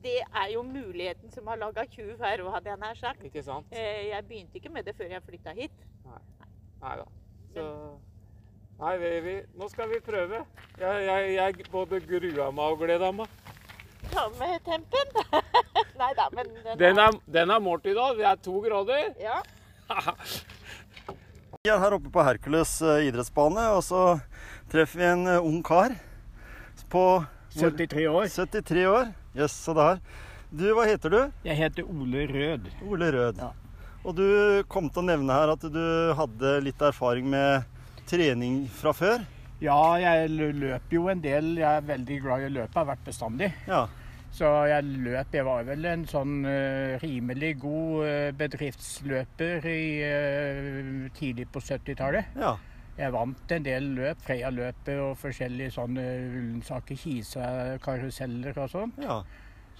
Det 0.01 0.21
er 0.33 0.51
jo 0.53 0.61
muligheten 0.63 1.29
som 1.33 1.45
har 1.47 1.57
laga 1.57 1.83
tjuv 1.85 2.19
her, 2.19 2.37
hadde 2.49 2.69
jeg 2.69 2.79
nær 2.79 2.95
sagt. 2.95 3.21
Ikke 3.23 3.43
sant? 3.43 3.65
Eh, 3.71 4.07
Jeg 4.11 4.27
begynte 4.27 4.53
ikke 4.61 4.71
med 4.71 4.85
det 4.85 4.95
før 4.95 5.09
jeg 5.09 5.21
flytta 5.23 5.53
hit. 5.53 5.71
Nei 6.83 6.95
da. 6.99 7.05
Så, 7.53 7.65
Nei, 8.79 8.93
vi, 9.01 9.09
vi, 9.25 9.35
nå 9.59 9.67
skal 9.67 9.89
vi 9.91 9.99
prøve. 9.99 10.37
Jeg, 10.79 10.99
jeg, 11.03 11.31
jeg 11.35 11.65
både 11.71 11.99
grua 12.07 12.45
meg 12.55 12.75
og 12.75 12.79
gleda 12.79 13.09
meg. 13.11 13.33
Ta 14.13 14.29
med 14.39 14.61
tempen. 14.63 15.11
Nei 15.99 16.13
da, 16.15 16.29
men 16.31 16.53
den, 16.55 16.77
Den 16.79 17.01
er, 17.03 17.17
den 17.27 17.51
er 17.51 17.59
målt 17.59 17.89
i 17.91 17.95
dag. 17.97 18.15
Det 18.15 18.29
er 18.29 18.39
to 18.45 18.61
grader. 18.63 19.11
Ja. 19.19 19.41
Vi 21.59 21.67
er 21.73 21.81
her 21.83 21.97
oppe 21.97 22.07
på 22.13 22.23
Hercules 22.23 22.77
eh, 22.87 23.09
idrettsbane, 23.09 23.65
og 23.75 23.81
så 23.83 24.03
treffer 24.71 25.01
vi 25.01 25.07
en 25.09 25.25
eh, 25.27 25.43
ung 25.43 25.59
kar 25.65 25.91
på 26.87 27.03
73 27.57 28.05
år. 28.07 28.29
73 28.31 28.85
år. 28.87 29.09
Jøss, 29.35 29.57
så 29.67 29.75
der. 29.75 29.99
Du, 30.55 30.69
hva 30.77 30.87
heter 30.87 31.11
du? 31.11 31.19
Jeg 31.43 31.59
heter 31.59 31.89
Ole 31.91 32.23
Rød. 32.31 32.71
Ole 32.87 33.11
Rød. 33.11 33.43
Ja. 33.43 33.51
Og 34.07 34.15
du 34.15 34.27
kom 34.71 34.87
til 34.89 35.03
å 35.03 35.09
nevne 35.09 35.35
her 35.35 35.51
at 35.53 35.65
du 35.73 35.83
hadde 36.15 36.55
litt 36.63 36.81
erfaring 36.81 37.27
med 37.33 37.67
trening 38.09 38.63
fra 38.71 38.93
før. 38.95 39.25
Ja, 39.59 39.97
jeg 39.99 40.29
løp 40.55 40.93
jo 40.93 41.09
en 41.11 41.19
del. 41.23 41.57
Jeg 41.59 41.67
er 41.67 41.87
veldig 41.87 42.19
glad 42.23 42.45
i 42.45 42.47
å 42.47 42.53
løpe, 42.61 42.71
jeg 42.71 42.79
har 42.79 42.91
vært 42.93 43.09
bestandig. 43.09 43.49
Ja. 43.67 43.87
Så 44.31 44.45
jeg 44.69 44.85
løp 44.85 45.33
Jeg 45.33 45.45
var 45.47 45.63
vel 45.65 45.85
en 45.89 46.03
sånn 46.07 46.43
uh, 46.45 46.95
rimelig 47.01 47.55
god 47.63 48.03
uh, 48.05 48.29
bedriftsløper 48.37 49.65
i, 49.67 49.83
uh, 50.05 51.07
tidlig 51.17 51.47
på 51.51 51.63
70-tallet. 51.65 52.37
Ja. 52.39 52.55
Jeg 52.99 53.15
vant 53.15 53.51
en 53.55 53.65
del 53.65 53.93
løp, 53.95 54.21
Freia-løpet 54.25 55.01
og 55.01 55.13
forskjellige 55.19 55.71
sånne 55.75 56.05
Ullensaker, 56.29 56.99
Kisa-karuseller 56.99 58.59
og 58.59 58.71
sånt. 58.71 58.99
Ja. 59.03 59.21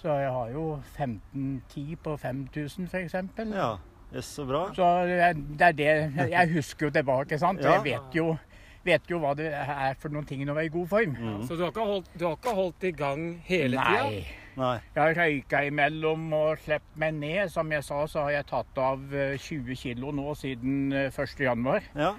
Så 0.00 0.14
jeg 0.16 0.30
har 0.32 0.52
jo 0.54 0.66
15-10 0.96 1.96
på 2.00 2.16
5000 2.16 2.88
f.eks. 2.88 3.16
ja. 3.52 3.74
Jøss, 4.14 4.30
så 4.36 4.44
bra. 4.48 4.62
Så 4.74 4.86
det 5.06 5.66
er 5.68 5.72
det 5.72 6.30
Jeg 6.30 6.52
husker 6.54 6.86
jo 6.88 6.90
tilbake, 6.90 7.38
sant. 7.38 7.60
Ja. 7.62 7.76
jeg 7.78 7.84
vet 7.84 8.14
jo, 8.18 8.36
vet 8.84 9.10
jo 9.10 9.18
hva 9.22 9.34
det 9.38 9.52
er 9.54 9.94
for 10.00 10.08
noen 10.10 10.26
ting 10.26 10.42
når 10.46 10.58
jeg 10.62 10.70
er 10.70 10.72
i 10.72 10.78
god 10.78 10.88
form. 10.88 11.16
Mm. 11.18 11.42
Så 11.46 11.54
du 11.56 11.62
har 11.62 11.70
ikke 11.74 11.86
holdt, 11.92 12.10
du 12.18 12.24
har 12.26 12.36
ikke 12.38 12.54
holdt 12.56 12.84
i 12.88 12.92
gang 12.96 13.24
hele 13.46 13.76
tida? 13.76 14.02
Nei. 14.08 14.24
Nei. 14.60 14.72
Jeg 14.96 15.02
har 15.02 15.14
røyka 15.14 15.60
imellom 15.68 16.32
og 16.36 16.58
sluppet 16.58 16.96
meg 16.98 17.14
ned. 17.14 17.48
Som 17.54 17.70
jeg 17.72 17.84
sa, 17.86 18.00
så 18.10 18.24
har 18.26 18.30
jeg 18.40 18.46
tatt 18.50 18.80
av 18.82 19.14
eh, 19.14 19.36
20 19.38 19.76
kilo 19.78 20.10
nå 20.12 20.34
siden 20.36 20.92
eh, 20.92 21.06
1. 21.14 21.38
januar. 21.46 21.86
Ja. 21.94 22.10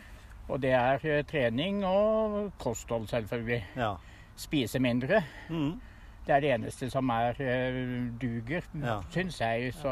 Og 0.47 0.62
det 0.63 0.71
er 0.73 1.04
eh, 1.06 1.23
trening 1.27 1.84
og 1.86 2.54
kosthold, 2.60 3.08
selvfølgelig. 3.12 3.60
Ja. 3.77 3.91
Spise 4.39 4.80
mindre. 4.80 5.19
Mm. 5.51 5.73
Det 6.25 6.34
er 6.36 6.39
det 6.43 6.51
eneste 6.56 6.89
som 6.93 7.10
er 7.13 7.36
eh, 7.43 7.77
duger, 8.21 8.63
Ja. 8.80 9.01
syns 9.12 9.41
jeg. 9.41 9.73
Så 9.75 9.91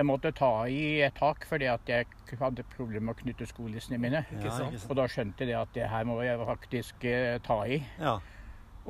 jeg 0.00 0.06
måtte 0.08 0.32
ta 0.36 0.50
i 0.72 1.00
et 1.04 1.14
tak 1.18 1.44
fordi 1.48 1.68
at 1.70 1.88
jeg 1.90 2.06
hadde 2.40 2.64
problemer 2.74 3.10
med 3.10 3.16
å 3.16 3.20
knytte 3.22 3.46
skolissene 3.50 3.98
mine. 4.00 4.24
ja? 4.32 4.58
Og 4.88 4.96
da 4.96 5.06
skjønte 5.12 5.46
jeg 5.48 5.58
at 5.60 5.72
det 5.76 5.88
her 5.92 6.04
må 6.08 6.20
jeg 6.24 6.38
faktisk 6.48 7.04
eh, 7.10 7.38
ta 7.44 7.60
i. 7.68 7.82
Ja. 8.00 8.18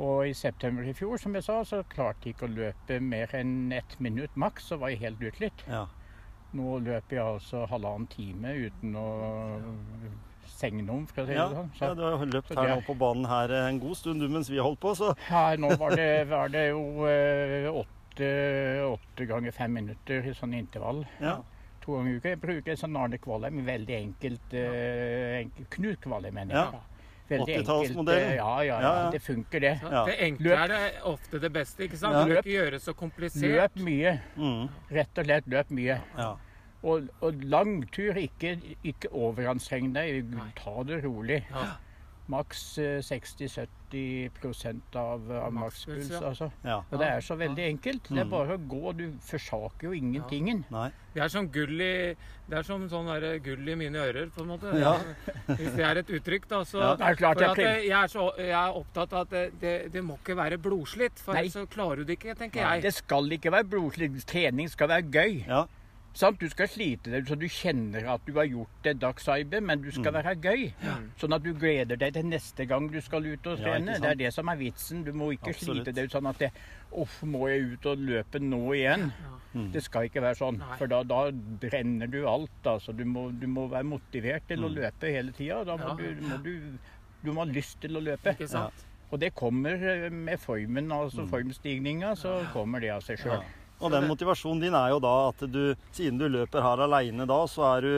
Og 0.00 0.28
i 0.30 0.32
september 0.38 0.86
i 0.86 0.92
fjor, 0.96 1.18
som 1.20 1.34
jeg 1.34 1.42
sa, 1.44 1.58
så 1.66 1.82
klarte 1.90 2.28
jeg 2.30 2.36
ikke 2.36 2.46
å 2.46 2.54
løpe 2.54 3.00
mer 3.02 3.32
enn 3.36 3.72
ett 3.74 3.96
minutt 4.00 4.36
maks, 4.38 4.70
så 4.70 4.78
var 4.80 4.92
jeg 4.94 5.02
helt 5.02 5.20
utslitt. 5.32 5.64
Ja. 5.68 5.88
Nå 6.56 6.78
løper 6.82 7.16
jeg 7.18 7.24
altså 7.36 7.66
halvannen 7.70 8.06
time 8.10 8.54
uten 8.68 8.94
å 8.98 9.08
segne 10.50 10.84
om, 10.92 11.04
skal 11.08 11.26
jeg 11.26 11.36
si 11.36 11.38
det 11.38 11.56
sånn. 11.56 11.68
sånn. 11.76 11.88
ja, 11.88 11.94
du 11.94 12.02
har 12.04 12.26
løpt 12.26 12.50
her 12.54 12.66
det- 12.66 12.74
nå 12.76 12.82
på 12.86 12.96
banen 12.98 13.24
her 13.30 13.52
en 13.68 13.78
god 13.80 13.96
stund 13.96 14.20
du 14.20 14.28
mens 14.28 14.50
vi 14.50 14.58
har 14.58 14.66
holdt 14.68 14.80
på, 14.82 14.94
så 14.98 15.14
Ja, 15.30 15.56
nå 15.56 15.70
var 15.78 15.96
det, 15.96 16.28
var 16.28 16.48
det 16.52 16.68
jo 16.70 16.82
eh, 17.06 17.70
åtte, 17.70 17.99
åtte 18.92 19.26
ganger 19.26 19.52
fem 19.52 19.72
minutter 19.72 20.26
i 20.26 20.35
sånn 20.37 20.54
intervall. 20.59 21.04
ja. 21.20 21.38
To 21.80 21.94
ganger 21.96 22.11
i 22.12 22.16
uka. 22.18 22.28
Jeg 22.35 22.40
bruker 22.42 22.76
sånn 22.76 22.96
Arne 23.00 23.16
Kvalheim, 23.18 23.62
veldig 23.64 23.94
enkelt, 23.96 24.52
eh, 24.52 25.38
enkel, 25.40 25.64
Knut 25.70 26.00
Kvalheim, 26.04 26.35
mener 26.35 26.54
Ja. 26.54 26.70
jeg. 26.72 26.80
Veldig 27.30 27.56
80-tallsmodell. 27.64 28.18
enkelt, 28.18 28.30
eh, 28.30 28.37
Ja, 28.37 28.61
ja, 28.61 28.62
Ja, 28.62 28.80
ja, 28.80 29.04
ja. 29.04 29.11
det 29.11 29.22
funker 29.22 29.61
det. 29.61 29.80
Ja. 29.83 30.04
Det 30.04 30.16
enkle 30.20 30.44
Løp. 30.50 30.59
er 30.59 30.68
det 30.68 31.02
ofte 31.04 31.40
det 31.40 31.52
beste, 31.52 31.78
ikke 31.88 31.96
sant? 31.96 32.14
Ja. 32.14 32.24
Løp, 32.26 32.44
ikke 32.44 32.52
gjøre 32.59 32.70
det 32.72 32.83
så 32.83 32.92
komplisert. 32.94 33.72
Løp 33.72 33.76
mye. 33.76 34.20
Mm. 34.37 34.68
Rett 34.90 35.18
og 35.18 35.24
slett 35.24 35.46
løp 35.48 35.70
mye. 35.70 36.00
ja. 36.18 36.37
Og, 36.83 37.09
og 37.22 37.35
lang 37.44 37.83
tur, 37.92 38.12
ikke, 38.14 38.61
ikke 38.85 39.09
overanstreng 39.12 39.92
deg. 39.94 40.24
Ta 40.56 40.83
det 40.83 41.02
rolig. 41.04 41.44
Ja. 41.50 41.76
Maks 42.30 42.60
eh, 42.78 43.00
60-70 43.02 44.96
av, 44.96 45.30
av 45.34 45.52
Makspuls. 45.52 46.10
Altså. 46.20 46.50
ja. 46.64 46.76
Og 46.90 46.98
det 47.00 47.08
er 47.08 47.20
så 47.26 47.34
veldig 47.38 47.64
enkelt. 47.72 48.02
Det 48.08 48.18
er 48.18 48.24
Mm. 48.24 48.30
bare 48.30 48.56
å 48.56 48.60
gå. 48.70 48.92
Du 48.96 49.04
forsaker 49.20 49.88
jo 49.88 49.92
ingentingen. 49.96 50.64
Ja. 50.70 50.90
Det 51.14 51.22
er 51.24 51.28
som 51.28 51.48
gull 51.50 51.80
i 51.80 52.14
Det 52.50 52.58
er 52.58 52.62
som 52.66 52.88
sånn 52.90 53.06
der 53.06 53.38
gull 53.38 53.68
i 53.68 53.74
mine 53.78 53.94
ører, 53.98 54.30
på 54.34 54.42
en 54.42 54.48
måte. 54.48 54.72
Ja. 54.78 54.96
Hvis 55.58 55.74
det 55.76 55.84
er 55.86 55.98
et 56.00 56.08
uttrykk, 56.10 56.48
da. 56.50 56.62
Så 56.66 56.80
Ja. 56.80 56.94
Det 56.96 57.06
er 57.06 57.14
klart 57.14 57.38
jeg 57.40 57.50
at 57.50 57.56
det- 57.56 57.84
jeg, 57.86 58.02
er 58.02 58.06
så, 58.08 58.24
jeg 58.38 58.50
er 58.50 58.72
opptatt 58.74 59.12
av 59.12 59.20
at 59.20 59.30
det, 59.30 59.60
det, 59.60 59.92
det 59.92 60.02
må 60.04 60.16
ikke 60.18 60.36
være 60.36 60.58
blodslitt, 60.58 61.18
for 61.18 61.34
ellers 61.34 61.52
så 61.54 61.66
klarer 61.66 61.96
du 61.96 62.04
det 62.04 62.18
ikke, 62.18 62.34
tenker 62.36 62.62
Nei. 62.62 62.74
jeg. 62.74 62.82
Det 62.82 62.94
skal 62.94 63.30
ikke 63.30 63.52
være 63.52 63.64
blodslitt. 63.70 64.24
Trening 64.26 64.68
skal 64.70 64.88
være 64.88 65.02
gøy. 65.10 65.44
Ja. 66.12 66.18
Sant? 66.18 66.38
Du 66.40 66.48
skal 66.50 66.66
slite 66.68 67.10
deg 67.12 67.26
så 67.26 67.36
du 67.38 67.46
kjenner 67.46 68.04
at 68.14 68.20
du 68.26 68.32
har 68.34 68.44
gjort 68.50 68.86
et 68.86 68.98
dagsarbeid, 68.98 69.62
men 69.62 69.80
du 69.82 69.90
skal 69.90 70.12
Mm. 70.12 70.18
være 70.24 70.34
gøy. 70.42 70.72
Ja. 70.82 70.96
Sånn 71.18 71.34
at 71.34 71.42
du 71.42 71.52
gleder 71.54 71.96
deg 71.96 72.12
til 72.14 72.24
neste 72.26 72.66
gang 72.66 72.88
du 72.90 73.00
skal 73.00 73.24
ut 73.26 73.46
og 73.46 73.58
trene. 73.58 73.92
Ja, 73.94 73.98
det 73.98 74.10
er 74.10 74.14
det 74.16 74.32
som 74.34 74.48
er 74.48 74.56
vitsen. 74.56 75.04
Du 75.04 75.12
må 75.12 75.30
ikke 75.32 75.50
Absolutt. 75.54 75.84
slite 75.86 75.94
deg 75.94 76.04
ut 76.04 76.10
sånn 76.12 76.28
at 76.28 76.38
det, 76.38 76.50
Uff, 76.92 77.22
må 77.22 77.46
jeg 77.48 77.72
ut 77.72 77.86
og 77.86 77.98
løpe 77.98 78.40
nå 78.40 78.72
igjen? 78.74 79.12
Mm. 79.54 79.70
Det 79.72 79.82
skal 79.84 80.02
ikke 80.08 80.20
være 80.22 80.34
sånn. 80.36 80.58
Nei. 80.58 80.76
For 80.76 80.86
da, 80.88 81.02
da 81.04 81.30
brenner 81.30 82.06
du 82.10 82.26
alt. 82.26 82.50
Altså. 82.64 82.92
Du, 82.96 83.04
må, 83.04 83.30
du 83.38 83.46
må 83.46 83.68
være 83.70 83.84
motivert 83.84 84.42
til 84.48 84.58
å 84.64 84.68
Mm. 84.68 84.74
løpe 84.74 85.06
hele 85.12 85.30
tida. 85.32 85.64
Da 85.64 85.76
må, 85.76 85.88
Ja. 85.90 85.94
du, 85.94 86.14
må 86.26 86.42
du, 86.42 86.78
du 87.24 87.32
må 87.32 87.44
ha 87.46 87.52
lyst 87.52 87.80
til 87.80 87.90
å 87.96 88.02
løpe. 88.02 88.34
Ikke 88.34 88.48
sant? 88.48 88.74
Og 89.12 89.18
det 89.20 89.34
kommer 89.34 89.74
eh, 89.74 90.08
med 90.10 90.38
formen, 90.40 90.90
altså 90.90 91.22
Mm. 91.22 91.28
formstigninga, 91.30 92.16
så 92.16 92.44
kommer 92.52 92.80
det 92.80 92.90
av 92.90 93.02
seg 93.02 93.18
sjøl. 93.18 93.42
Ja. 93.80 93.86
Og 93.86 93.92
den 93.94 94.08
motivasjonen 94.10 94.60
din 94.60 94.74
er 94.76 94.90
jo 94.92 94.98
da 95.00 95.14
at 95.30 95.40
du, 95.50 95.74
siden 95.96 96.18
du 96.20 96.28
løper 96.28 96.60
her 96.62 96.82
aleine 96.84 97.24
da, 97.26 97.38
så 97.48 97.64
er 97.78 97.80
du, 97.86 97.94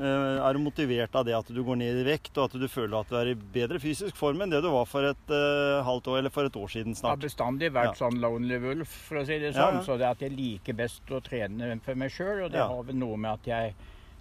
eh, 0.00 0.38
er 0.42 0.52
du 0.52 0.58
motivert 0.58 1.14
av 1.14 1.24
det 1.24 1.36
at 1.38 1.46
du 1.46 1.62
går 1.62 1.76
ned 1.78 2.00
i 2.02 2.06
vekt, 2.08 2.32
og 2.36 2.48
at 2.50 2.58
du 2.58 2.66
føler 2.68 2.98
at 2.98 3.08
du 3.08 3.16
er 3.20 3.30
i 3.30 3.34
bedre 3.34 3.78
fysisk 3.78 4.16
form 4.18 4.42
enn 4.42 4.50
det 4.50 4.62
du 4.64 4.68
var 4.74 4.86
for 4.90 5.06
et 5.06 5.30
uh, 5.30 5.80
halvt 5.86 6.10
år 6.10 6.18
eller 6.18 6.34
for 6.34 6.44
et 6.50 6.56
år 6.58 6.68
siden 6.74 6.94
Jeg 6.98 7.06
har 7.06 7.16
bestandig 7.22 7.70
vært 7.72 7.96
sånn 8.02 8.18
lonely 8.20 8.58
wolf, 8.58 8.88
for 9.08 9.22
å 9.22 9.24
si 9.26 9.38
det 9.38 9.54
Ja, 9.54 9.68
sånn. 9.70 9.78
ja. 9.80 9.86
Så 9.86 9.98
det 10.02 10.10
at 10.10 10.20
jeg 10.26 10.34
liker 10.34 10.74
best 10.74 11.06
å 11.14 11.22
trene 11.22 11.78
for 11.84 11.94
meg 11.94 12.10
sjøl, 12.10 12.44
og 12.46 12.50
det 12.50 12.58
Ja. 12.58 12.66
har 12.68 12.82
vel 12.82 12.96
noe 12.96 13.16
med 13.16 13.30
at 13.38 13.44
jeg 13.46 13.74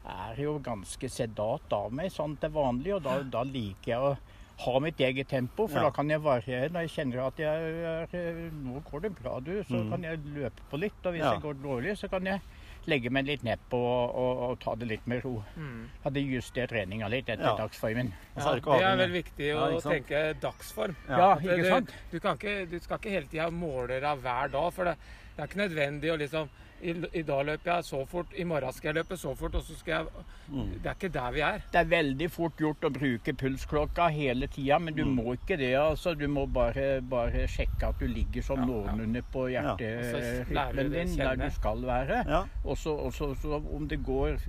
er 0.09 0.35
jo 0.41 0.59
ganske 0.59 1.09
sedat 1.09 1.73
av 1.73 1.91
meg 1.91 2.11
sånn 2.11 2.37
til 2.39 2.49
vanlig, 2.49 2.95
og 2.95 3.03
da, 3.03 3.21
da 3.23 3.43
liker 3.43 3.91
jeg 3.91 3.99
å 3.99 4.17
ha 4.59 4.79
mitt 4.83 4.99
eget 4.99 5.27
tempo, 5.31 5.67
for 5.67 5.77
Ja. 5.79 5.83
da 5.83 5.89
kan 5.91 6.09
jeg 6.09 6.19
variere. 6.21 6.69
Når 6.69 6.81
jeg 6.87 6.89
kjenner 6.89 7.27
at 7.27 7.37
jeg 7.37 7.83
er 7.83 8.07
eh, 8.11 8.49
Nå 8.51 8.81
går 8.91 9.01
det 9.01 9.15
bra, 9.21 9.39
du, 9.39 9.63
så 9.63 9.75
Mm. 9.83 9.89
kan 9.91 10.01
jeg 10.03 10.19
løpe 10.35 10.61
på 10.71 10.79
litt. 10.79 11.05
Og 11.05 11.13
hvis 11.13 11.21
Ja. 11.23 11.33
det 11.35 11.41
går 11.43 11.53
dårlig, 11.63 11.97
så 11.97 12.09
kan 12.09 12.25
jeg 12.25 12.41
legge 12.87 13.09
meg 13.11 13.25
litt 13.25 13.43
nedpå 13.43 13.73
og, 13.77 14.15
og, 14.15 14.49
og 14.49 14.59
ta 14.59 14.75
det 14.75 14.87
litt 14.87 15.07
med 15.07 15.23
ro. 15.23 15.43
Mm. 15.57 15.89
Hadde 16.03 16.19
justert 16.25 16.69
treninga 16.69 17.07
litt 17.09 17.27
etter 17.29 17.43
Ja. 17.45 17.55
dagsformen. 17.55 18.11
Ja, 18.35 18.53
det 18.55 18.65
er 18.83 18.95
vel 18.97 19.11
viktig 19.11 19.53
å 19.55 19.71
ja, 19.71 19.79
tenke 19.79 20.39
dagsform. 20.41 20.95
Ja. 21.07 21.17
Ja, 21.17 21.35
ikke 21.37 21.55
det- 21.63 21.65
sant? 21.71 21.93
Du, 22.11 22.19
kan 22.19 22.37
ikke, 22.37 22.69
du 22.69 22.79
skal 22.79 22.97
ikke 22.97 23.09
hele 23.11 23.27
tida 23.27 23.49
måle 23.51 23.99
deg 24.01 24.17
hver 24.21 24.51
dag, 24.51 24.73
for 24.73 24.83
det, 24.85 24.97
det 25.37 25.43
er 25.43 25.47
ikke 25.47 25.69
nødvendig 25.69 26.11
å 26.11 26.17
liksom 26.19 26.49
i, 26.81 26.93
I 27.19 27.21
dag 27.27 27.45
løper 27.45 27.71
jeg 27.75 27.83
så 27.83 28.05
fort, 28.07 28.27
i 28.37 28.43
morgen 28.43 28.73
skal 28.73 28.89
jeg 28.89 28.95
løpe 28.95 29.17
så 29.17 29.35
fort, 29.35 29.55
og 29.55 29.63
så 29.63 29.75
skal 29.79 29.91
jeg 29.93 30.25
Mm. 30.49 30.69
Det 30.81 30.85
er 30.89 30.95
ikke 30.95 31.09
der 31.13 31.31
vi 31.31 31.39
er. 31.45 31.59
Det 31.71 31.77
er 31.79 31.85
veldig 31.85 32.27
fort 32.31 32.55
gjort 32.57 32.81
å 32.81 32.89
bruke 32.89 33.33
pulsklokka 33.37 34.07
hele 34.09 34.47
tida, 34.47 34.79
men 34.79 34.95
du 34.95 35.03
Mm. 35.05 35.11
må 35.19 35.35
ikke 35.37 35.57
det. 35.57 35.75
altså. 35.77 36.15
Du 36.17 36.27
må 36.27 36.47
bare, 36.51 37.01
bare 37.01 37.45
sjekke 37.47 37.83
at 37.89 37.99
du 37.99 38.07
ligger 38.07 38.41
sånn 38.41 38.57
Ja, 38.57 38.65
noenlunde 38.65 39.21
på 39.31 39.45
Ja. 39.51 39.75
på 39.75 39.83
hjerterytmen 39.83 40.91
din, 40.91 41.17
der 41.17 41.35
du 41.35 41.49
skal 41.51 41.81
være. 41.85 42.23
Ja. 42.27 42.43
Og 42.65 42.77
så 42.77 43.61
om 43.75 43.87
det 43.87 44.03
går 44.05 44.39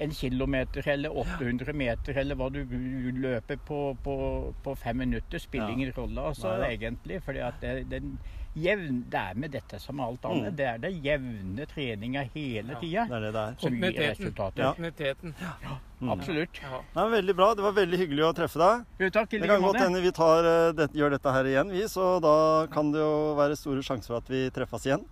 en 0.00 0.10
kilometer 0.10 0.82
eller 0.88 1.10
800 1.10 1.72
meter, 1.72 2.18
eller 2.18 2.34
hva 2.34 2.50
du 2.52 2.64
løper 2.64 3.56
på, 3.56 3.96
på, 4.04 4.54
på 4.62 4.74
fem 4.76 4.96
minutter, 4.96 5.38
spiller 5.38 5.68
ingen 5.68 5.92
rolle 5.96 6.20
altså, 6.20 6.54
egentlig. 6.68 7.22
fordi 7.22 7.38
at 7.38 7.54
det, 7.60 7.90
den 7.90 8.18
jevn, 8.56 9.04
det 9.10 9.18
er 9.20 9.34
med 9.38 9.50
dette 9.52 9.78
som 9.80 10.00
alt 10.00 10.24
annet. 10.24 10.50
Mm. 10.52 10.56
Det 10.56 10.66
er 10.66 10.78
det 10.78 10.90
jevne 11.04 11.66
treninga 11.70 12.22
hele 12.34 12.72
Ja. 12.74 12.80
tida 12.80 13.04
Det 13.06 13.16
er 13.16 13.20
det 13.20 13.32
det 13.32 13.60
som 13.60 13.70
gir 13.70 13.80
Kontinuiteten. 13.80 14.10
resultater. 14.10 14.62
Ja. 14.62 14.72
Kontinuiteten. 14.72 15.34
Mm. 16.00 16.10
Absolutt. 16.10 16.60
Ja. 16.62 16.80
Nei, 16.96 17.08
veldig 17.20 17.36
bra. 17.36 17.54
Det 17.54 17.62
var 17.62 17.72
veldig 17.72 17.98
hyggelig 17.98 18.24
å 18.24 18.34
treffe 18.34 18.58
deg. 18.58 18.84
Jo, 18.98 19.10
takk 19.10 19.28
Det 19.30 19.46
kan 19.46 19.62
godt 19.62 19.76
hende 19.80 20.00
vi 20.02 20.10
tar, 20.10 20.44
eh, 20.44 20.72
det, 20.72 20.92
gjør 20.92 21.10
dette 21.10 21.32
her 21.32 21.44
igjen, 21.44 21.70
vi, 21.70 21.82
så 21.86 22.20
da 22.20 22.66
kan 22.72 22.90
det 22.92 22.98
jo 23.00 23.34
være 23.36 23.56
store 23.56 23.82
sjanser 23.82 24.06
for 24.08 24.16
at 24.16 24.28
vi 24.28 24.48
treffes 24.50 24.86
igjen. 24.86 25.04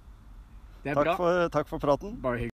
Det 0.82 0.91
er 0.91 0.95
Takk 0.95 1.05
bra. 1.05 1.16
for, 1.16 1.49
takk 1.49 1.66
for 1.68 1.78
praten. 1.78 2.16
Bare 2.20 2.36
hyggelig. 2.39 2.57